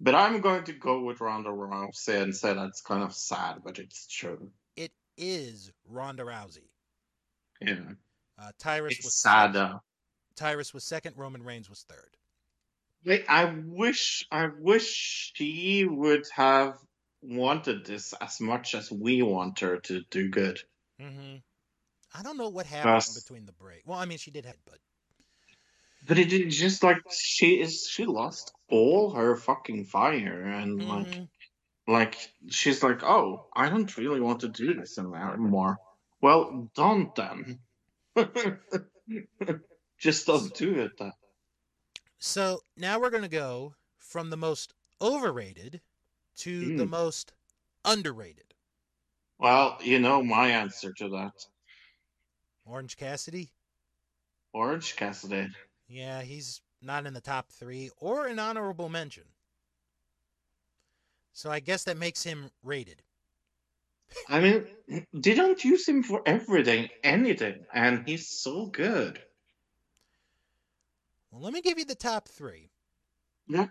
but 0.00 0.14
I'm 0.14 0.40
going 0.40 0.64
to 0.64 0.72
go 0.72 1.02
with 1.04 1.20
Ronda 1.20 1.50
Rousey 1.50 2.20
and 2.20 2.34
say 2.36 2.52
that's 2.52 2.80
kind 2.82 3.02
of 3.04 3.14
sad, 3.14 3.62
but 3.64 3.78
it's 3.78 4.06
true. 4.08 4.50
It 4.76 4.92
is 5.16 5.72
Ronda 5.88 6.24
Rousey. 6.24 6.68
Yeah, 7.60 7.92
Uh, 8.38 8.50
Tyrus 8.58 8.98
was 8.98 9.06
it's 9.06 9.22
sad. 9.22 9.54
second. 9.54 9.80
Tyrus 10.36 10.72
was 10.72 10.84
second. 10.84 11.16
Roman 11.16 11.42
Reigns 11.42 11.68
was 11.68 11.82
third. 11.88 12.16
Wait, 13.04 13.24
I 13.28 13.44
wish, 13.66 14.26
I 14.30 14.48
wish 14.58 15.32
she 15.34 15.84
would 15.84 16.24
have 16.34 16.78
wanted 17.22 17.84
this 17.86 18.12
as 18.20 18.40
much 18.40 18.74
as 18.74 18.90
we 18.90 19.22
want 19.22 19.60
her 19.60 19.78
to 19.78 20.02
do 20.10 20.28
good. 20.28 20.60
Mm-hmm. 21.00 21.36
I 22.14 22.22
don't 22.22 22.36
know 22.36 22.48
what 22.48 22.66
happened 22.66 22.94
Yes. 22.94 23.20
between 23.20 23.46
the 23.46 23.52
break. 23.52 23.82
Well, 23.86 23.98
I 23.98 24.06
mean, 24.06 24.18
she 24.18 24.30
did 24.30 24.46
have, 24.46 24.56
but 24.64 24.78
But 26.08 26.18
it 26.18 26.48
just 26.50 26.82
like 26.82 26.98
she 27.12 27.60
is, 27.60 27.88
she 27.88 28.06
lost 28.06 28.52
all 28.70 29.10
her 29.10 29.36
fucking 29.36 29.86
fire, 29.86 30.42
and 30.42 30.88
like, 30.88 31.06
Mhm. 31.08 31.28
like 31.88 32.16
she's 32.48 32.82
like, 32.82 33.02
oh, 33.02 33.48
I 33.54 33.68
don't 33.68 33.96
really 33.96 34.20
want 34.20 34.40
to 34.40 34.48
do 34.48 34.74
this 34.74 34.98
anymore. 34.98 35.78
Well, 36.20 36.70
don't 36.74 37.14
then. 37.14 37.58
just 39.98 40.26
don't 40.26 40.54
do 40.54 40.80
it. 40.80 40.92
So 42.18 42.62
now 42.76 42.98
we're 43.00 43.10
going 43.10 43.22
to 43.22 43.28
go 43.28 43.74
from 43.98 44.28
the 44.30 44.36
most 44.36 44.74
overrated 45.00 45.80
to 46.36 46.70
the 46.70 46.84
Mm. 46.84 46.90
most 46.90 47.32
underrated. 47.84 48.54
Well, 49.38 49.78
you 49.82 49.98
know 49.98 50.22
my 50.22 50.50
answer 50.50 50.92
to 50.92 51.08
that. 51.08 51.46
Orange 52.66 52.98
Cassidy. 52.98 53.54
Orange 54.52 54.96
Cassidy. 54.96 55.48
Yeah, 55.88 56.22
he's 56.22 56.60
not 56.82 57.06
in 57.06 57.14
the 57.14 57.20
top 57.20 57.50
three 57.50 57.90
or 57.98 58.26
an 58.26 58.38
honorable 58.38 58.88
mention. 58.88 59.24
So 61.32 61.50
I 61.50 61.60
guess 61.60 61.84
that 61.84 61.96
makes 61.96 62.24
him 62.24 62.50
rated. 62.62 63.02
I 64.28 64.40
mean, 64.40 64.66
they 65.12 65.34
don't 65.34 65.64
use 65.64 65.88
him 65.88 66.02
for 66.02 66.22
everything, 66.26 66.88
anything, 67.02 67.66
and 67.72 68.06
he's 68.08 68.28
so 68.28 68.66
good. 68.66 69.22
Well, 71.36 71.44
let 71.44 71.52
me 71.52 71.60
give 71.60 71.78
you 71.78 71.84
the 71.84 71.94
top 71.94 72.30
three. 72.30 72.70
Yeah. 73.46 73.66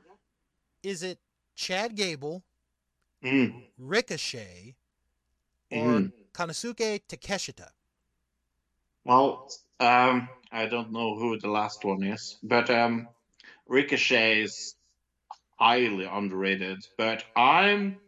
Is 0.84 1.02
it 1.02 1.18
Chad 1.56 1.96
Gable, 1.96 2.44
Mm. 3.24 3.66
Ricochet, 3.80 4.76
or 5.72 5.82
Mm. 5.82 6.14
Konosuke 6.32 7.02
Takeshita? 7.08 7.72
Well, 9.04 9.50
um, 9.80 10.30
I 10.52 10.68
don't 10.68 10.92
know 10.92 11.16
who 11.18 11.40
the 11.40 11.50
last 11.50 11.84
one 11.84 12.04
is, 12.04 12.38
but 12.44 12.70
um, 12.70 13.10
Ricochet 13.66 14.44
is 14.44 14.76
highly 15.58 16.06
underrated. 16.06 16.86
But 17.00 17.26
I'm 17.36 18.00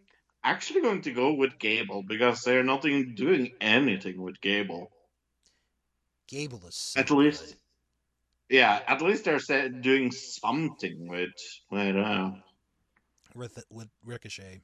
actually 0.43 0.81
going 0.81 1.01
to 1.01 1.13
go 1.13 1.33
with 1.33 1.57
Gable 1.57 2.03
because 2.03 2.43
they're 2.43 2.63
not 2.63 2.85
even 2.85 3.15
doing 3.15 3.55
anything 3.59 4.21
with 4.21 4.39
Gable. 4.39 4.91
Gable 6.27 6.63
is 6.67 6.75
so 6.75 6.99
At 6.99 7.09
least, 7.09 7.43
good. 7.43 7.55
Yeah, 8.49 8.81
at 8.87 9.01
least 9.01 9.25
they're 9.25 9.69
doing 9.69 10.11
something 10.11 11.07
with 11.07 11.29
with 11.71 11.95
uh, 11.95 12.31
with 13.35 13.63
with 13.69 13.89
Ricochet. 14.03 14.61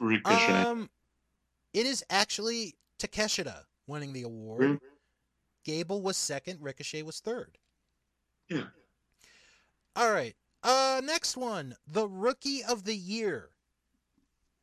Ricochet. 0.00 0.52
Um, 0.52 0.90
it 1.72 1.86
is 1.86 2.04
actually 2.10 2.74
Takeshita 2.98 3.62
winning 3.86 4.12
the 4.12 4.22
award. 4.22 4.62
Mm. 4.62 4.78
Gable 5.64 6.02
was 6.02 6.16
second. 6.16 6.60
Ricochet 6.60 7.02
was 7.02 7.20
third. 7.20 7.58
Yeah. 8.48 8.64
All 9.96 10.12
right. 10.12 10.34
Uh, 10.62 11.00
next 11.04 11.36
one, 11.36 11.74
the 11.86 12.08
Rookie 12.08 12.64
of 12.64 12.84
the 12.84 12.94
Year, 12.96 13.50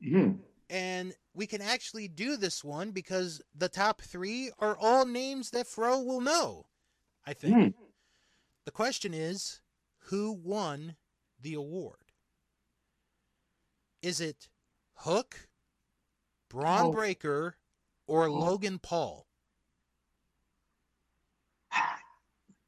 Mm. 0.06 0.40
and 0.70 1.14
we 1.34 1.48
can 1.48 1.62
actually 1.62 2.08
do 2.08 2.36
this 2.36 2.64
one 2.64 2.92
because 2.92 3.42
the 3.56 3.70
top 3.70 4.02
three 4.02 4.52
are 4.60 4.78
all 4.78 5.06
names 5.06 5.52
that 5.52 5.66
Fro 5.68 6.00
will 6.02 6.20
know. 6.22 6.66
I 7.26 7.34
think. 7.34 7.56
Mm. 7.56 7.74
The 8.66 8.72
question 8.72 9.14
is, 9.14 9.62
who 10.06 10.32
won 10.32 10.96
the 11.40 11.54
award? 11.54 12.12
Is 14.02 14.22
it 14.22 14.50
Hook, 14.96 15.50
Bron 16.50 16.88
Oh. 16.88 16.92
Breakker, 16.92 17.58
or 18.08 18.28
Oh. 18.28 18.34
Logan 18.34 18.80
Paul? 18.80 19.28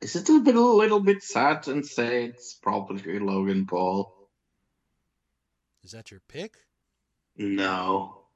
Is 0.01 0.15
it 0.15 0.29
a 0.29 0.39
bit 0.39 0.55
a 0.55 0.61
little 0.61 0.99
bit 0.99 1.23
sad 1.23 1.67
and 1.67 1.83
say 1.85 2.25
it's 2.25 2.53
probably 2.53 3.17
Logan 3.17 3.65
Paul? 3.65 4.29
Is 5.83 5.91
that 5.91 6.11
your 6.11 6.19
pick? 6.27 6.57
No. 7.37 8.27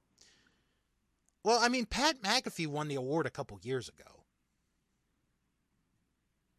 Well, 1.43 1.59
I 1.59 1.67
mean, 1.69 1.85
Pat 1.85 2.21
McAfee 2.21 2.67
won 2.67 2.87
the 2.87 2.95
award 2.95 3.27
a 3.27 3.29
couple 3.31 3.59
years 3.61 3.87
ago. 3.87 4.25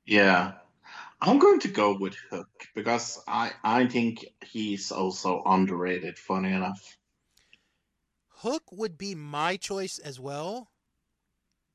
Yeah. 0.05 0.59
I'm 1.23 1.39
going 1.39 1.61
to 1.61 1.69
go 1.69 1.97
with 1.97 2.15
Hook 2.31 2.49
because 2.75 3.23
I, 3.29 3.53
I 3.63 3.87
think 3.87 4.25
he's 4.45 4.91
also 4.91 5.43
underrated, 5.45 6.19
funny 6.19 6.53
enough. 6.53 6.97
Hook 8.29 8.63
would 8.73 8.97
be 8.97 9.15
my 9.15 9.57
choice 9.59 9.99
as 9.99 10.19
well, 10.19 10.71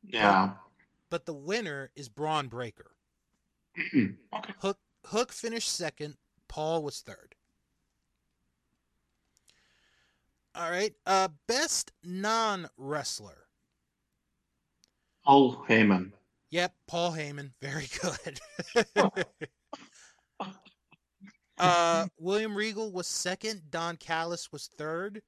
Yeah. 0.04 0.54
but 1.12 1.26
the 1.28 1.34
winner 1.34 1.92
is 1.96 2.10
Bron 2.10 2.48
Breakker. 2.48 2.92
okay. 3.94 4.16
Hook 4.60 4.80
Hook 5.06 5.32
finished 5.32 5.70
second. 5.70 6.16
Paul 6.48 6.82
was 6.82 7.02
third. 7.02 7.36
All 10.56 10.72
right. 10.72 10.94
Uh, 11.06 11.28
best 11.48 11.92
non 12.04 12.68
wrestler. 12.78 13.46
Paul 15.26 15.58
Heyman. 15.68 16.14
Yep, 16.52 16.74
Paul 16.88 17.12
Heyman. 17.14 17.52
Very 17.62 17.88
good. 18.02 18.40
uh, 21.58 22.06
William 22.18 22.56
Regal 22.56 22.92
was 22.92 23.08
second. 23.08 23.72
Don 23.72 23.98
Callis 23.98 24.52
was 24.52 24.68
third. 24.78 25.22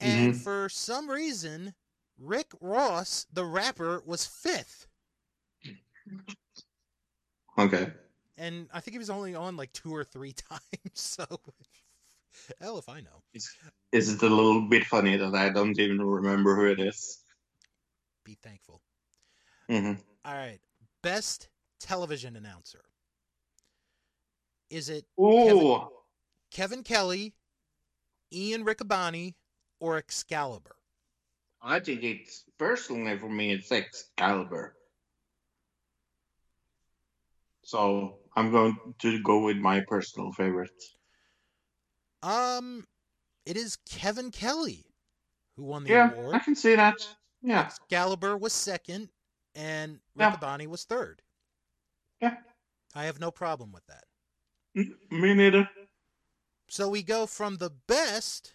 And 0.00 0.34
Mhm. 0.34 0.42
for 0.42 0.68
some 0.68 1.08
reason, 1.10 1.74
Rick 2.18 2.52
Ross, 2.60 3.26
the 3.32 3.44
rapper, 3.44 4.02
was 4.04 4.26
fifth. 4.26 4.86
Okay. 7.58 7.92
And 8.36 8.68
I 8.72 8.80
think 8.80 8.92
he 8.92 8.98
was 8.98 9.10
only 9.10 9.34
on 9.34 9.56
like 9.56 9.72
two 9.72 9.94
or 9.94 10.04
three 10.04 10.32
times. 10.50 10.60
So, 10.94 11.24
hell 12.60 12.78
if 12.78 12.88
I 12.88 13.00
know. 13.00 13.22
Is 13.92 14.12
it 14.12 14.22
a 14.22 14.28
little 14.28 14.68
bit 14.68 14.84
funny 14.84 15.16
that 15.16 15.34
I 15.34 15.50
don't 15.50 15.78
even 15.78 16.00
remember 16.02 16.56
who 16.56 16.66
it 16.66 16.80
is? 16.80 17.22
Be 18.24 18.34
thankful. 18.42 18.82
Mhm. 19.70 20.02
All 20.24 20.34
right. 20.34 20.60
Best 21.02 21.48
television 21.80 22.36
announcer. 22.36 22.84
Is 24.70 24.88
it 24.88 25.04
Ooh. 25.20 25.88
Kevin 26.50 26.82
Kelly, 26.82 27.34
Ian 28.32 28.64
Riccaboni, 28.64 29.34
or 29.80 29.98
Excalibur? 29.98 30.76
I 31.62 31.80
think 31.80 32.02
it's 32.02 32.44
personally 32.58 33.18
for 33.18 33.28
me, 33.28 33.52
it's 33.52 33.70
Excalibur. 33.70 34.76
So 37.64 38.18
I'm 38.36 38.50
going 38.50 38.76
to 38.98 39.22
go 39.22 39.44
with 39.44 39.56
my 39.56 39.80
personal 39.80 40.32
favorite. 40.32 40.82
Um, 42.22 42.86
it 43.46 43.56
is 43.56 43.76
Kevin 43.88 44.30
Kelly 44.30 44.86
who 45.56 45.64
won 45.64 45.84
the 45.84 45.90
Yeah, 45.90 46.12
award. 46.12 46.34
I 46.34 46.38
can 46.38 46.54
see 46.54 46.74
that. 46.74 47.06
Yeah. 47.42 47.62
Excalibur 47.62 48.36
was 48.36 48.52
second, 48.52 49.10
and 49.54 50.00
Yeah. 50.16 50.34
Riccaboni 50.36 50.66
was 50.66 50.84
third. 50.84 51.22
Yeah. 52.20 52.36
I 52.94 53.04
have 53.04 53.18
no 53.20 53.30
problem 53.30 53.72
with 53.72 53.86
that. 53.86 54.04
Mm, 54.76 54.94
Me 55.10 55.34
neither. 55.34 55.68
So 56.68 56.88
we 56.88 57.02
go 57.02 57.26
from 57.26 57.56
the 57.56 57.70
best 57.70 58.54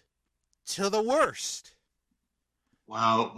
to 0.66 0.88
the 0.90 1.02
worst. 1.02 1.74
Wow. 2.86 3.36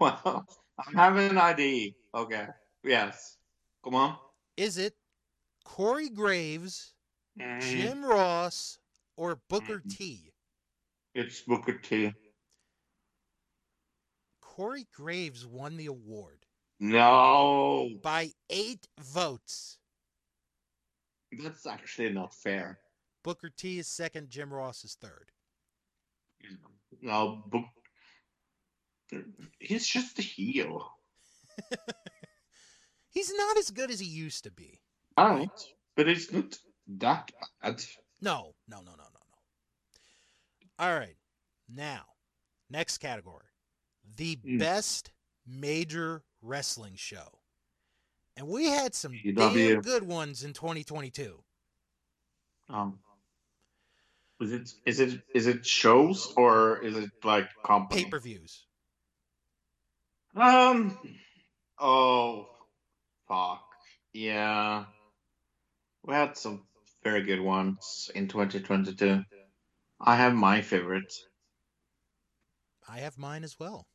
well, 0.00 0.46
I 0.78 0.90
have 0.94 1.16
an 1.16 1.38
idea. 1.38 1.90
Okay. 2.14 2.46
Yes. 2.84 3.36
Come 3.84 3.94
on. 3.94 4.16
Is 4.56 4.78
it 4.78 4.94
Corey 5.64 6.08
Graves, 6.08 6.94
Mm, 7.38 7.60
Jim 7.60 8.04
Ross, 8.04 8.78
or 9.16 9.36
Booker 9.48 9.80
Mhm. 9.80 9.96
T? 9.96 10.32
It's 11.14 11.42
Booker 11.42 11.78
T. 11.78 12.12
Corey 14.58 14.88
Graves 14.92 15.46
won 15.46 15.76
the 15.76 15.86
award 15.86 16.44
No, 16.80 17.90
by 18.02 18.32
eight 18.50 18.88
votes. 18.98 19.78
that's 21.30 21.64
actually 21.64 22.08
not 22.10 22.34
fair. 22.34 22.80
Booker 23.22 23.50
T 23.56 23.78
is 23.78 23.86
second, 23.86 24.30
Jim 24.30 24.52
Ross 24.52 24.82
is 24.82 24.96
third. 25.00 25.30
No, 27.00 27.44
Book. 27.46 27.66
He's 29.60 29.86
just 29.86 30.18
a 30.18 30.22
heel. 30.22 30.90
He's 33.10 33.32
not 33.32 33.58
as 33.58 33.70
good 33.70 33.92
as 33.92 34.00
he 34.00 34.06
used 34.06 34.42
to 34.42 34.50
be. 34.50 34.80
All 35.16 35.34
right, 35.36 35.48
but 35.94 36.08
it's 36.08 36.32
not 36.32 36.58
that 36.98 37.30
bad. 37.62 37.80
No, 38.20 38.54
no, 38.66 38.78
no, 38.78 38.90
no, 38.90 38.96
no, 38.96 39.04
no. 39.04 40.84
All 40.84 40.98
right. 40.98 41.16
Now, 41.72 42.02
next 42.68 42.98
category 42.98 43.44
the 44.16 44.36
Mm. 44.36 44.58
best 44.58 45.10
major 45.46 46.24
wrestling 46.42 46.94
show. 46.96 47.40
And 48.36 48.46
we 48.48 48.66
had 48.66 48.94
some 48.94 49.12
damn 49.24 49.80
good 49.80 50.04
ones 50.04 50.44
in 50.44 50.52
2022. 50.52 51.42
Um, 52.68 53.00
is 54.40 54.52
it 54.52 54.72
is 54.86 55.00
it 55.00 55.22
is 55.34 55.46
it 55.48 55.66
shows 55.66 56.32
or 56.36 56.78
is 56.84 56.96
it 56.96 57.10
like 57.24 57.48
company? 57.64 58.04
Pay 58.04 58.10
per 58.10 58.20
views. 58.20 58.66
Um. 60.36 60.96
Oh, 61.78 62.46
fuck. 63.26 63.64
Yeah. 64.12 64.84
We 66.04 66.14
had 66.14 66.36
some 66.36 66.66
very 67.02 67.22
good 67.22 67.40
ones 67.40 68.10
in 68.14 68.28
2022. 68.28 69.24
I 70.00 70.16
have 70.16 70.34
my 70.34 70.62
favorite. 70.62 71.12
I 72.88 72.98
have 73.00 73.18
mine 73.18 73.44
as 73.44 73.58
well. 73.58 73.86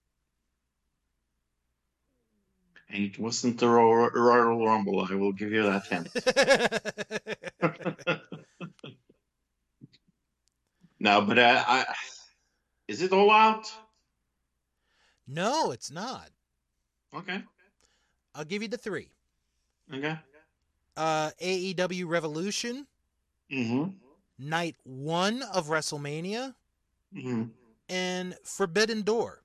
And 2.89 3.03
it 3.03 3.17
wasn't 3.19 3.59
the 3.59 3.67
Ro- 3.67 4.09
Royal 4.09 4.65
Rumble. 4.65 5.05
I 5.09 5.15
will 5.15 5.31
give 5.33 5.51
you 5.51 5.63
that 5.63 5.85
hint. 5.87 6.09
no, 10.99 11.21
but 11.21 11.39
uh, 11.39 11.63
I. 11.67 11.85
Is 12.87 13.01
it 13.01 13.11
all 13.13 13.31
out? 13.31 13.71
no, 15.27 15.71
it's 15.71 15.91
not. 15.91 16.29
Okay. 17.15 17.41
I'll 18.35 18.45
give 18.45 18.61
you 18.61 18.67
the 18.67 18.77
three. 18.77 19.09
Okay. 19.93 20.17
Uh, 20.97 21.31
AEW 21.41 22.07
Revolution, 22.07 22.87
Mm-hmm. 23.51 23.91
night 24.39 24.75
one 24.83 25.41
of 25.43 25.67
WrestleMania, 25.67 26.55
Mm-hmm. 27.15 27.43
and 27.89 28.35
Forbidden 28.43 29.01
Door. 29.03 29.41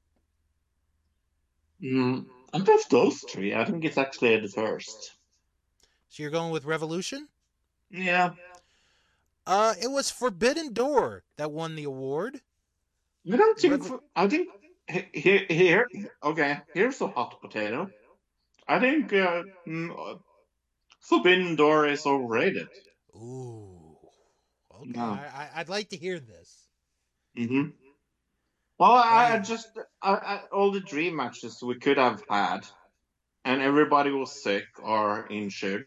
Mm, 1.83 2.27
out 2.55 2.69
of 2.69 2.89
those 2.91 3.21
three, 3.21 3.55
I 3.55 3.65
think 3.65 3.85
it's 3.85 3.99
actually 3.99 4.35
at 4.35 4.43
the 4.43 4.49
first. 4.49 5.13
So 6.09 6.23
you're 6.23 6.33
going 6.33 6.53
with 6.53 6.65
Revolution? 6.65 7.29
Yeah. 7.91 8.33
Uh, 9.47 9.75
it 9.83 9.91
was 9.91 10.11
Forbidden 10.11 10.73
Door 10.73 11.25
that 11.37 11.53
won 11.53 11.75
the 11.75 11.85
award. 11.85 12.41
I 13.31 13.37
don't 13.37 13.59
think. 13.59 13.83
Revo- 13.83 14.01
I 14.15 14.29
think 14.29 14.49
here, 15.13 15.45
here. 15.49 15.89
Okay, 16.23 16.59
here's 16.75 17.01
a 17.01 17.09
hot 17.09 17.41
potato. 17.41 17.91
I 18.67 18.79
think 18.81 19.13
uh, 19.13 19.43
mm, 19.67 19.91
uh, 19.91 20.19
Forbidden 21.01 21.57
Door 21.57 21.89
is 21.89 22.07
overrated. 22.07 22.69
Ooh. 23.17 23.97
Okay. 24.81 24.91
No. 24.91 25.03
I, 25.03 25.49
I'd 25.57 25.69
like 25.69 25.89
to 25.91 25.97
hear 25.97 26.21
this. 26.21 26.69
Mm-hmm. 27.37 27.71
Well, 28.79 28.93
I, 28.93 29.35
I 29.35 29.39
just 29.41 29.69
I, 30.01 30.13
I, 30.13 30.41
all 30.53 30.71
the 30.71 30.81
dream 30.81 31.17
matches 31.17 31.61
we 31.63 31.79
could 31.79 31.99
have 31.99 32.23
had, 32.31 32.61
and 33.45 33.61
everybody 33.61 34.11
was 34.11 34.43
sick 34.43 34.67
or 34.81 35.27
injured, 35.29 35.87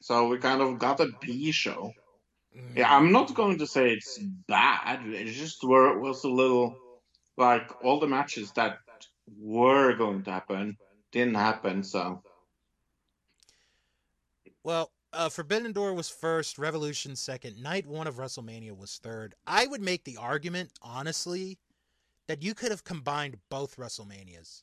so 0.00 0.26
we 0.28 0.38
kind 0.38 0.60
of 0.60 0.78
got 0.78 1.00
a 1.00 1.08
B 1.20 1.52
show. 1.52 1.92
Yeah, 2.76 2.94
I'm 2.94 3.12
not 3.12 3.34
going 3.34 3.58
to 3.58 3.66
say 3.66 3.92
it's 3.92 4.18
bad. 4.48 5.06
It 5.06 5.32
just 5.32 5.62
were 5.62 5.98
was 5.98 6.24
a 6.24 6.28
little 6.28 6.76
like 7.36 7.70
all 7.84 8.00
the 8.00 8.08
matches 8.08 8.52
that 8.52 8.78
were 9.38 9.94
going 9.94 10.24
to 10.24 10.30
happen 10.32 10.76
didn't 11.12 11.36
happen. 11.36 11.84
So 11.84 12.22
Well, 14.64 14.90
uh, 15.12 15.28
Forbidden 15.28 15.72
Door 15.72 15.94
was 15.94 16.08
first, 16.08 16.58
Revolution 16.58 17.14
second, 17.16 17.62
Night 17.62 17.86
One 17.86 18.06
of 18.06 18.16
WrestleMania 18.16 18.76
was 18.76 18.98
third. 18.98 19.34
I 19.46 19.66
would 19.66 19.80
make 19.80 20.04
the 20.04 20.16
argument, 20.16 20.70
honestly, 20.82 21.58
that 22.28 22.42
you 22.42 22.54
could 22.54 22.70
have 22.70 22.84
combined 22.84 23.36
both 23.50 23.76
WrestleManias 23.76 24.62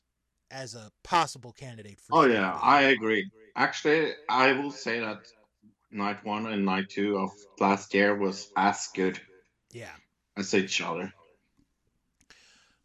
as 0.50 0.74
a 0.74 0.90
possible 1.04 1.52
candidate 1.52 2.00
for. 2.00 2.18
oh 2.18 2.24
yeah, 2.26 2.58
I 2.60 2.82
agree. 2.82 3.30
Actually, 3.56 4.12
I 4.28 4.52
will 4.52 4.70
say 4.72 5.00
that 5.00 5.26
night 5.90 6.24
one 6.24 6.46
and 6.46 6.64
night 6.64 6.88
two 6.88 7.18
of 7.18 7.30
last 7.60 7.92
year 7.94 8.14
was 8.16 8.48
as 8.56 8.88
good 8.94 9.20
Yeah. 9.72 9.94
as 10.36 10.54
each 10.54 10.80
other. 10.80 11.12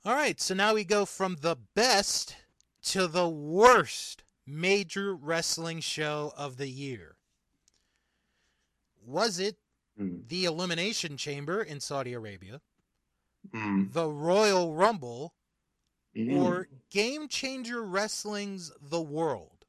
All 0.04 0.14
right, 0.14 0.40
so 0.40 0.54
now 0.54 0.74
we 0.76 0.84
go 0.84 1.06
from 1.06 1.38
the 1.42 1.56
best 1.74 2.36
to 2.84 3.08
the 3.08 3.28
worst 3.28 4.24
major 4.46 5.16
wrestling 5.16 5.80
show 5.80 6.32
of 6.38 6.58
the 6.58 6.68
year. 6.70 7.16
Was 9.04 9.40
it 9.40 9.58
Mm. 10.00 10.28
the 10.28 10.44
Elimination 10.44 11.16
Chamber 11.16 11.64
in 11.64 11.80
Saudi 11.80 12.12
Arabia, 12.12 12.60
Mm. 13.54 13.92
the 13.94 14.08
Royal 14.10 14.74
Rumble, 14.74 15.34
Mm. 16.16 16.42
or 16.42 16.68
Game 16.92 17.28
Changer 17.28 17.84
Wrestling's 17.84 18.72
The 18.82 19.02
World? 19.02 19.66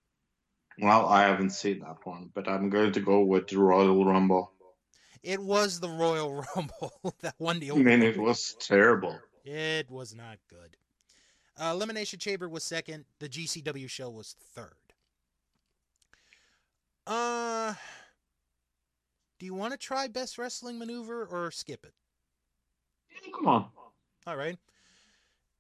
well, 0.79 1.07
I 1.09 1.23
haven't 1.23 1.51
seen 1.51 1.81
that 1.81 2.05
one, 2.05 2.31
but 2.35 2.47
I'm 2.49 2.69
going 2.71 2.93
to 2.93 3.01
go 3.01 3.21
with 3.25 3.49
the 3.49 3.59
Royal 3.59 4.05
Rumble. 4.05 4.53
It 5.23 5.41
was 5.43 5.81
the 5.81 5.89
Royal 5.89 6.45
Rumble 6.57 7.15
that 7.23 7.35
won 7.41 7.59
the 7.59 7.73
I 7.73 7.75
mean, 7.75 8.03
it 8.03 8.17
was 8.17 8.55
terrible. 8.61 9.19
It 9.45 9.91
was 9.91 10.15
not 10.15 10.39
good. 10.49 10.77
Uh, 11.59 11.73
Elimination 11.75 12.19
Chamber 12.21 12.49
was 12.49 12.63
second. 12.63 13.07
The 13.19 13.29
GCW 13.29 13.89
show 13.89 14.11
was 14.11 14.37
third. 14.55 14.75
Uh, 17.07 17.75
do 19.39 19.47
you 19.47 19.55
want 19.55 19.73
to 19.73 19.79
try 19.79 20.09
Best 20.09 20.39
Wrestling 20.39 20.79
Maneuver 20.79 21.25
or 21.25 21.51
skip 21.51 21.85
it? 21.85 21.95
Come 23.35 23.49
on. 23.49 23.67
All 24.27 24.37
right. 24.37 24.59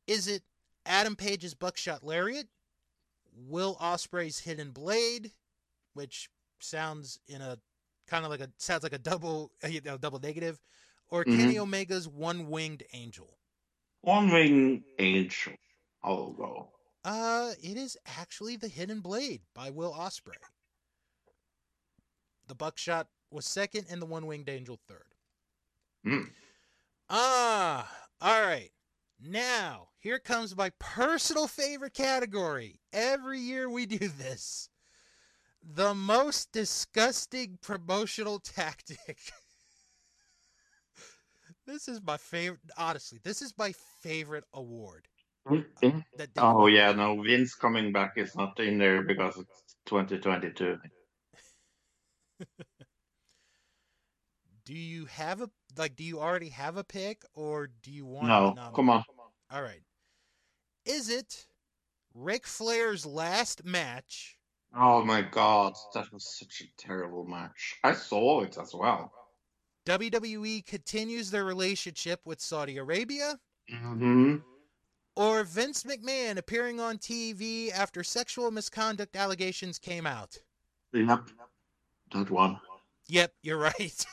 Is 0.07 0.29
it 0.29 0.43
Adam 0.85 1.17
Page's 1.17 1.55
Buckshot 1.55 2.05
Lariat, 2.05 2.47
Will 3.49 3.77
Ospreay's 3.77 4.39
Hidden 4.41 4.71
Blade, 4.71 5.33
which 5.95 6.29
sounds 6.61 7.19
in 7.29 7.41
a 7.41 7.59
kind 8.07 8.25
of 8.25 8.31
like 8.31 8.41
a 8.41 8.49
sounds 8.59 8.83
like 8.83 8.93
a 8.93 8.99
double 8.99 9.53
you 9.69 9.81
know, 9.85 9.99
double 9.99 10.21
negative, 10.21 10.61
or 11.09 11.25
Kenny 11.25 11.59
Omega's 11.59 12.09
One 12.09 12.49
Winged 12.49 12.85
Angel? 12.93 13.37
One 14.03 14.31
winged 14.31 14.85
Angel. 14.99 15.55
I'll 16.03 16.31
go. 16.31 16.69
Uh, 17.05 17.53
it 17.63 17.77
is 17.77 17.97
actually 18.19 18.57
the 18.57 18.69
Hidden 18.69 19.01
Blade 19.01 19.41
by 19.55 19.71
Will 19.71 19.93
Ospreay. 19.93 20.35
The 22.47 22.55
Buckshot 22.55 23.09
was 23.31 23.45
second, 23.45 23.87
and 23.91 24.01
the 24.01 24.07
One 24.07 24.27
Winged 24.27 24.49
Angel 24.49 24.79
third. 24.87 25.15
Hmm. 26.05 26.29
Ah, 27.09 27.89
all 28.21 28.43
right. 28.43 28.71
Now 29.21 29.89
here 29.99 30.19
comes 30.19 30.57
my 30.57 30.71
personal 30.79 31.47
favorite 31.47 31.95
category. 31.95 32.81
Every 32.93 33.41
year 33.41 33.71
we 33.71 33.87
do 33.87 34.09
this. 34.09 34.69
The 35.63 35.95
most 35.95 36.53
disgusting 36.53 37.59
promotional 37.63 38.39
tactic. 38.45 39.19
this 41.67 41.89
is 41.89 42.03
my 42.03 42.17
favorite. 42.17 42.61
Honestly, 42.77 43.19
this 43.23 43.43
is 43.43 43.55
my 43.57 43.73
favorite 44.01 44.45
award. 44.53 45.09
Oh 46.39 46.67
yeah, 46.67 46.93
no, 46.93 47.23
Vince 47.23 47.55
coming 47.55 47.93
back 47.93 48.15
is 48.17 48.35
not 48.35 48.59
in 48.59 48.79
there 48.79 49.03
because 49.03 49.37
it's 49.37 49.77
2022. 49.87 50.77
Do 54.65 54.75
you 54.75 55.07
have 55.07 55.41
a 55.41 55.51
like? 55.79 55.97
Do 55.97 56.05
you 56.05 56.21
already 56.21 56.49
have 56.51 56.77
a 56.77 56.85
pick, 56.85 57.23
or 57.35 57.69
do 57.83 57.91
you 57.91 58.05
want? 58.07 58.29
No, 58.29 58.55
to 58.57 58.71
come 58.75 58.91
on. 58.91 59.05
All 59.51 59.63
right. 59.63 59.83
Is 60.85 61.09
it 61.09 61.47
Ric 62.15 62.47
Flair's 62.47 63.05
last 63.07 63.65
match? 63.65 64.39
Oh 64.77 65.05
my 65.05 65.23
god, 65.23 65.75
that 65.95 66.13
was 66.13 66.39
such 66.39 66.63
a 66.63 66.83
terrible 66.87 67.25
match. 67.25 67.77
I 67.85 67.93
saw 67.95 68.43
it 68.43 68.59
as 68.61 68.75
well. 68.75 69.13
WWE 69.87 70.67
continues 70.67 71.31
their 71.31 71.45
relationship 71.45 72.21
with 72.25 72.41
Saudi 72.41 72.77
Arabia, 72.77 73.39
Mm-hmm. 73.73 74.37
or 75.17 75.43
Vince 75.45 75.83
McMahon 75.85 76.37
appearing 76.37 76.79
on 76.81 76.99
TV 76.99 77.73
after 77.73 78.03
sexual 78.05 78.51
misconduct 78.51 79.17
allegations 79.17 79.79
came 79.79 80.07
out? 80.07 80.37
Yep, 80.93 81.31
that 82.13 82.31
one. 82.31 82.59
Yep, 83.09 83.33
you're 83.43 83.59
right. 83.79 84.07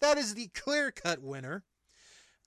That 0.00 0.18
is 0.18 0.34
the 0.34 0.48
clear 0.48 0.90
cut 0.90 1.20
winner. 1.22 1.64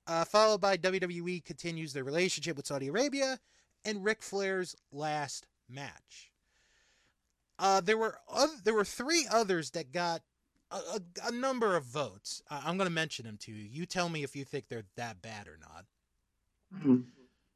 Uh, 0.06 0.26
followed 0.26 0.60
by 0.60 0.76
WWE 0.76 1.44
continues 1.46 1.94
their 1.94 2.04
relationship 2.04 2.58
with 2.58 2.68
Saudi 2.68 2.90
Arabia 2.90 3.40
and 3.86 4.04
Ric 4.04 4.22
Flair's 4.22 4.76
last 4.92 5.46
match. 5.70 6.32
Uh, 7.58 7.80
there 7.80 7.98
were 7.98 8.18
oth- 8.28 8.64
there 8.66 8.74
were 8.74 8.84
three 8.84 9.26
others 9.32 9.72
that 9.72 9.92
got 9.94 10.22
a, 10.72 10.76
a, 10.76 11.00
a 11.28 11.32
number 11.32 11.76
of 11.78 11.86
votes. 11.86 12.42
Uh, 12.50 12.62
I'm 12.66 12.78
going 12.78 12.90
to 12.90 12.94
mention 12.94 13.26
them 13.26 13.38
to 13.42 13.52
you. 13.52 13.64
You 13.64 13.86
tell 13.86 14.10
me 14.10 14.24
if 14.24 14.36
you 14.36 14.44
think 14.44 14.68
they're 14.68 14.84
that 14.98 15.22
bad 15.22 15.48
or 15.48 15.58
not. 15.58 15.86
Mhm. 16.76 17.06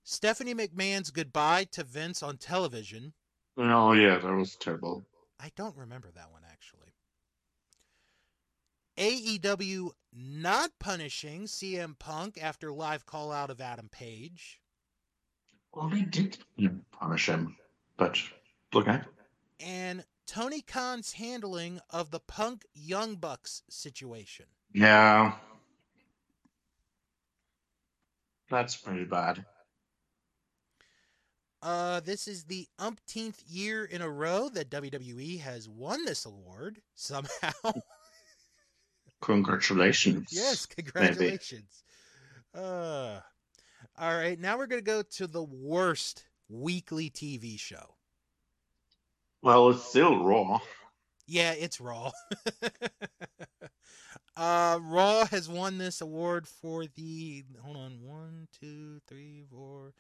Stephanie 0.03 0.53
McMahon's 0.55 1.11
goodbye 1.11 1.65
to 1.71 1.83
Vince 1.83 2.23
on 2.23 2.37
television. 2.37 3.13
Oh 3.57 3.91
yeah, 3.91 4.19
that 4.19 4.31
was 4.33 4.55
terrible. 4.55 5.03
I 5.39 5.51
don't 5.57 5.75
remember 5.75 6.09
that 6.15 6.31
one. 6.31 6.36
AEW 8.97 9.91
not 10.11 10.71
punishing 10.79 11.43
CM 11.43 11.97
Punk 11.99 12.37
after 12.41 12.71
live 12.71 13.05
call 13.05 13.31
out 13.31 13.49
of 13.49 13.61
Adam 13.61 13.89
Page. 13.89 14.59
Well, 15.73 15.89
they 15.89 16.01
did 16.01 16.37
punish 16.91 17.27
him, 17.27 17.55
but 17.97 18.17
okay. 18.73 19.01
And 19.59 20.03
Tony 20.25 20.61
Khan's 20.61 21.13
handling 21.13 21.79
of 21.91 22.09
the 22.09 22.19
Punk 22.19 22.65
Young 22.73 23.15
Bucks 23.15 23.61
situation. 23.69 24.45
Yeah, 24.73 25.33
that's 28.49 28.75
pretty 28.75 29.05
bad. 29.05 29.45
Uh, 31.61 31.99
this 31.99 32.27
is 32.27 32.45
the 32.45 32.67
umpteenth 32.79 33.43
year 33.47 33.83
in 33.83 34.01
a 34.01 34.09
row 34.09 34.47
that 34.49 34.69
WWE 34.69 35.39
has 35.41 35.67
won 35.67 36.05
this 36.05 36.25
award 36.25 36.81
somehow. 36.95 37.51
Congratulations. 39.21 40.29
yes, 40.31 40.65
congratulations. 40.65 41.83
Uh, 42.53 43.19
all 43.99 44.15
right, 44.15 44.39
now 44.39 44.57
we're 44.57 44.67
gonna 44.67 44.81
go 44.81 45.01
to 45.01 45.27
the 45.27 45.43
worst 45.43 46.25
weekly 46.49 47.09
TV 47.09 47.59
show. 47.59 47.95
Well, 49.41 49.69
it's 49.69 49.83
still 49.83 50.23
Raw. 50.23 50.59
Yeah, 51.27 51.51
it's 51.53 51.81
Raw. 51.81 52.11
uh, 54.37 54.79
Raw 54.81 55.25
has 55.25 55.49
won 55.49 55.77
this 55.77 56.01
award 56.01 56.47
for 56.47 56.85
the. 56.95 57.43
Hold 57.61 57.77
on. 57.77 57.99
One, 58.01 58.47
two, 58.59 58.99
three, 59.07 59.43
four. 59.51 59.93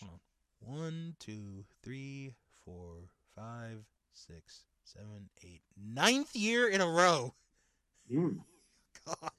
Hold 0.00 0.12
on. 0.12 0.20
One, 0.60 1.16
two, 1.20 1.64
three, 1.82 2.32
four, 2.64 3.10
five, 3.34 3.84
six, 4.12 4.64
seven, 4.84 5.28
eight. 5.44 5.62
Ninth 5.76 6.34
year 6.34 6.68
in 6.68 6.80
a 6.80 6.88
row. 6.88 7.34
Mm. 8.12 8.38
God. 9.06 9.30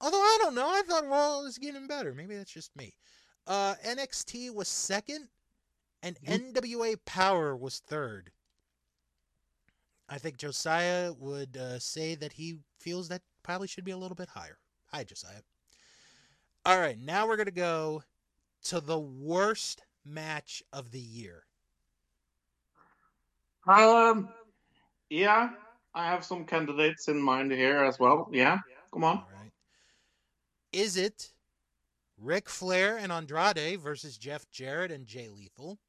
Although 0.00 0.20
I 0.20 0.38
don't 0.42 0.54
know. 0.54 0.68
I 0.68 0.82
thought 0.86 1.06
Raw 1.06 1.40
was 1.42 1.58
getting 1.58 1.86
better. 1.86 2.14
Maybe 2.14 2.36
that's 2.36 2.52
just 2.52 2.74
me. 2.76 2.94
Uh, 3.46 3.74
NXT 3.84 4.54
was 4.54 4.68
second, 4.68 5.28
and 6.02 6.16
Mhm. 6.20 6.52
NWA 6.54 6.96
Power 7.04 7.56
was 7.56 7.80
third. 7.80 8.30
I 10.08 10.18
think 10.18 10.38
Josiah 10.38 11.12
would 11.12 11.56
uh, 11.56 11.78
say 11.78 12.14
that 12.14 12.32
he 12.32 12.60
feels 12.78 13.08
that 13.08 13.22
probably 13.42 13.68
should 13.68 13.84
be 13.84 13.90
a 13.90 13.96
little 13.98 14.14
bit 14.14 14.28
higher. 14.28 14.58
Hi, 14.92 15.04
Josiah. 15.04 15.42
All 16.64 16.78
right, 16.78 16.98
now 16.98 17.26
we're 17.26 17.36
going 17.36 17.46
to 17.46 17.52
go 17.52 18.02
to 18.64 18.80
the 18.80 18.98
worst 18.98 19.82
match 20.04 20.62
of 20.72 20.90
the 20.90 21.00
year. 21.00 21.44
Um, 23.66 24.28
yeah, 25.10 25.50
I 25.98 26.06
have 26.06 26.24
some 26.24 26.44
candidates 26.44 27.08
in 27.08 27.20
mind 27.20 27.50
here 27.50 27.82
as 27.82 27.98
well. 27.98 28.28
Yeah, 28.32 28.58
come 28.92 29.02
on. 29.02 29.16
All 29.16 29.26
right. 29.42 29.50
Is 30.72 30.96
it 30.96 31.32
Ric 32.16 32.48
Flair 32.48 32.98
and 32.98 33.10
Andrade 33.10 33.80
versus 33.80 34.16
Jeff 34.16 34.48
Jarrett 34.52 34.92
and 34.92 35.08
Jay 35.08 35.28
Lethal? 35.28 35.80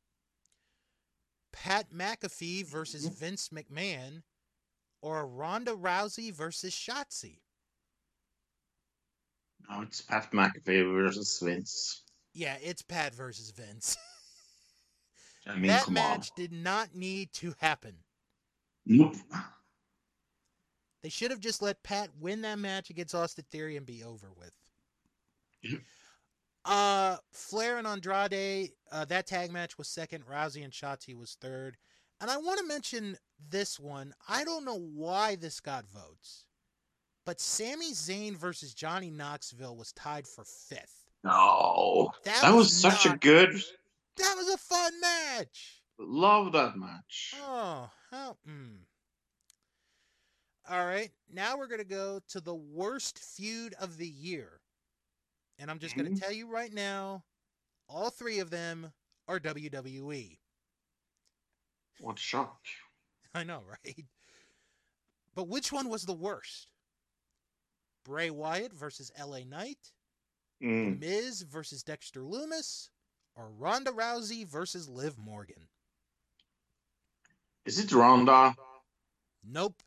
Pat 1.53 1.91
McAfee 1.91 2.65
versus 2.65 3.05
mm-hmm. 3.05 3.23
Vince 3.23 3.49
McMahon? 3.49 4.23
Or 5.03 5.27
Ronda 5.27 5.73
Rousey 5.73 6.33
versus 6.33 6.73
Shotzi? 6.73 7.37
No, 9.69 9.81
it's 9.81 10.01
Pat 10.01 10.31
McAfee 10.31 10.91
versus 10.91 11.39
Vince. 11.39 12.01
Yeah, 12.33 12.57
it's 12.63 12.81
Pat 12.81 13.13
versus 13.13 13.51
Vince. 13.51 13.95
I 15.47 15.53
mean, 15.53 15.67
that 15.67 15.89
match 15.89 16.31
did 16.35 16.51
not 16.51 16.95
need 16.95 17.31
to 17.33 17.53
happen. 17.59 17.93
Nope. 18.87 19.15
They 21.01 21.09
should 21.09 21.31
have 21.31 21.39
just 21.39 21.61
let 21.61 21.81
Pat 21.83 22.09
win 22.19 22.41
that 22.41 22.59
match 22.59 22.89
against 22.89 23.15
Austin 23.15 23.45
Theory 23.49 23.77
and 23.77 23.85
be 23.85 24.03
over 24.03 24.27
with. 24.37 25.79
Uh, 26.65 27.17
Flair 27.31 27.77
and 27.77 27.87
Andrade, 27.87 28.71
uh, 28.91 29.05
that 29.05 29.27
tag 29.27 29.51
match 29.51 29.77
was 29.77 29.87
second. 29.87 30.25
Rousey 30.25 30.63
and 30.63 30.73
Shotzi 30.73 31.17
was 31.17 31.37
third. 31.39 31.77
And 32.21 32.29
I 32.29 32.37
want 32.37 32.59
to 32.59 32.65
mention 32.65 33.17
this 33.49 33.79
one. 33.79 34.13
I 34.27 34.43
don't 34.43 34.65
know 34.65 34.77
why 34.93 35.35
this 35.35 35.61
got 35.61 35.85
votes, 35.89 36.45
but 37.25 37.39
Sami 37.39 37.93
Zayn 37.93 38.35
versus 38.35 38.73
Johnny 38.73 39.09
Knoxville 39.09 39.77
was 39.77 39.93
tied 39.93 40.27
for 40.27 40.43
fifth. 40.43 41.05
No, 41.23 42.11
That 42.25 42.41
that, 42.41 42.53
was 42.53 42.65
was, 42.65 42.75
such 42.75 43.05
a 43.05 43.17
good. 43.17 43.51
That 44.17 44.35
was 44.37 44.49
a 44.49 44.57
fun 44.57 44.99
match. 45.01 45.81
Love 45.97 46.51
that 46.53 46.77
match. 46.77 47.35
Oh, 47.41 47.89
how? 48.11 48.37
Mm. 48.47 48.79
All 50.69 50.85
right, 50.85 51.11
now 51.31 51.57
we're 51.57 51.67
gonna 51.67 51.83
go 51.83 52.19
to 52.27 52.39
the 52.39 52.53
worst 52.53 53.17
feud 53.17 53.73
of 53.79 53.97
the 53.97 54.07
year, 54.07 54.61
and 55.57 55.71
I'm 55.71 55.79
just 55.79 55.95
gonna 55.95 56.11
Mhm. 56.11 56.19
tell 56.19 56.31
you 56.31 56.47
right 56.47 56.71
now, 56.71 57.25
all 57.87 58.11
three 58.11 58.37
of 58.37 58.51
them 58.51 58.93
are 59.27 59.39
WWE. 59.39 60.39
What 61.99 62.17
a 62.17 62.21
shock! 62.21 62.67
I 63.33 63.43
know, 63.43 63.61
right? 63.63 64.05
But 65.33 65.45
which 65.47 65.71
one 65.71 65.89
was 65.89 66.05
the 66.05 66.13
worst? 66.13 66.71
Bray 68.03 68.29
Wyatt 68.29 68.71
versus 68.71 69.11
LA 69.15 69.43
Knight, 69.43 69.91
Mm. 70.61 70.99
Miz 70.99 71.41
versus 71.41 71.81
Dexter 71.83 72.21
Lumis, 72.21 72.91
or 73.33 73.49
Ronda 73.49 73.91
Rousey 73.91 74.45
versus 74.45 74.87
Liv 74.87 75.17
Morgan? 75.17 75.67
Is 77.65 77.79
it 77.79 77.91
Ronda? 77.91 78.55
Nope. 79.41 79.81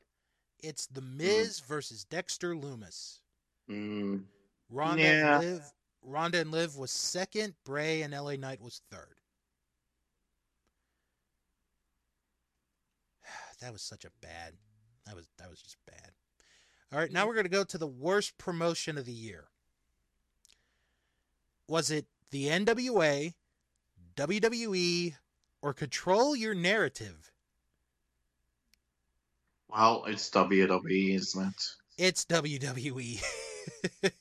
It's 0.62 0.86
The 0.86 1.00
Miz 1.00 1.60
versus 1.60 2.04
Dexter 2.04 2.54
Lumis. 2.54 3.18
Mm. 3.70 4.24
Ronda 4.70 5.02
Yeah. 5.02 5.34
and 5.40 5.44
Liv 5.44 5.72
Ronda 6.04 6.38
and 6.40 6.50
Liv 6.50 6.76
was 6.76 6.90
second, 6.90 7.54
Bray 7.64 8.02
and 8.02 8.12
LA 8.12 8.34
Knight 8.36 8.60
was 8.60 8.80
third. 8.90 9.16
That 13.60 13.72
was 13.72 13.82
such 13.82 14.04
a 14.04 14.10
bad. 14.20 14.54
That 15.06 15.14
was 15.16 15.28
that 15.38 15.48
was 15.50 15.60
just 15.60 15.76
bad. 15.86 16.10
All 16.92 16.98
right, 16.98 17.10
now 17.10 17.26
we're 17.26 17.34
going 17.34 17.44
to 17.44 17.50
go 17.50 17.64
to 17.64 17.78
the 17.78 17.86
worst 17.86 18.36
promotion 18.36 18.98
of 18.98 19.06
the 19.06 19.12
year. 19.12 19.48
Was 21.68 21.90
it 21.90 22.06
the 22.30 22.48
NWA, 22.48 23.32
WWE, 24.14 25.14
or 25.62 25.72
Control 25.72 26.36
Your 26.36 26.54
Narrative? 26.54 27.31
Well, 29.72 30.04
it's 30.06 30.28
WWE, 30.30 31.14
isn't 31.14 31.46
it? 31.48 31.64
It's 31.98 32.24
WWE. 32.26 33.22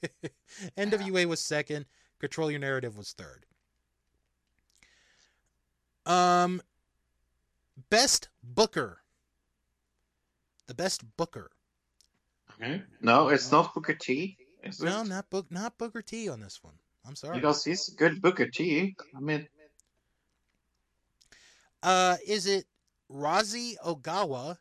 NWA 0.77 1.25
was 1.25 1.39
second. 1.39 1.85
Control 2.19 2.51
Your 2.51 2.59
Narrative 2.59 2.95
was 2.95 3.13
third. 3.13 3.45
Um, 6.05 6.61
best 7.89 8.29
Booker. 8.43 8.99
The 10.67 10.73
best 10.73 11.03
Booker. 11.17 11.51
Okay. 12.61 12.83
No, 13.01 13.29
it's 13.29 13.51
not 13.51 13.73
Booker 13.73 13.93
T. 13.93 14.37
Is 14.63 14.81
it? 14.81 14.85
No, 14.85 15.03
not 15.03 15.29
Book, 15.29 15.47
not 15.49 15.77
Booker 15.77 16.01
T 16.01 16.29
on 16.29 16.39
this 16.39 16.59
one. 16.61 16.75
I'm 17.05 17.15
sorry. 17.15 17.37
Because 17.37 17.63
he's 17.63 17.89
a 17.89 17.95
good 17.95 18.21
Booker 18.21 18.47
T. 18.47 18.95
I 19.15 19.19
mean, 19.19 19.47
Uh, 21.83 22.17
is 22.27 22.45
it 22.45 22.65
Rossy 23.11 23.75
Ogawa, 23.83 24.57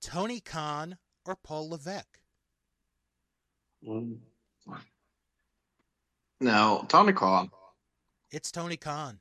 Tony 0.00 0.40
Khan, 0.40 0.96
or 1.26 1.36
Paul 1.36 1.70
Levesque? 1.70 2.18
No, 6.40 6.84
Tony 6.88 7.12
Khan. 7.12 7.50
It's 8.30 8.50
Tony 8.50 8.76
Khan 8.76 9.20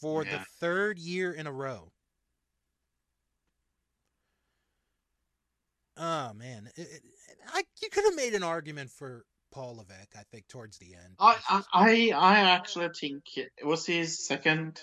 for 0.00 0.24
Yeah. 0.24 0.38
the 0.38 0.44
third 0.60 0.98
year 0.98 1.32
in 1.32 1.46
a 1.46 1.52
row. 1.52 1.92
Oh 5.96 6.34
man, 6.34 6.70
It- 6.76 6.88
it- 6.90 7.02
I, 7.48 7.64
you 7.80 7.88
could 7.90 8.04
have 8.04 8.14
made 8.14 8.34
an 8.34 8.42
argument 8.42 8.90
for 8.90 9.24
Paul 9.50 9.76
Levesque. 9.76 10.14
I 10.16 10.24
think 10.24 10.46
towards 10.48 10.76
the 10.78 10.94
end. 10.94 11.16
I, 11.18 11.40
I, 11.48 11.62
I 11.72 12.10
I 12.10 12.40
actually 12.50 12.90
think 12.90 13.24
it 13.36 13.50
was 13.64 13.86
his 13.86 14.26
second. 14.26 14.80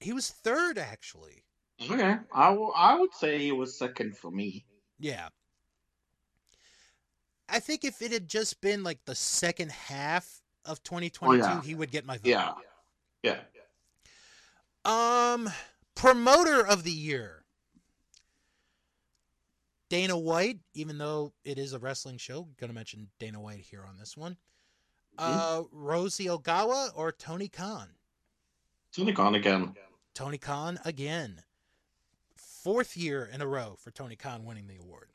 he 0.00 0.12
was 0.12 0.30
third 0.30 0.76
actually. 0.78 1.44
Okay, 1.82 2.16
I, 2.32 2.50
w- 2.50 2.72
I 2.76 2.98
would 2.98 3.14
say 3.14 3.38
he 3.38 3.52
was 3.52 3.76
second 3.78 4.16
for 4.16 4.30
me. 4.30 4.64
Yeah. 4.98 5.28
I 7.48 7.58
think 7.58 7.84
if 7.84 8.02
it 8.02 8.12
had 8.12 8.28
just 8.28 8.60
been 8.60 8.82
like 8.82 9.04
the 9.06 9.14
second 9.14 9.72
half 9.72 10.40
of 10.64 10.82
2022, 10.82 11.38
yeah. 11.42 11.62
he 11.62 11.74
would 11.74 11.90
get 11.90 12.04
my 12.04 12.18
vote. 12.18 12.26
Yeah, 12.26 12.52
yeah. 13.22 13.38
Um, 14.84 15.50
promoter 15.94 16.66
of 16.66 16.84
the 16.84 16.92
year. 16.92 17.44
Dana 19.88 20.16
White, 20.16 20.60
even 20.74 20.98
though 20.98 21.32
it 21.44 21.58
is 21.58 21.72
a 21.72 21.78
wrestling 21.78 22.18
show, 22.18 22.46
going 22.58 22.70
to 22.70 22.74
mention 22.74 23.08
Dana 23.18 23.40
White 23.40 23.58
here 23.58 23.84
on 23.88 23.98
this 23.98 24.16
one. 24.16 24.36
Uh, 25.18 25.64
Rossy 25.74 26.26
Ogawa 26.26 26.90
or 26.94 27.10
Tony 27.10 27.48
Khan? 27.48 27.88
Tony 28.94 29.12
Khan 29.12 29.34
again. 29.34 29.74
Tony 30.14 30.38
Khan 30.38 30.78
again. 30.84 31.42
Fourth 32.62 32.96
year 32.96 33.28
in 33.32 33.40
a 33.40 33.46
row 33.46 33.76
for 33.78 33.90
Tony 33.90 34.16
Khan 34.16 34.44
winning 34.44 34.66
the 34.66 34.76
award. 34.76 35.08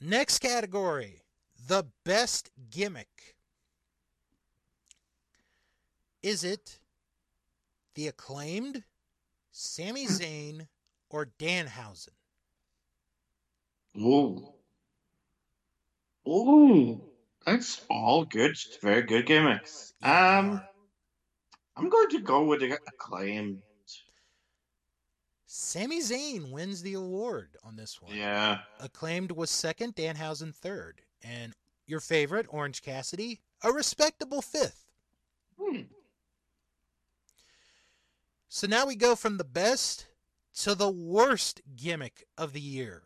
Next 0.00 0.38
category 0.38 1.20
the 1.68 1.84
best 2.04 2.50
gimmick. 2.70 3.36
Is 6.22 6.44
it 6.44 6.78
the 7.94 8.08
acclaimed, 8.08 8.84
Sami 9.50 10.06
Zayn, 10.06 10.66
or 11.10 11.26
Danhausen? 11.38 12.08
Ooh. 13.98 14.48
Ooh. 16.26 17.00
That's 17.44 17.82
all 17.90 18.24
good, 18.24 18.56
very 18.80 19.02
good 19.02 19.26
gimmicks. 19.26 19.92
Um. 20.02 20.62
I'm 21.76 21.88
going 21.88 22.10
to 22.10 22.20
go 22.20 22.44
with 22.44 22.60
the 22.60 22.72
acclaim. 22.86 23.62
Sami 25.54 26.00
Zayn 26.00 26.50
wins 26.50 26.80
the 26.80 26.94
award 26.94 27.58
on 27.62 27.76
this 27.76 28.00
one. 28.00 28.16
Yeah. 28.16 28.60
Acclaimed 28.80 29.32
was 29.32 29.50
second, 29.50 29.94
Danhausen 29.94 30.54
third. 30.54 31.02
And 31.22 31.52
your 31.86 32.00
favorite, 32.00 32.46
Orange 32.48 32.80
Cassidy, 32.80 33.42
a 33.62 33.70
respectable 33.70 34.40
fifth. 34.40 34.86
Hmm. 35.60 35.82
So 38.48 38.66
now 38.66 38.86
we 38.86 38.96
go 38.96 39.14
from 39.14 39.36
the 39.36 39.44
best 39.44 40.06
to 40.60 40.74
the 40.74 40.90
worst 40.90 41.60
gimmick 41.76 42.24
of 42.38 42.54
the 42.54 42.60
year. 42.60 43.02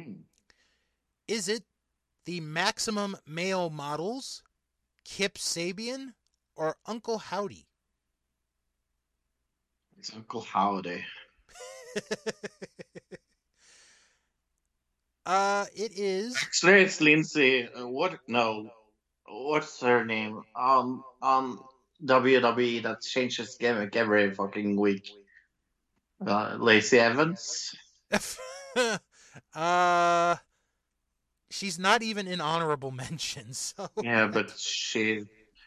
Hmm. 0.00 0.20
Is 1.26 1.48
it 1.48 1.64
the 2.26 2.38
maximum 2.42 3.16
male 3.26 3.70
models, 3.70 4.44
Kip 5.04 5.34
Sabian, 5.34 6.12
or 6.54 6.76
Uncle 6.86 7.18
Howdy? 7.18 7.66
It's 9.98 10.14
Uncle 10.14 10.42
Howdy. 10.42 11.04
uh, 15.26 15.66
it 15.74 15.98
is. 15.98 16.36
Actually, 16.40 16.82
it's 16.82 17.00
Lindsay. 17.00 17.68
Uh, 17.68 17.88
what? 17.88 18.20
No. 18.28 18.70
What's 19.26 19.80
her 19.80 20.04
name? 20.04 20.42
Um, 20.54 21.02
um, 21.22 21.60
WWE 22.04 22.82
that 22.82 23.02
changes 23.02 23.56
gimmick 23.58 23.96
every 23.96 24.34
fucking 24.34 24.76
week. 24.76 25.10
Uh, 26.24 26.56
Lacey 26.58 26.98
Evans. 26.98 27.74
uh, 29.54 30.36
she's 31.50 31.78
not 31.78 32.02
even 32.02 32.26
in 32.26 32.40
honorable 32.40 32.90
mentions. 32.90 33.74
So 33.76 33.88
Yeah, 34.02 34.26
but 34.26 34.56
she. 34.58 35.24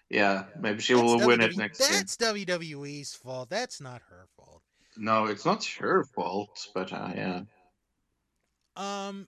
Yeah, 0.09 0.45
maybe 0.57 0.79
she 0.79 0.93
That's 0.93 1.03
will 1.03 1.27
win 1.27 1.41
it 1.41 1.57
next 1.57 1.81
year. 1.81 1.89
That's 1.91 2.15
WWE's 2.15 3.13
fault. 3.13 3.49
That's 3.49 3.81
not 3.81 4.01
her 4.09 4.27
fault. 4.37 4.61
No, 4.97 5.25
it's 5.25 5.45
not 5.45 5.63
her 5.65 6.03
fault, 6.03 6.67
but 6.73 6.91
uh, 6.91 7.11
yeah. 7.15 7.41
Um, 8.75 9.27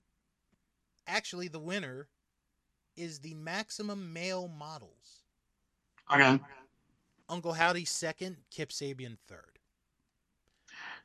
actually, 1.08 1.48
the 1.48 1.60
winner 1.60 2.08
is 2.96 3.20
the 3.20 3.34
maximum 3.36 4.12
male 4.14 4.48
models. 4.48 5.24
Okay. 6.14 6.40
Uncle 7.30 7.54
Howdy 7.54 7.86
second, 7.86 8.38
Kip 8.50 8.70
Sabian 8.70 9.18
third. 9.28 9.60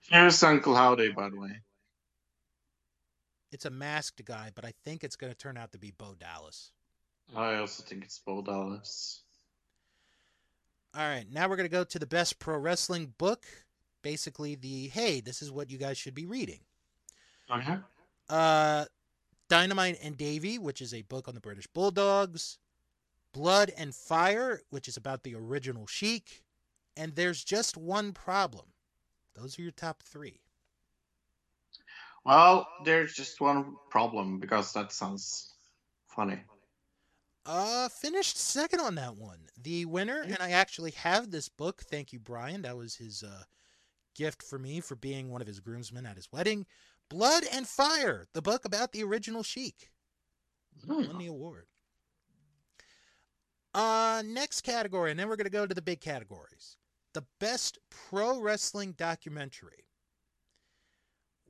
Here's 0.01 0.43
Uncle 0.43 0.75
Howdy, 0.75 1.13
by 1.13 1.29
the 1.29 1.39
way. 1.39 1.61
It's 3.53 3.67
a 3.67 3.71
masked 3.71 4.25
guy, 4.25 4.51
but 4.55 4.65
I 4.65 4.73
think 4.85 5.05
it's 5.05 5.17
going 5.17 5.33
to 5.33 5.39
turn 5.39 5.57
out 5.57 5.73
to 5.73 5.79
be 5.79 5.93
Bo 5.97 6.15
Dallas. 6.19 6.73
I 7.37 7.57
also 7.57 7.83
think 7.83 8.05
it's 8.05 8.19
Bo 8.19 8.43
Dallas. 8.43 9.23
All 10.95 11.03
right, 11.03 11.27
now 11.31 11.49
we're 11.49 11.57
going 11.57 11.69
to 11.69 11.73
go 11.73 11.85
to 11.85 11.99
the 11.99 12.07
best 12.07 12.39
pro 12.39 12.57
wrestling 12.59 13.15
book. 13.19 13.47
Basically, 14.05 14.55
the 14.55 14.89
hey, 14.89 15.21
this 15.21 15.43
is 15.43 15.51
what 15.51 15.71
you 15.71 15.79
guys 15.79 15.99
should 15.99 16.15
be 16.15 16.27
reading. 16.27 16.61
Okay. 17.51 17.79
Uh, 18.29 18.85
Dynamite 19.49 19.99
and 20.03 20.17
Davey, 20.17 20.59
which 20.59 20.81
is 20.81 20.95
a 20.95 21.03
book 21.03 21.27
on 21.27 21.35
the 21.35 21.41
British 21.41 21.67
Bulldogs. 21.67 22.59
Blood 23.33 23.73
and 23.77 23.95
Fire, 23.95 24.61
which 24.71 24.87
is 24.87 24.97
about 24.97 25.25
the 25.25 25.35
original 25.35 25.87
Sheik. 25.87 26.43
And 26.97 27.17
There's 27.17 27.43
Just 27.43 27.77
One 27.77 28.13
Problem. 28.13 28.67
Those 29.35 29.59
are 29.59 29.63
your 29.63 29.73
top 29.73 30.03
three. 30.03 30.41
Well, 32.25 32.69
there's 32.85 33.15
just 33.15 33.41
one 33.41 33.77
problem 33.91 34.39
because 34.39 34.73
that 34.73 34.93
sounds 34.93 35.53
funny. 36.07 36.41
Uh, 37.45 37.89
finished 37.91 38.39
second 38.39 38.81
on 38.81 38.95
that 38.95 39.17
one. 39.17 39.41
The 39.63 39.85
winner, 39.85 40.23
and 40.23 40.39
I 40.41 40.53
actually 40.53 40.93
have 40.93 41.31
this 41.31 41.49
book. 41.51 41.83
Thank 41.83 42.13
you, 42.13 42.19
Brian. 42.19 42.63
That 42.63 42.77
was 42.77 42.97
his 42.97 43.23
uh, 43.23 43.43
gift 44.15 44.43
for 44.43 44.59
me 44.59 44.81
for 44.81 44.97
being 44.97 45.31
one 45.31 45.41
of 45.41 45.47
his 45.47 45.61
groomsmen 45.61 46.07
at 46.07 46.17
his 46.17 46.31
wedding. 46.33 46.67
Blood 47.11 47.45
and 47.53 47.67
Fire, 47.67 48.27
the 48.33 48.43
book 48.43 48.65
about 48.65 48.93
the 48.93 49.03
original 49.05 49.43
Sheik. 49.43 49.91
Won 50.87 51.19
the 51.19 51.27
award. 51.27 51.67
Uh, 53.75 54.23
next 54.25 54.61
category, 54.63 55.11
and 55.11 55.19
then 55.19 55.29
we're 55.29 55.37
going 55.37 55.45
to 55.47 55.51
go 55.51 55.67
to 55.67 55.75
the 55.75 55.83
big 55.83 56.01
categories. 56.01 56.77
The 57.13 57.25
best 57.41 57.79
pro 57.91 58.41
wrestling 58.41 58.93
documentary. 58.93 59.87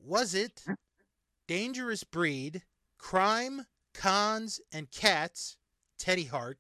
Was 0.02 0.34
it 0.34 0.64
Dangerous 1.46 2.04
Breed, 2.04 2.62
Crime, 2.98 3.66
Cons, 3.94 4.60
and 4.72 4.90
Cats, 4.90 5.56
Teddy 5.98 6.24
Hart, 6.24 6.58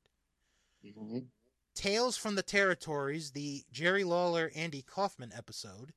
Mhm. 0.84 1.28
Tales 1.74 2.16
from 2.16 2.34
the 2.34 2.42
Territories, 2.42 3.32
the 3.32 3.64
Jerry 3.72 4.04
Lawler 4.04 4.50
Andy 4.54 4.82
Kaufman 4.82 5.32
episode, 5.36 5.92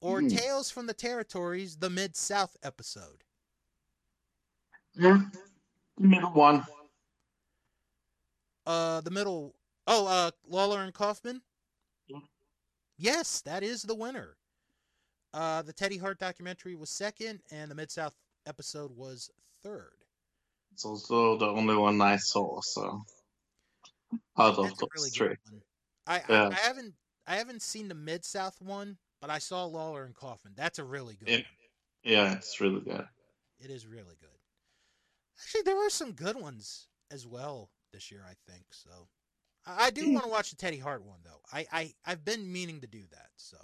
or 0.00 0.20
Hmm. 0.20 0.28
Tales 0.28 0.70
from 0.70 0.86
the 0.86 0.94
Territories, 0.94 1.76
the 1.78 1.90
Mid 1.90 2.16
South 2.16 2.56
episode? 2.62 3.24
Yeah. 4.94 5.20
The 5.98 6.06
middle 6.06 6.32
one. 6.32 6.64
Uh, 8.66 9.00
the 9.02 9.10
middle. 9.10 9.54
Oh, 9.86 10.06
uh, 10.06 10.30
Lawler 10.46 10.82
and 10.82 10.92
Kaufman. 10.92 11.42
Yeah. 12.08 12.18
Yes, 12.98 13.40
that 13.42 13.62
is 13.62 13.82
the 13.82 13.94
winner. 13.94 14.36
Uh, 15.32 15.62
the 15.62 15.72
Teddy 15.72 15.98
Hart 15.98 16.18
documentary 16.18 16.74
was 16.74 16.90
second, 16.90 17.42
and 17.50 17.70
the 17.70 17.74
Mid 17.74 17.90
South 17.90 18.14
episode 18.46 18.90
was 18.96 19.30
third. 19.62 19.92
It's 20.72 20.84
also 20.84 21.36
the 21.38 21.46
only 21.46 21.76
one 21.76 22.00
I 22.00 22.16
saw, 22.16 22.60
so 22.62 23.04
out 24.38 24.58
of 24.58 24.64
That's 24.64 24.82
really 24.94 25.10
three. 25.10 25.36
I, 26.06 26.22
Yeah. 26.28 26.48
I 26.48 26.50
I 26.50 26.54
haven't 26.54 26.94
I 27.26 27.36
haven't 27.36 27.62
seen 27.62 27.88
the 27.88 27.94
Mid 27.94 28.24
South 28.24 28.60
one, 28.60 28.98
but 29.20 29.30
I 29.30 29.38
saw 29.38 29.64
Lawler 29.64 30.04
and 30.04 30.14
Kaufman. 30.14 30.54
That's 30.56 30.78
a 30.78 30.84
really 30.84 31.16
good 31.16 31.28
Yeah. 31.28 31.36
one. 31.36 31.44
Yeah, 32.04 32.32
it's 32.34 32.60
really 32.60 32.80
good. 32.80 33.06
It 33.58 33.70
is 33.70 33.86
really 33.86 34.16
good. 34.20 34.28
Actually, 35.40 35.62
there 35.62 35.76
were 35.76 35.90
some 35.90 36.12
good 36.12 36.36
ones 36.36 36.88
as 37.10 37.26
well 37.26 37.70
this 37.92 38.10
year. 38.10 38.24
I 38.28 38.34
think 38.50 38.66
so. 38.70 39.08
I, 39.64 39.86
I 39.86 39.90
do 39.90 40.04
Hmm. 40.06 40.12
want 40.14 40.24
to 40.24 40.30
watch 40.30 40.50
the 40.50 40.56
Teddy 40.56 40.78
Hart 40.78 41.02
one 41.02 41.20
though. 41.24 41.40
I, 41.52 41.66
I 41.72 41.94
I've 42.04 42.24
been 42.24 42.50
meaning 42.50 42.80
to 42.80 42.86
do 42.86 43.02
that. 43.10 43.30
So. 43.36 43.56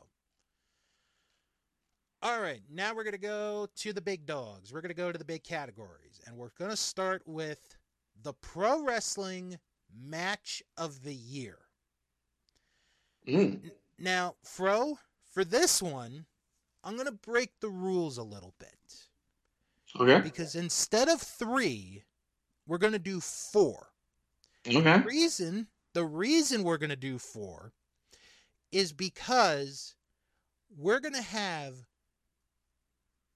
All 2.24 2.40
right, 2.40 2.62
now 2.70 2.94
we're 2.94 3.02
gonna 3.04 3.18
go 3.18 3.66
to 3.76 3.92
the 3.92 4.00
big 4.00 4.26
dogs. 4.26 4.72
We're 4.72 4.80
gonna 4.80 4.94
go 4.94 5.10
to 5.10 5.18
the 5.18 5.24
big 5.24 5.42
categories, 5.42 6.20
and 6.26 6.36
we're 6.36 6.52
gonna 6.56 6.76
start 6.76 7.22
with 7.26 7.76
the 8.22 8.32
pro 8.34 8.84
wrestling 8.84 9.58
match 10.00 10.62
of 10.76 11.02
the 11.02 11.14
year. 11.14 11.58
Mm. 13.26 13.70
Now, 13.98 14.34
Fro, 14.42 14.98
for 15.32 15.44
this 15.44 15.80
one, 15.80 16.26
I'm 16.84 16.94
going 16.94 17.06
to 17.06 17.12
break 17.12 17.52
the 17.60 17.68
rules 17.68 18.18
a 18.18 18.22
little 18.22 18.54
bit. 18.58 18.68
Okay. 19.98 20.20
Because 20.20 20.54
instead 20.54 21.08
of 21.08 21.20
three, 21.20 22.02
we're 22.66 22.78
going 22.78 22.94
to 22.94 22.98
do 22.98 23.20
four. 23.20 23.88
Okay. 24.66 24.80
The 24.80 25.04
reason, 25.04 25.66
the 25.92 26.04
reason 26.04 26.64
we're 26.64 26.78
going 26.78 26.90
to 26.90 26.96
do 26.96 27.18
four 27.18 27.72
is 28.70 28.92
because 28.92 29.94
we're 30.76 31.00
going 31.00 31.14
to 31.14 31.22
have 31.22 31.74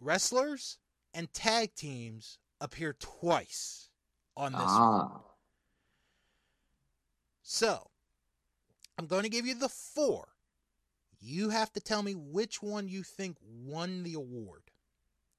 wrestlers 0.01 0.79
and 1.13 1.33
tag 1.33 1.75
teams 1.75 2.39
appear 2.61 2.95
twice 2.99 3.91
on 4.37 4.53
this 4.53 4.61
one. 4.61 4.71
Ah. 4.73 5.21
So, 7.49 7.91
I'm 8.99 9.07
going 9.07 9.23
to 9.23 9.29
give 9.29 9.47
you 9.47 9.55
the 9.55 9.69
four. 9.69 10.27
You 11.21 11.51
have 11.51 11.73
to 11.75 11.81
tell 11.81 12.03
me 12.03 12.13
which 12.17 12.61
one 12.61 12.89
you 12.89 13.05
think 13.05 13.37
won 13.41 14.03
the 14.03 14.15
award. 14.15 14.63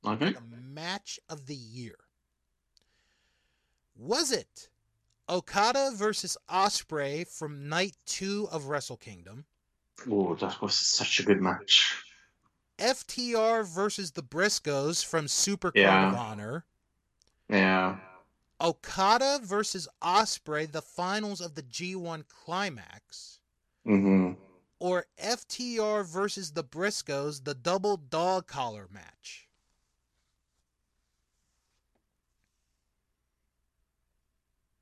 Okay. 0.05 0.31
The 0.31 0.41
match 0.71 1.19
of 1.27 1.47
the 1.47 1.55
year. 1.55 1.97
Was 3.97 4.31
it 4.31 4.69
Okada 5.27 5.91
versus 5.95 6.37
Ospreay 6.49 7.27
from 7.27 7.67
night 7.67 7.97
two 8.05 8.47
of 8.53 8.67
Wrestle 8.67 8.95
Kingdom? 8.95 9.43
Oh, 10.09 10.33
that 10.35 10.61
was 10.61 10.75
such 10.75 11.19
a 11.19 11.23
good 11.23 11.41
match. 11.41 12.03
FTR 12.79 13.67
versus 13.67 14.11
the 14.11 14.23
Briscoes 14.23 15.03
from 15.03 15.27
Super 15.27 15.73
Yeah. 15.75 16.07
of 16.07 16.15
Honor? 16.15 16.63
Yeah. 17.49 17.97
Okada 18.59 19.39
versus 19.43 19.87
Ospreay, 20.01 20.71
the 20.71 20.81
finals 20.81 21.41
of 21.41 21.55
the 21.55 21.63
G1 21.63 22.23
Climax? 22.27 23.39
hmm 23.85 24.33
or 24.79 25.05
FTR 25.21 26.05
versus 26.05 26.51
the 26.51 26.63
Briscoes, 26.63 27.43
the 27.43 27.55
double 27.55 27.97
dog 27.97 28.47
collar 28.47 28.87
match? 28.91 29.47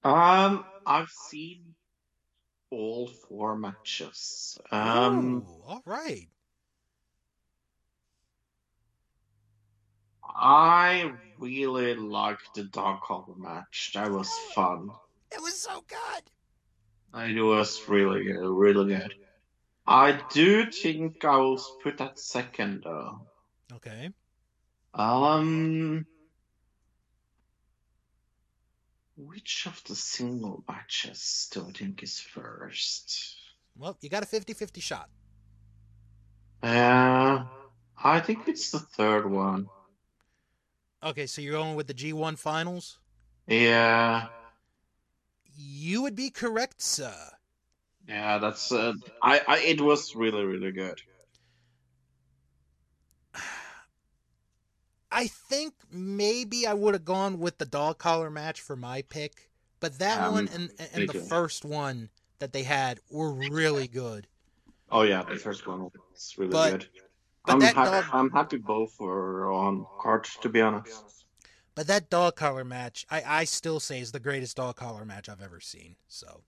Um, 0.03 0.65
I've 0.85 1.09
seen 1.09 1.73
all 2.69 3.07
four 3.07 3.57
matches. 3.57 4.57
Um, 4.71 5.37
Ooh, 5.37 5.63
all 5.65 5.81
right. 5.85 6.27
I 10.37 11.13
really 11.39 11.95
liked 11.95 12.55
the 12.55 12.65
dog 12.65 13.01
collar 13.01 13.35
match. 13.37 13.91
That 13.93 14.11
was 14.11 14.29
fun. 14.53 14.89
It 15.31 15.41
was 15.41 15.57
so 15.57 15.83
good. 15.87 16.23
It 17.37 17.41
was 17.41 17.87
really 17.87 18.25
good, 18.25 18.45
really 18.45 18.93
good. 18.93 19.13
I 19.87 20.19
do 20.33 20.69
think 20.69 21.23
I 21.23 21.37
will 21.37 21.61
put 21.81 21.99
that 21.99 22.19
second 22.19 22.81
though. 22.83 23.21
Okay. 23.73 24.09
Um, 24.93 26.05
which 29.15 29.67
of 29.67 29.81
the 29.87 29.95
single 29.95 30.63
matches 30.67 31.49
do 31.51 31.65
I 31.67 31.71
think 31.71 32.03
is 32.03 32.19
first? 32.19 33.37
Well, 33.77 33.97
you 34.01 34.09
got 34.09 34.23
a 34.23 34.25
50 34.25 34.53
50 34.53 34.81
shot. 34.81 35.09
Uh, 36.61 37.45
I 38.03 38.19
think 38.21 38.47
it's 38.47 38.71
the 38.71 38.79
third 38.79 39.29
one. 39.29 39.67
Okay, 41.05 41.27
so 41.27 41.41
you're 41.41 41.53
going 41.53 41.75
with 41.75 41.87
the 41.87 41.93
G1 41.93 42.37
finals? 42.37 42.97
Yeah, 43.47 44.27
You 45.55 46.01
would 46.01 46.15
be 46.15 46.31
correct, 46.31 46.81
sir. 46.81 47.13
yeah, 48.07 48.39
that's 48.39 48.71
uh, 48.71 48.93
I, 49.21 49.39
I, 49.47 49.59
it 49.59 49.79
was 49.81 50.15
really, 50.15 50.43
really 50.43 50.71
good. 50.71 50.99
I 55.11 55.27
think 55.27 55.73
maybe 55.91 56.65
I 56.65 56.73
would 56.73 56.95
have 56.95 57.05
gone 57.05 57.39
with 57.39 57.59
the 57.59 57.65
dog 57.65 57.99
collar 57.99 58.29
match 58.31 58.59
for 58.59 58.75
my 58.75 59.03
pick, 59.03 59.49
but 59.79 59.99
that 59.99 60.21
Um, 60.23 60.33
one 60.33 60.47
and, 60.53 60.71
and 60.93 61.07
the 61.07 61.13
first 61.19 61.63
one 61.63 62.09
that 62.39 62.51
they 62.51 62.63
had 62.63 62.99
were 63.11 63.31
really 63.31 63.87
good. 63.87 64.27
Oh 64.91 65.03
yeah, 65.03 65.23
the 65.23 65.35
first 65.37 65.67
one 65.67 65.83
was 65.83 66.33
really 66.37 66.51
But- 66.51 66.71
good. 66.71 66.89
But 67.45 67.53
I'm 67.53 67.59
that 67.59 67.75
happy. 67.75 67.91
dog- 67.91 68.05
I'm 68.13 68.31
happy 68.31 68.57
both 68.57 68.99
were 68.99 69.51
on 69.51 69.85
cards, 69.99 70.37
to 70.41 70.49
be 70.49 70.61
honest. 70.61 71.25
But 71.75 71.87
that 71.87 72.09
dog 72.09 72.35
collar 72.37 72.63
match, 72.63 73.05
I, 73.09 73.21
I 73.25 73.43
still 73.43 73.79
say 73.81 73.99
is 73.99 74.11
the 74.13 74.19
greatest 74.19 74.55
dog 74.57 74.77
collar 74.77 75.03
match 75.05 75.27
I've 75.27 75.41
ever 75.41 75.59
seen. 75.59 75.95
So 76.07 76.41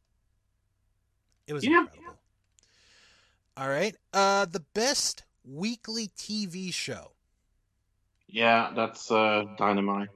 it 1.48 1.54
was 1.54 1.66
Yeah. 1.66 1.82
incredible. 1.82 2.18
All 3.58 3.68
right. 3.70 3.96
Uh 4.14 4.46
the 4.46 4.62
best 4.74 5.24
weekly 5.44 6.10
TV 6.18 6.74
show. 6.74 7.12
Yeah, 8.28 8.72
that's 8.76 9.10
uh, 9.12 9.44
Dynamite. 9.58 10.10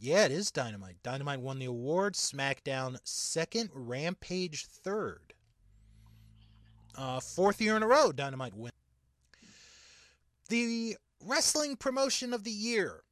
Yeah, 0.00 0.24
it 0.26 0.30
is 0.32 0.50
Dynamite. 0.50 1.02
Dynamite 1.02 1.40
won 1.40 1.58
the 1.58 1.64
award, 1.66 2.14
SmackDown 2.14 2.98
second, 3.04 3.70
Rampage 3.74 4.66
third. 4.66 5.34
Uh 6.96 7.20
fourth 7.20 7.60
year 7.60 7.76
in 7.76 7.82
a 7.82 7.86
row 7.86 8.12
Dynamite 8.12 8.54
win. 8.54 8.72
The 10.48 10.96
wrestling 11.24 11.76
promotion 11.76 12.32
of 12.32 12.44
the 12.44 12.50
year. 12.50 13.02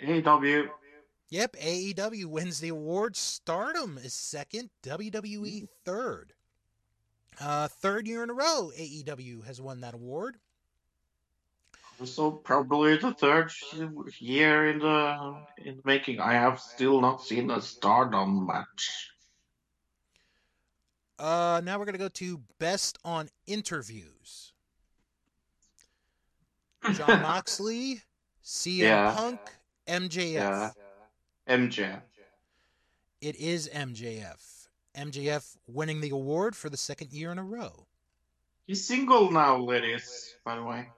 AEW. 0.00 0.68
Yep, 1.28 1.56
AEW 1.56 2.26
wins 2.26 2.60
the 2.60 2.68
award. 2.68 3.16
Stardom 3.16 3.98
is 3.98 4.12
second. 4.12 4.70
WWE 4.82 5.66
third. 5.84 6.32
Uh, 7.40 7.68
third 7.68 8.06
year 8.06 8.22
in 8.22 8.30
a 8.30 8.34
row, 8.34 8.70
AEW 8.76 9.44
has 9.44 9.60
won 9.60 9.80
that 9.80 9.94
award. 9.94 10.36
Also, 11.98 12.30
probably 12.30 12.96
the 12.96 13.12
third 13.14 13.50
year 14.18 14.70
in 14.70 14.78
the 14.78 15.36
in 15.58 15.76
the 15.76 15.82
making. 15.84 16.20
I 16.20 16.34
have 16.34 16.60
still 16.60 17.00
not 17.00 17.22
seen 17.22 17.50
a 17.50 17.60
Stardom 17.60 18.46
match. 18.46 19.10
Uh, 21.18 21.62
now 21.64 21.78
we're 21.78 21.86
gonna 21.86 21.96
go 21.96 22.08
to 22.08 22.42
best 22.58 22.98
on 23.04 23.30
interviews. 23.46 24.52
Jon 26.94 27.22
Moxley, 27.22 28.00
CM 28.44 28.78
Yeah. 28.78 29.14
Punk, 29.16 29.40
MJF. 29.88 30.32
Yeah. 30.34 30.70
MJ. 31.48 32.00
It 33.20 33.36
is 33.36 33.68
MJF. 33.72 34.68
MJF 34.96 35.56
winning 35.66 36.00
the 36.00 36.10
award 36.10 36.56
for 36.56 36.68
the 36.70 36.76
second 36.76 37.12
year 37.12 37.30
in 37.32 37.38
a 37.38 37.44
row. 37.44 37.86
He's 38.66 38.84
single 38.86 39.30
now, 39.30 39.58
ladies. 39.58 40.34
By 40.44 40.56
the 40.56 40.64
way. 40.64 40.88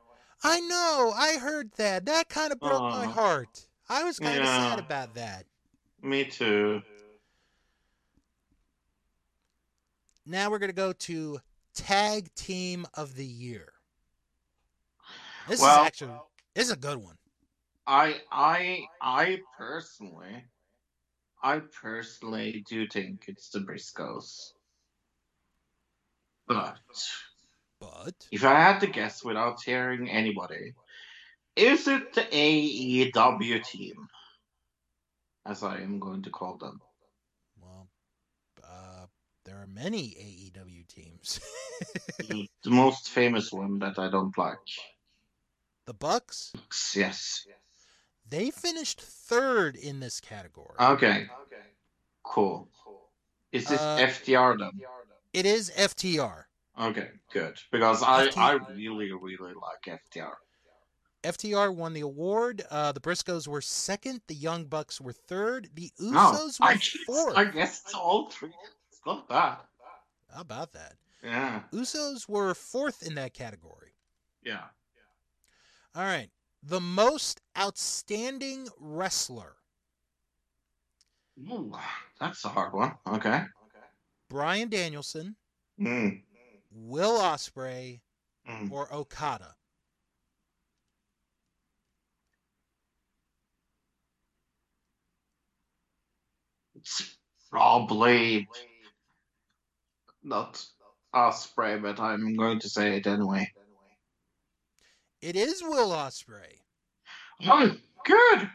I 0.42 0.60
know. 0.60 1.12
I 1.16 1.36
heard 1.38 1.70
that. 1.76 2.06
That 2.06 2.28
kind 2.28 2.52
of 2.52 2.60
broke 2.60 2.80
my 2.80 3.06
heart. 3.06 3.66
I 3.88 4.04
was 4.04 4.18
kind 4.18 4.38
of 4.38 4.44
Yeah. 4.44 4.70
sad 4.70 4.78
about 4.78 5.14
that. 5.14 5.44
Me 6.02 6.24
too. 6.24 6.82
Now 10.24 10.50
we're 10.50 10.58
going 10.58 10.70
to 10.70 10.74
go 10.76 10.92
to 10.92 11.40
Tag 11.74 12.32
Team 12.34 12.86
of 12.94 13.14
the 13.16 13.24
Year. 13.24 13.72
This 15.48 15.60
Well- 15.60 15.80
is 15.82 15.86
actually 15.86 16.20
this 16.54 16.66
is 16.66 16.72
a 16.72 16.76
good 16.76 16.98
one. 16.98 17.16
I 17.86 18.20
I 18.30 18.86
I 19.00 19.40
personally 19.56 20.44
I 21.42 21.60
personally 21.60 22.64
do 22.68 22.86
think 22.86 23.24
it's 23.28 23.48
the 23.48 23.60
Briscoes. 23.60 24.52
But 26.46 26.78
But 27.80 28.28
if 28.30 28.44
I 28.44 28.60
had 28.60 28.80
to 28.80 28.88
guess 28.88 29.24
without 29.24 29.62
hearing 29.62 30.10
anybody, 30.10 30.74
is 31.56 31.88
it 31.88 32.12
the 32.12 32.24
AEW 32.24 33.64
team? 33.64 34.08
As 35.46 35.62
I 35.62 35.78
am 35.78 35.98
going 35.98 36.22
to 36.24 36.30
call 36.30 36.58
them. 36.58 36.82
well, 37.58 37.88
uh, 38.62 39.06
there 39.44 39.56
are 39.56 39.66
many 39.66 40.14
AEW 40.14 40.86
teams. 40.88 41.40
the 42.18 42.70
most 42.70 43.08
famous 43.08 43.50
one 43.50 43.78
that 43.78 43.98
I 43.98 44.10
don't 44.10 44.36
like. 44.36 44.58
The 45.88 45.94
Bucks, 45.94 46.52
Yes. 46.94 47.46
they 48.28 48.50
finished 48.50 49.00
third 49.00 49.74
in 49.74 50.00
this 50.00 50.20
category. 50.20 50.74
Okay. 50.78 51.26
Okay. 51.46 51.62
Cool. 52.22 52.68
Is 53.52 53.64
this 53.66 53.80
Uh, 53.80 53.96
FTR 53.98 54.58
then? 54.58 54.72
it 55.32 55.46
is 55.46 55.70
FTR. 55.70 56.44
Okay, 56.78 57.08
good. 57.32 57.58
Because 57.72 58.02
I, 58.02 58.28
I 58.36 58.52
really, 58.74 59.10
really 59.12 59.54
like 59.54 60.00
FTR. 60.12 60.34
FTR 61.24 61.74
won 61.74 61.94
the 61.94 62.02
award. 62.02 62.62
Uh, 62.70 62.92
the 62.92 63.00
Briscoes 63.00 63.48
were 63.48 63.62
second. 63.62 64.20
The 64.28 64.34
Young 64.34 64.66
Bucks 64.66 65.00
were 65.00 65.14
third. 65.14 65.70
The 65.74 65.90
Usos 65.98 66.58
I 66.60 66.74
were 66.74 66.74
guess, 66.74 66.88
fourth. 67.06 67.36
I 67.36 67.44
guess 67.46 67.80
it's 67.86 67.94
all 67.94 68.28
three. 68.30 68.52
It's 68.90 69.00
not 69.06 69.26
bad. 69.26 69.56
How 70.34 70.42
about 70.42 70.74
that? 70.74 70.96
Yeah, 71.24 71.62
Usos 71.72 72.28
were 72.28 72.54
fourth 72.54 73.02
in 73.02 73.14
that 73.14 73.32
category. 73.32 73.94
yeah. 74.44 74.64
All 75.98 76.04
right. 76.04 76.30
The 76.62 76.78
most 76.78 77.40
outstanding 77.58 78.68
wrestler. 78.78 79.56
Ooh, 81.40 81.74
that's 82.20 82.44
a 82.44 82.48
hard 82.50 82.72
one. 82.72 82.92
Okay. 83.08 83.30
okay. 83.30 83.46
Bryan 84.30 84.68
Danielson, 84.68 85.34
Mm. 85.80 86.22
Will 86.70 87.18
Ospreay 87.18 88.00
Mm. 88.46 88.70
or 88.70 88.94
Okada? 88.94 89.56
It's 96.76 97.18
probably 97.50 98.46
not 100.22 100.64
Ospreay, 101.12 101.82
but 101.82 101.98
I'm 101.98 102.36
going 102.36 102.60
to 102.60 102.68
say 102.68 102.98
it 102.98 103.08
anyway. 103.08 103.52
It 105.20 105.34
is 105.34 105.62
Will 105.62 105.90
Ospreay. 105.90 106.60
Oh, 107.46 107.74
good. 108.04 108.50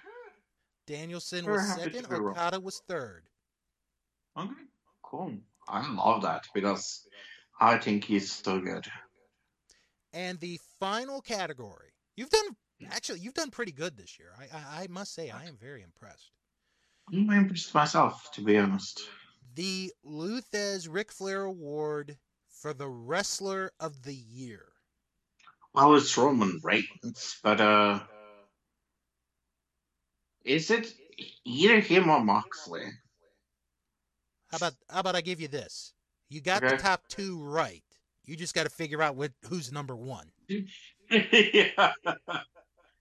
Danielson 0.87 1.45
was 1.45 1.75
second. 1.75 2.07
Okada 2.11 2.59
was 2.59 2.81
third. 2.87 3.23
Okay, 4.37 4.51
cool. 5.01 5.33
I 5.67 5.89
love 5.93 6.21
that 6.23 6.45
because 6.53 7.07
I 7.59 7.77
think 7.77 8.03
he's 8.03 8.31
so 8.31 8.59
good. 8.59 8.85
And 10.13 10.39
the 10.39 10.59
final 10.79 11.21
category. 11.21 11.93
You've 12.15 12.29
done 12.29 12.55
actually 12.91 13.19
you've 13.19 13.33
done 13.33 13.49
pretty 13.49 13.71
good 13.71 13.95
this 13.97 14.19
year. 14.19 14.33
I 14.37 14.57
I, 14.57 14.83
I 14.83 14.87
must 14.89 15.13
say 15.13 15.29
I 15.29 15.45
am 15.45 15.57
very 15.57 15.83
impressed. 15.83 16.31
I'm 17.11 17.29
impressed 17.29 17.73
myself, 17.73 18.29
to 18.33 18.41
be 18.41 18.57
honest. 18.57 19.01
The 19.55 19.93
Lou 20.03 20.41
Thesz 20.41 20.87
Ric 20.89 21.11
Flair 21.11 21.43
Award 21.43 22.17
for 22.49 22.73
the 22.73 22.89
Wrestler 22.89 23.71
of 23.79 24.03
the 24.03 24.15
Year. 24.15 24.72
Well, 25.73 25.95
it's 25.95 26.15
Roman 26.15 26.59
Reigns, 26.63 27.39
but 27.43 27.59
uh, 27.59 27.99
is 30.45 30.69
it 30.69 30.93
either 31.45 31.79
him 31.79 32.09
or 32.09 32.19
Moxley? 32.19 32.85
How 34.51 34.57
about 34.57 34.73
how 34.87 34.99
about 34.99 35.15
I 35.15 35.21
give 35.21 35.41
you 35.41 35.47
this? 35.47 35.93
You 36.29 36.41
got 36.41 36.61
the 36.61 36.77
top 36.77 37.07
two 37.07 37.41
right. 37.43 37.83
You 38.25 38.35
just 38.35 38.53
got 38.53 38.63
to 38.63 38.69
figure 38.69 39.01
out 39.01 39.15
what, 39.15 39.31
who's 39.49 39.71
number 39.71 39.95
one. 39.95 40.27
yeah, 40.47 41.91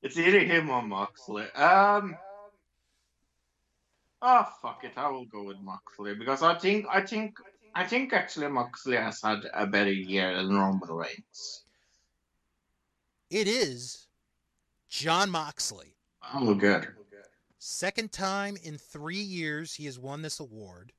it's 0.03 0.19
either 0.19 0.41
him 0.41 0.71
or 0.71 0.83
Moxley. 0.83 1.45
Um, 1.53 2.17
oh 4.23 4.47
fuck 4.63 4.83
it, 4.85 4.93
I 4.97 5.11
will 5.11 5.27
go 5.27 5.45
with 5.45 5.61
Moxley 5.61 6.15
because 6.15 6.43
I 6.43 6.59
think 6.59 6.87
I 6.91 7.03
think 7.03 7.37
I 7.75 7.85
think 7.85 8.15
actually 8.15 8.49
Moxley 8.49 8.97
has 8.97 9.21
had 9.21 9.41
a 9.53 9.67
better 9.67 9.93
year 9.93 10.35
than 10.35 10.57
Roman 10.57 10.91
Reigns. 10.91 11.65
It 13.33 13.49
is 13.49 14.09
Jon 14.91 15.31
Moxley. 15.31 15.97
Oh, 16.35 16.55
good. 16.55 16.87
Second 17.59 18.13
time 18.13 18.59
in 18.63 18.77
three 18.77 19.17
years 19.17 19.73
he 19.75 19.87
has 19.87 19.99
won 19.99 20.21
this 20.21 20.39
award. 20.39 20.93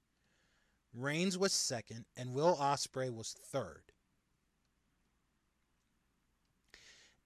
Reigns 0.95 1.37
was 1.37 1.53
second, 1.53 2.05
and 2.17 2.33
Will 2.33 2.55
Ospreay 2.55 3.13
was 3.13 3.35
third. 3.51 3.83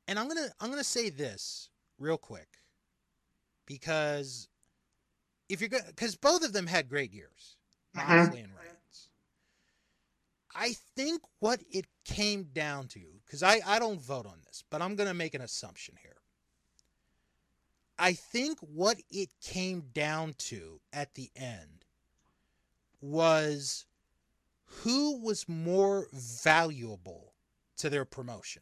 And 0.09 0.19
I'm 0.19 0.27
gonna 0.27 0.49
I'm 0.59 0.69
gonna 0.69 0.83
say 0.83 1.09
this 1.09 1.69
real 1.97 2.17
quick 2.17 2.57
because 3.65 4.49
if 5.47 5.61
you're 5.61 5.69
gonna 5.69 5.83
because 5.87 6.17
both 6.17 6.43
of 6.43 6.51
them 6.51 6.67
had 6.67 6.89
great 6.89 7.13
years, 7.13 7.55
Mhm. 7.95 8.07
Moxley 8.07 8.41
and 8.41 8.53
Reigns. 8.53 9.09
I 10.53 10.73
think 10.97 11.21
what 11.39 11.61
it 11.71 11.85
came 12.03 12.45
down 12.51 12.89
to, 12.89 13.16
because 13.28 13.43
I, 13.43 13.59
I 13.67 13.78
don't 13.78 14.01
vote 14.01 14.25
on 14.25 14.39
this, 14.45 14.63
but 14.69 14.82
I'm 14.82 14.95
gonna 14.95 15.13
make 15.13 15.36
an 15.36 15.41
assumption 15.41 15.95
here. 16.01 16.15
I 17.99 18.13
think 18.13 18.59
what 18.59 18.97
it 19.09 19.30
came 19.41 19.86
down 19.93 20.36
to 20.38 20.80
at 20.93 21.15
the 21.15 21.30
end 21.36 21.86
was 23.01 23.86
who 24.65 25.19
was 25.19 25.49
more 25.49 26.07
valuable 26.13 27.34
to 27.78 27.89
their 27.89 28.05
promotion. 28.05 28.61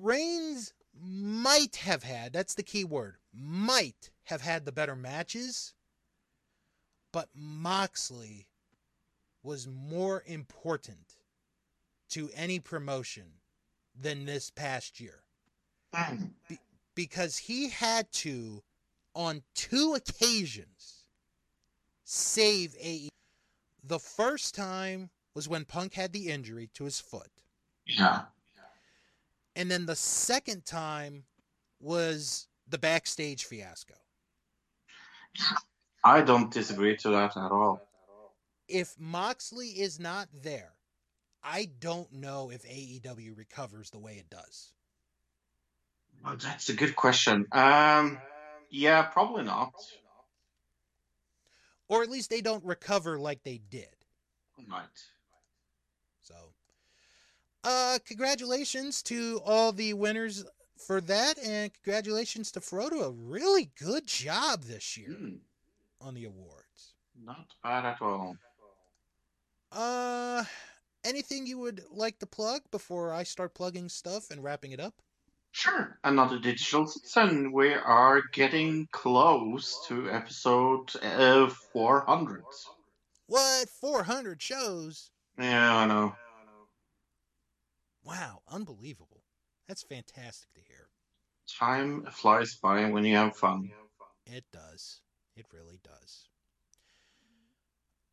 Reigns 0.00 0.72
might 1.00 1.76
have 1.76 2.02
had, 2.02 2.32
that's 2.32 2.54
the 2.54 2.62
key 2.62 2.84
word, 2.84 3.16
might 3.32 4.10
have 4.24 4.42
had 4.42 4.64
the 4.64 4.72
better 4.72 4.96
matches, 4.96 5.74
but 7.12 7.28
Moxley 7.34 8.48
was 9.42 9.68
more 9.68 10.22
important 10.26 11.11
to 12.12 12.30
any 12.34 12.58
promotion 12.60 13.24
than 14.00 14.24
this 14.24 14.50
past 14.50 15.00
year 15.00 15.22
Mm. 15.94 16.32
because 16.94 17.36
he 17.36 17.68
had 17.68 18.10
to, 18.12 18.62
on 19.14 19.42
two 19.54 19.94
occasions, 19.94 21.04
save 22.04 22.74
AE. 22.80 23.10
The 23.84 23.98
first 23.98 24.54
time 24.54 25.10
was 25.34 25.48
when 25.48 25.64
Punk 25.66 25.94
had 25.94 26.12
the 26.12 26.30
injury 26.30 26.68
to 26.74 26.84
his 26.84 26.98
foot. 27.00 27.30
Yeah. 27.84 28.22
And 29.54 29.70
then 29.70 29.84
the 29.84 29.96
second 29.96 30.64
time 30.64 31.24
was 31.78 32.48
the 32.66 32.78
backstage 32.78 33.44
fiasco. 33.44 33.94
I 36.04 36.22
don't 36.22 36.50
disagree 36.50 36.96
to 36.98 37.10
that 37.10 37.36
at 37.36 37.50
all. 37.52 37.86
If 38.68 38.98
Moxley 38.98 39.68
is 39.68 40.00
not 40.00 40.28
there, 40.32 40.71
I 41.44 41.68
don't 41.80 42.12
know 42.12 42.50
if 42.50 42.62
AEW 42.64 43.36
recovers 43.36 43.90
the 43.90 43.98
way 43.98 44.12
it 44.14 44.30
does. 44.30 44.72
Well, 46.24 46.36
that's 46.36 46.68
a 46.68 46.74
good 46.74 46.94
question. 46.94 47.46
Um, 47.52 48.18
yeah, 48.70 49.02
probably 49.02 49.42
not. 49.44 49.72
Or 51.88 52.02
at 52.02 52.10
least 52.10 52.30
they 52.30 52.40
don't 52.40 52.64
recover 52.64 53.18
like 53.18 53.42
they 53.42 53.58
did. 53.58 53.88
Right. 54.70 54.86
So, 56.22 56.34
uh, 57.64 57.98
congratulations 58.06 59.02
to 59.04 59.40
all 59.44 59.72
the 59.72 59.94
winners 59.94 60.44
for 60.86 61.00
that, 61.02 61.38
and 61.38 61.72
congratulations 61.74 62.52
to 62.52 62.60
Frodo. 62.60 63.02
A 63.02 63.10
really 63.10 63.70
good 63.78 64.06
job 64.06 64.62
this 64.62 64.96
year 64.96 65.10
Mm, 65.10 65.40
on 66.00 66.14
the 66.14 66.24
awards. 66.24 66.94
not 67.20 67.48
bad 67.62 67.84
at 67.84 68.00
all. 68.00 68.36
Uh, 69.70 70.44
anything 71.04 71.46
you 71.46 71.58
would 71.58 71.82
like 71.90 72.18
to 72.20 72.26
plug 72.26 72.62
before 72.70 73.12
I 73.12 73.22
start 73.22 73.54
plugging 73.54 73.88
stuff 73.88 74.30
and 74.30 74.42
wrapping 74.42 74.72
it 74.72 74.80
up? 74.80 74.94
Sure. 75.52 75.98
Another 76.02 76.38
digital 76.38 76.86
citizen. 76.86 77.52
We 77.52 77.74
are 77.74 78.22
getting 78.32 78.88
close 78.90 79.84
to 79.88 80.10
episode 80.10 80.94
uh, 81.02 81.48
400. 81.48 82.42
What? 83.26 83.68
400 83.68 84.40
shows? 84.40 85.10
Yeah, 85.38 85.76
I 85.76 85.86
know. 85.86 86.14
Wow, 88.04 88.42
unbelievable. 88.48 89.22
That's 89.68 89.82
fantastic 89.82 90.52
to 90.54 90.60
hear. 90.60 90.88
Time 91.58 92.06
flies 92.10 92.56
by 92.56 92.90
when 92.90 93.04
you 93.04 93.16
have 93.16 93.36
fun. 93.36 93.70
It 94.26 94.44
does. 94.52 95.00
It 95.36 95.46
really 95.52 95.80
does. 95.82 96.28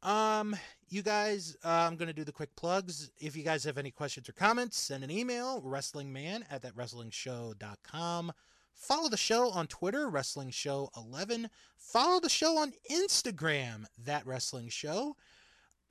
Um, 0.01 0.55
you 0.93 1.01
guys, 1.01 1.57
uh, 1.63 1.69
I'm 1.69 1.95
going 1.95 2.07
to 2.07 2.13
do 2.13 2.23
the 2.23 2.31
quick 2.31 2.55
plugs. 2.55 3.11
If 3.19 3.35
you 3.35 3.43
guys 3.43 3.63
have 3.63 3.77
any 3.77 3.91
questions 3.91 4.29
or 4.29 4.33
comments, 4.33 4.77
send 4.77 5.03
an 5.03 5.11
email, 5.11 5.61
wrestlingman 5.61 6.43
at 6.49 6.63
thatwrestlingshow.com. 6.63 8.31
Follow 8.75 9.09
the 9.09 9.17
show 9.17 9.49
on 9.49 9.67
Twitter, 9.67 10.07
Wrestling 10.09 10.51
Show 10.51 10.89
11. 10.95 11.49
Follow 11.77 12.21
the 12.21 12.29
show 12.29 12.57
on 12.57 12.71
Instagram, 12.89 13.85
That 14.05 14.25
Wrestling 14.25 14.69
Show. 14.69 15.17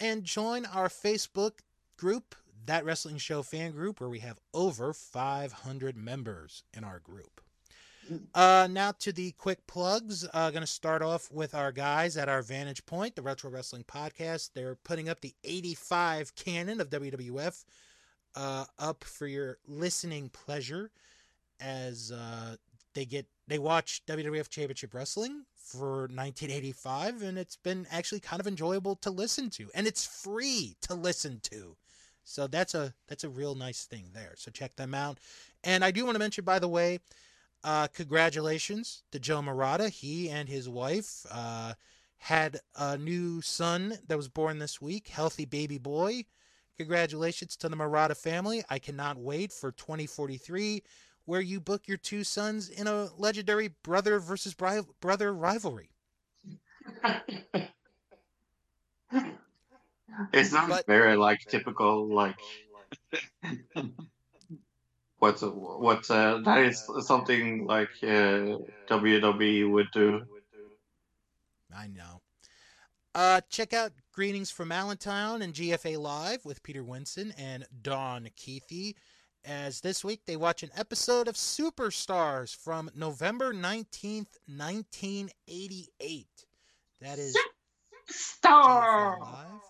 And 0.00 0.24
join 0.24 0.64
our 0.64 0.88
Facebook 0.88 1.58
group, 1.98 2.34
That 2.64 2.86
Wrestling 2.86 3.18
Show 3.18 3.42
fan 3.42 3.72
group, 3.72 4.00
where 4.00 4.08
we 4.08 4.20
have 4.20 4.40
over 4.54 4.94
500 4.94 5.96
members 5.96 6.62
in 6.72 6.82
our 6.82 6.98
group. 6.98 7.42
Uh, 8.34 8.68
now 8.70 8.92
to 8.92 9.12
the 9.12 9.32
quick 9.32 9.66
plugs. 9.66 10.26
Uh, 10.32 10.50
going 10.50 10.62
to 10.62 10.66
start 10.66 11.02
off 11.02 11.30
with 11.30 11.54
our 11.54 11.72
guys 11.72 12.16
at 12.16 12.28
our 12.28 12.42
Vantage 12.42 12.84
Point, 12.86 13.16
the 13.16 13.22
Retro 13.22 13.50
Wrestling 13.50 13.84
Podcast. 13.84 14.50
They're 14.54 14.76
putting 14.76 15.08
up 15.08 15.20
the 15.20 15.34
85 15.44 16.34
canon 16.34 16.80
of 16.80 16.90
WWF 16.90 17.64
uh, 18.34 18.64
up 18.78 19.04
for 19.04 19.26
your 19.26 19.58
listening 19.66 20.30
pleasure 20.30 20.90
as 21.60 22.12
uh, 22.12 22.56
they 22.94 23.04
get 23.04 23.26
they 23.46 23.58
watch 23.58 24.02
WWF 24.06 24.48
Championship 24.48 24.94
Wrestling 24.94 25.44
for 25.54 26.02
1985, 26.02 27.22
and 27.22 27.38
it's 27.38 27.56
been 27.56 27.86
actually 27.90 28.20
kind 28.20 28.40
of 28.40 28.46
enjoyable 28.46 28.96
to 28.96 29.10
listen 29.10 29.50
to, 29.50 29.68
and 29.74 29.86
it's 29.86 30.04
free 30.04 30.76
to 30.82 30.94
listen 30.94 31.40
to. 31.44 31.76
So 32.24 32.46
that's 32.46 32.74
a 32.74 32.94
that's 33.06 33.24
a 33.24 33.28
real 33.28 33.54
nice 33.54 33.84
thing 33.84 34.10
there. 34.12 34.34
So 34.36 34.50
check 34.50 34.76
them 34.76 34.94
out. 34.94 35.18
And 35.64 35.84
I 35.84 35.90
do 35.90 36.04
want 36.04 36.14
to 36.14 36.20
mention, 36.20 36.44
by 36.44 36.58
the 36.58 36.68
way, 36.68 37.00
uh, 37.64 37.88
congratulations 37.88 39.02
to 39.12 39.18
Joe 39.18 39.42
Murata. 39.42 39.88
He 39.88 40.28
and 40.28 40.48
his 40.48 40.68
wife 40.68 41.26
uh, 41.30 41.74
had 42.18 42.60
a 42.76 42.96
new 42.96 43.40
son 43.42 43.98
that 44.06 44.16
was 44.16 44.28
born 44.28 44.58
this 44.58 44.80
week, 44.80 45.08
healthy 45.08 45.44
baby 45.44 45.78
boy. 45.78 46.24
Congratulations 46.76 47.56
to 47.56 47.68
the 47.68 47.76
Murata 47.76 48.14
family. 48.14 48.62
I 48.70 48.78
cannot 48.78 49.18
wait 49.18 49.52
for 49.52 49.72
2043, 49.72 50.82
where 51.24 51.40
you 51.40 51.60
book 51.60 51.88
your 51.88 51.96
two 51.96 52.22
sons 52.24 52.68
in 52.68 52.86
a 52.86 53.08
legendary 53.18 53.68
brother 53.82 54.20
versus 54.20 54.54
bri- 54.54 54.82
brother 55.00 55.32
rivalry. 55.34 55.90
It's 60.32 60.52
not 60.52 60.68
But- 60.68 60.86
very 60.86 61.16
like 61.16 61.40
typical 61.48 62.06
like 62.08 62.36
what's 65.18 65.42
what 65.42 66.10
uh, 66.10 66.38
that 66.44 66.58
is 66.64 66.88
something 67.00 67.66
like 67.66 67.90
uh, 68.02 68.58
WWE 68.88 69.70
would 69.70 69.90
do. 69.92 70.22
I 71.76 71.88
know. 71.88 72.22
Uh, 73.14 73.40
check 73.50 73.72
out 73.72 73.92
Greetings 74.12 74.50
from 74.50 74.70
Allentown 74.72 75.42
and 75.42 75.54
GFA 75.54 75.98
Live 75.98 76.44
with 76.44 76.62
Peter 76.62 76.82
Winson 76.82 77.32
and 77.38 77.66
Don 77.82 78.28
Keithy. 78.36 78.94
As 79.44 79.80
this 79.80 80.04
week 80.04 80.20
they 80.26 80.36
watch 80.36 80.62
an 80.62 80.70
episode 80.76 81.26
of 81.28 81.34
Superstars 81.34 82.54
from 82.54 82.90
November 82.94 83.52
19th, 83.54 84.36
1988. 84.46 86.26
That 87.00 87.18
is 87.18 87.36
GFA 87.36 88.12
Star. 88.12 89.18
Live. 89.20 89.60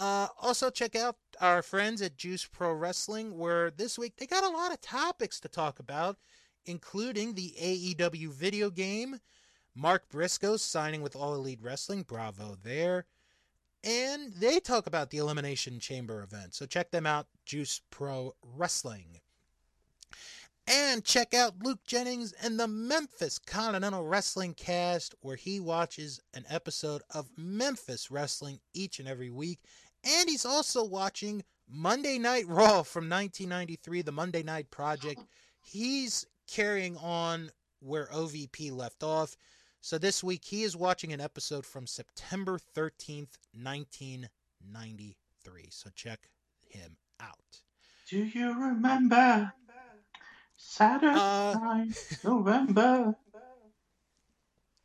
Uh, 0.00 0.28
also, 0.40 0.70
check 0.70 0.96
out 0.96 1.16
our 1.42 1.62
friends 1.62 2.00
at 2.00 2.16
Juice 2.16 2.46
Pro 2.46 2.72
Wrestling, 2.72 3.36
where 3.36 3.70
this 3.70 3.98
week 3.98 4.16
they 4.16 4.26
got 4.26 4.42
a 4.42 4.48
lot 4.48 4.72
of 4.72 4.80
topics 4.80 5.38
to 5.40 5.48
talk 5.48 5.78
about, 5.78 6.16
including 6.64 7.34
the 7.34 7.54
AEW 7.60 8.28
video 8.32 8.70
game, 8.70 9.20
Mark 9.74 10.08
Briscoe 10.08 10.56
signing 10.56 11.02
with 11.02 11.14
All 11.14 11.34
Elite 11.34 11.60
Wrestling, 11.60 12.02
bravo 12.02 12.56
there, 12.62 13.04
and 13.84 14.32
they 14.32 14.58
talk 14.58 14.86
about 14.86 15.10
the 15.10 15.18
Elimination 15.18 15.78
Chamber 15.78 16.22
event. 16.22 16.54
So 16.54 16.64
check 16.64 16.92
them 16.92 17.04
out, 17.04 17.26
Juice 17.44 17.82
Pro 17.90 18.34
Wrestling. 18.42 19.20
And 20.66 21.04
check 21.04 21.34
out 21.34 21.62
Luke 21.62 21.84
Jennings 21.84 22.32
and 22.32 22.58
the 22.58 22.68
Memphis 22.68 23.38
Continental 23.38 24.06
Wrestling 24.06 24.54
Cast, 24.54 25.14
where 25.20 25.36
he 25.36 25.58
watches 25.58 26.20
an 26.32 26.44
episode 26.48 27.02
of 27.10 27.28
Memphis 27.36 28.10
Wrestling 28.10 28.60
each 28.72 28.98
and 28.98 29.08
every 29.08 29.30
week. 29.30 29.58
And 30.04 30.28
he's 30.28 30.46
also 30.46 30.84
watching 30.84 31.42
Monday 31.68 32.18
Night 32.18 32.46
Raw 32.48 32.82
from 32.82 33.08
1993, 33.08 34.02
the 34.02 34.12
Monday 34.12 34.42
Night 34.42 34.70
Project. 34.70 35.22
He's 35.62 36.26
carrying 36.46 36.96
on 36.96 37.50
where 37.80 38.06
OVP 38.06 38.72
left 38.72 39.02
off. 39.02 39.36
So 39.80 39.98
this 39.98 40.22
week 40.24 40.44
he 40.44 40.62
is 40.62 40.76
watching 40.76 41.12
an 41.12 41.20
episode 41.20 41.64
from 41.64 41.86
September 41.86 42.58
13th, 42.76 43.38
1993. 43.54 45.68
So 45.70 45.90
check 45.94 46.28
him 46.68 46.96
out. 47.20 47.60
Do 48.08 48.18
you 48.18 48.58
remember 48.58 49.52
Saturday 50.56 51.14
Uh, 51.18 51.54
night, 51.62 52.18
November? 52.24 53.14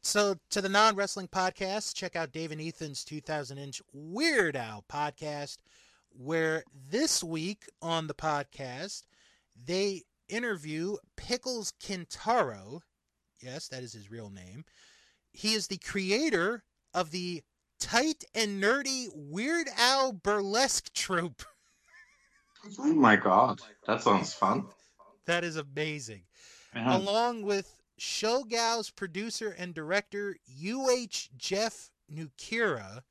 So, 0.05 0.35
to 0.51 0.61
the 0.61 0.69
non 0.69 0.95
wrestling 0.95 1.27
podcast, 1.29 1.95
check 1.95 2.15
out 2.15 2.31
Dave 2.31 2.51
and 2.51 2.61
Ethan's 2.61 3.03
2000 3.03 3.57
inch 3.57 3.81
Weird 3.91 4.55
Al 4.55 4.85
podcast, 4.87 5.57
where 6.11 6.63
this 6.87 7.23
week 7.23 7.63
on 7.81 8.05
the 8.05 8.13
podcast, 8.13 9.01
they 9.65 10.03
interview 10.29 10.97
Pickles 11.17 11.73
Kintaro. 11.81 12.81
Yes, 13.41 13.67
that 13.69 13.81
is 13.81 13.93
his 13.93 14.11
real 14.11 14.29
name. 14.29 14.63
He 15.31 15.55
is 15.55 15.65
the 15.65 15.79
creator 15.79 16.61
of 16.93 17.09
the 17.09 17.41
tight 17.79 18.25
and 18.35 18.61
nerdy 18.61 19.07
Weird 19.11 19.69
Al 19.75 20.13
burlesque 20.13 20.93
troupe. 20.93 21.41
Oh 22.79 22.93
my 22.93 23.15
god, 23.15 23.59
that 23.85 24.01
sounds 24.01 24.33
fun. 24.33 24.65
That 25.27 25.43
is 25.43 25.55
amazing. 25.55 26.23
Yeah. 26.75 26.97
along 26.97 27.43
with 27.43 27.71
Showgals' 27.99 28.95
producer 28.95 29.49
and 29.57 29.73
director 29.73 30.37
UH 30.47 31.29
Jeff 31.37 31.91
Nukira. 32.11 33.01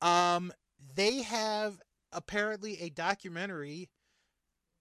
Um, 0.00 0.52
they 0.94 1.22
have 1.22 1.80
apparently 2.12 2.80
a 2.80 2.90
documentary 2.90 3.90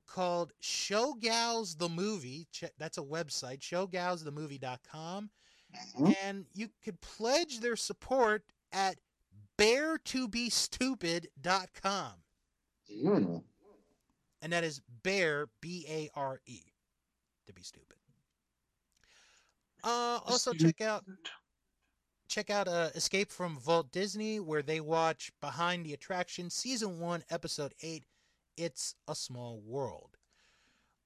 called 0.08 0.54
Showgals 0.62 1.78
the 1.78 1.90
Movie. 1.90 2.48
That's 2.78 2.98
a 2.98 3.04
website, 3.04 3.60
showgalsthemovie.com. 3.60 5.30
Mhm. 5.98 6.16
And 6.24 6.46
you 6.54 6.70
could 6.84 7.02
pledge 7.02 7.60
their 7.60 7.76
support 7.76 8.44
at 8.72 9.00
baretobestupid.com. 9.58 12.14
Mm. 12.92 13.44
and 14.42 14.52
that 14.54 14.64
is 14.66 14.82
bear 15.04 15.48
b 15.62 15.86
a 15.88 16.10
r 16.14 16.42
e 16.46 16.62
to 17.48 17.54
be 17.54 17.64
stupid. 17.64 17.93
Uh, 19.84 20.20
also 20.26 20.54
check 20.54 20.82
out 20.82 21.04
check 22.30 22.50
out 22.50 22.68
uh, 22.68 22.90
Escape 22.96 23.32
from 23.32 23.58
Vault 23.58 23.92
Disney 23.92 24.40
where 24.40 24.62
they 24.62 24.80
watch 24.80 25.32
Behind 25.42 25.86
the 25.86 25.94
Attraction 25.94 26.50
season 26.50 27.00
1 27.00 27.24
episode 27.30 27.74
8 27.82 28.06
It's 28.58 28.96
a 29.08 29.16
Small 29.16 29.62
World. 29.66 30.18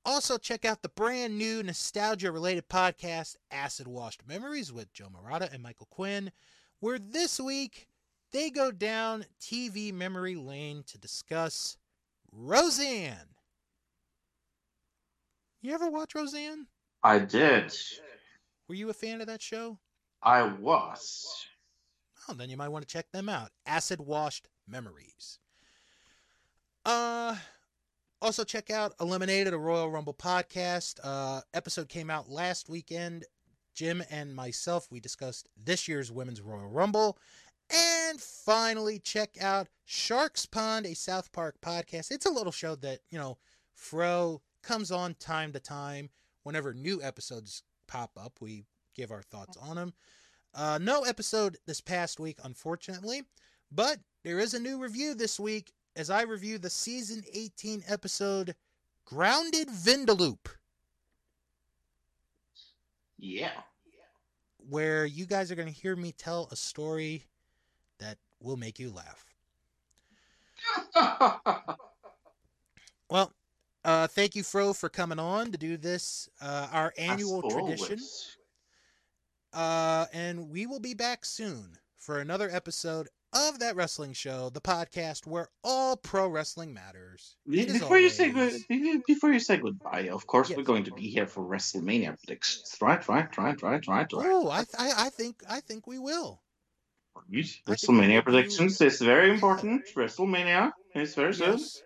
Also 0.05 0.37
check 0.37 0.63
out 0.63 0.81
the 0.81 0.89
brand 0.89 1.37
new 1.37 1.63
nostalgia 1.63 2.31
related 2.31 2.69
podcast 2.69 3.35
Acid 3.51 3.87
Washed 3.87 4.25
Memories 4.27 4.71
with 4.71 4.93
Joe 4.93 5.09
Murata 5.11 5.49
and 5.51 5.61
Michael 5.61 5.87
Quinn 5.89 6.31
where 6.79 6.99
this 6.99 7.39
week 7.39 7.87
they 8.31 8.49
go 8.49 8.71
down 8.71 9.25
TV 9.41 9.93
memory 9.93 10.35
lane 10.35 10.83
to 10.87 10.97
discuss 10.97 11.77
Roseanne. 12.31 13.35
You 15.61 15.73
ever 15.73 15.89
watch 15.89 16.13
Roseanne? 16.13 16.67
I 17.03 17.19
did. 17.19 17.75
Were 18.67 18.75
you 18.75 18.89
a 18.89 18.93
fan 18.93 19.21
of 19.21 19.27
that 19.27 19.41
show? 19.41 19.79
I 20.21 20.43
was. 20.43 21.25
Oh, 22.27 22.33
then 22.33 22.49
you 22.49 22.57
might 22.57 22.69
want 22.69 22.87
to 22.87 22.91
check 22.91 23.11
them 23.11 23.29
out. 23.29 23.51
Acid 23.65 24.01
Washed 24.01 24.49
Memories. 24.67 25.39
Uh 26.85 27.35
also 28.21 28.43
check 28.43 28.69
out 28.69 28.93
Eliminated, 28.99 29.53
a 29.53 29.57
Royal 29.57 29.89
Rumble 29.89 30.13
podcast. 30.13 30.99
Uh 31.03 31.41
episode 31.53 31.87
came 31.87 32.09
out 32.09 32.29
last 32.29 32.67
weekend. 32.67 33.25
Jim 33.73 34.03
and 34.09 34.35
myself, 34.35 34.87
we 34.91 34.99
discussed 34.99 35.47
this 35.55 35.87
year's 35.87 36.11
Women's 36.11 36.41
Royal 36.41 36.67
Rumble. 36.67 37.17
And 37.69 38.19
finally, 38.19 38.97
check 38.99 39.41
out 39.41 39.67
Stark's 39.85 40.45
Pond, 40.45 40.85
a 40.85 40.95
South 40.95 41.31
Park 41.31 41.57
podcast. 41.61 42.11
It's 42.11 42.25
a 42.25 42.31
little 42.31 42.51
show 42.51 42.75
that, 42.77 42.99
you 43.09 43.19
know, 43.19 43.37
Fro 43.75 44.41
comes 44.63 44.91
on 44.91 45.13
time 45.15 45.53
to 45.53 45.59
time. 45.59 46.09
Whenever 46.43 46.73
new 46.73 47.03
episodes 47.03 47.63
pop 47.87 48.11
up, 48.17 48.33
we 48.41 48.65
give 48.95 49.11
our 49.11 49.21
thoughts 49.21 49.57
on 49.57 49.75
them. 49.75 49.93
Uh, 50.53 50.79
no 50.81 51.03
episode 51.03 51.57
this 51.65 51.81
past 51.81 52.19
week, 52.19 52.37
unfortunately, 52.43 53.23
but 53.71 53.99
there 54.23 54.39
is 54.39 54.53
a 54.53 54.59
new 54.59 54.79
review 54.81 55.13
this 55.13 55.39
week 55.39 55.71
as 55.95 56.09
I 56.09 56.23
review 56.23 56.57
the 56.57 56.69
season 56.69 57.23
18 57.33 57.83
episode 57.87 58.55
Grounded 59.05 59.69
Vindaloop, 59.69 60.47
Yeah. 63.17 63.51
where 64.69 65.05
you 65.05 65.25
guys 65.25 65.51
are 65.51 65.55
going 65.55 65.67
to 65.67 65.73
hear 65.73 65.95
me 65.95 66.11
tell 66.11 66.47
a 66.51 66.55
story 66.55 67.25
that 67.99 68.17
will 68.41 68.57
make 68.57 68.79
you 68.79 68.91
laugh. 68.91 69.25
Well, 73.09 73.31
uh, 73.87 74.05
thank 74.07 74.35
you, 74.35 74.43
Fro, 74.43 74.73
for 74.73 74.89
coming 74.89 75.17
on 75.19 75.51
to 75.51 75.57
do 75.57 75.77
this, 75.77 76.29
uh, 76.41 76.67
our 76.71 76.93
annual 76.97 77.41
tradition. 77.49 77.99
Uh, 79.53 80.05
and 80.13 80.49
we 80.49 80.67
will 80.67 80.79
be 80.79 80.93
back 80.93 81.25
soon 81.25 81.77
for 81.97 82.19
another 82.19 82.49
episode 82.51 83.07
of 83.33 83.59
that 83.59 83.75
wrestling 83.75 84.13
show, 84.13 84.49
the 84.49 84.61
podcast 84.61 85.25
where 85.25 85.47
all 85.63 85.95
pro 85.97 86.27
wrestling 86.27 86.73
matters. 86.73 87.35
Be- 87.49 87.61
It 87.61 87.69
is 87.69 87.79
Before 87.79 87.97
you 87.99 88.09
say 88.09 88.31
always- 88.31 88.65
good- 88.65 88.67
be- 88.67 89.01
before 89.07 89.31
you 89.31 89.39
say 89.39 89.57
goodbye, 89.57 90.09
of 90.09 90.27
course 90.27 90.49
Yes. 90.49 90.57
we're 90.57 90.63
going 90.63 90.83
to 90.85 90.91
be 90.93 91.09
here 91.09 91.27
for 91.27 91.43
WrestleMania 91.43 92.17
predictions. 92.17 92.75
Right, 92.81 93.05
right, 93.07 93.37
right, 93.37 93.61
right, 93.61 93.87
right, 93.87 94.13
right. 94.13 94.27
Oh, 94.29 94.49
I, 94.49 94.59
I, 94.77 95.05
I 95.05 95.09
think, 95.09 95.43
I 95.49 95.59
think 95.59 95.87
we 95.87 95.97
will. 95.99 96.41
Right. 97.15 97.45
WrestleMania 97.67 98.23
predictions 98.23 98.79
is 98.79 99.01
very 99.01 99.31
important. 99.31 99.85
WrestleMania 99.95 100.71
is 100.95 101.15
very 101.15 101.33
soon. 101.33 101.51
Yes. 101.57 101.81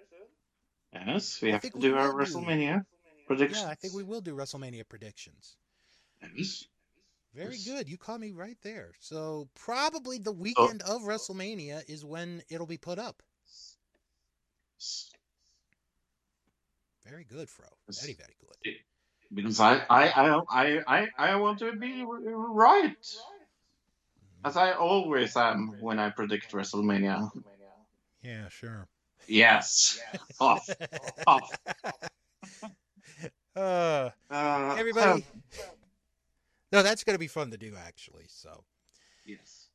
Yes, 0.93 1.41
we 1.41 1.49
I 1.49 1.53
have 1.53 1.61
to 1.61 1.79
do 1.79 1.95
our 1.95 2.13
will 2.15 2.25
do. 2.25 2.31
WrestleMania 2.33 2.85
predictions. 3.27 3.63
Yeah, 3.63 3.69
I 3.69 3.75
think 3.75 3.93
we 3.93 4.03
will 4.03 4.21
do 4.21 4.35
WrestleMania 4.35 4.87
predictions. 4.87 5.55
Yes. 6.35 6.65
Very 7.33 7.55
Yes. 7.55 7.65
good. 7.65 7.89
You 7.89 7.97
caught 7.97 8.19
me 8.19 8.31
right 8.31 8.57
there. 8.61 8.91
So 8.99 9.47
probably 9.55 10.17
the 10.17 10.31
oh. 10.31 10.33
weekend 10.33 10.81
of 10.81 11.03
WrestleMania 11.03 11.89
is 11.89 12.03
when 12.03 12.43
it'll 12.49 12.67
be 12.67 12.77
put 12.77 12.99
up. 12.99 13.23
Very 17.05 17.23
good, 17.23 17.49
Fro. 17.49 17.67
Yes. 17.87 18.01
Very, 18.01 18.13
very 18.13 18.35
good. 18.39 18.75
Because 19.33 19.59
I, 19.61 19.81
I, 19.89 20.41
I, 20.49 20.81
I, 20.87 21.07
I 21.17 21.35
want 21.37 21.59
to 21.59 21.71
be 21.73 22.03
right, 22.05 22.95
as 24.43 24.57
I 24.57 24.73
always 24.73 25.37
am 25.37 25.77
when 25.79 25.99
I 25.99 26.09
predict 26.09 26.51
WrestleMania. 26.51 27.31
Yeah, 28.21 28.49
sure. 28.49 28.89
Yes. 29.27 29.99
Off. 30.39 30.69
Off. 31.27 31.59
uh, 33.55 34.09
Uh, 34.29 34.75
everybody. 34.77 35.25
No, 36.71 36.81
that's 36.83 37.03
going 37.03 37.15
to 37.15 37.19
be 37.19 37.27
fun 37.27 37.51
to 37.51 37.57
do, 37.57 37.75
actually. 37.75 38.25
So, 38.27 38.63
Yes. 39.25 39.67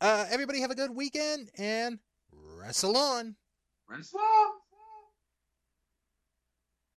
Uh, 0.00 0.24
everybody 0.30 0.60
have 0.60 0.70
a 0.70 0.74
good 0.74 0.90
weekend 0.94 1.50
and 1.58 1.98
wrestle 2.32 2.96
on. 2.96 3.36
Wrestle 3.88 4.20
on. 4.20 4.52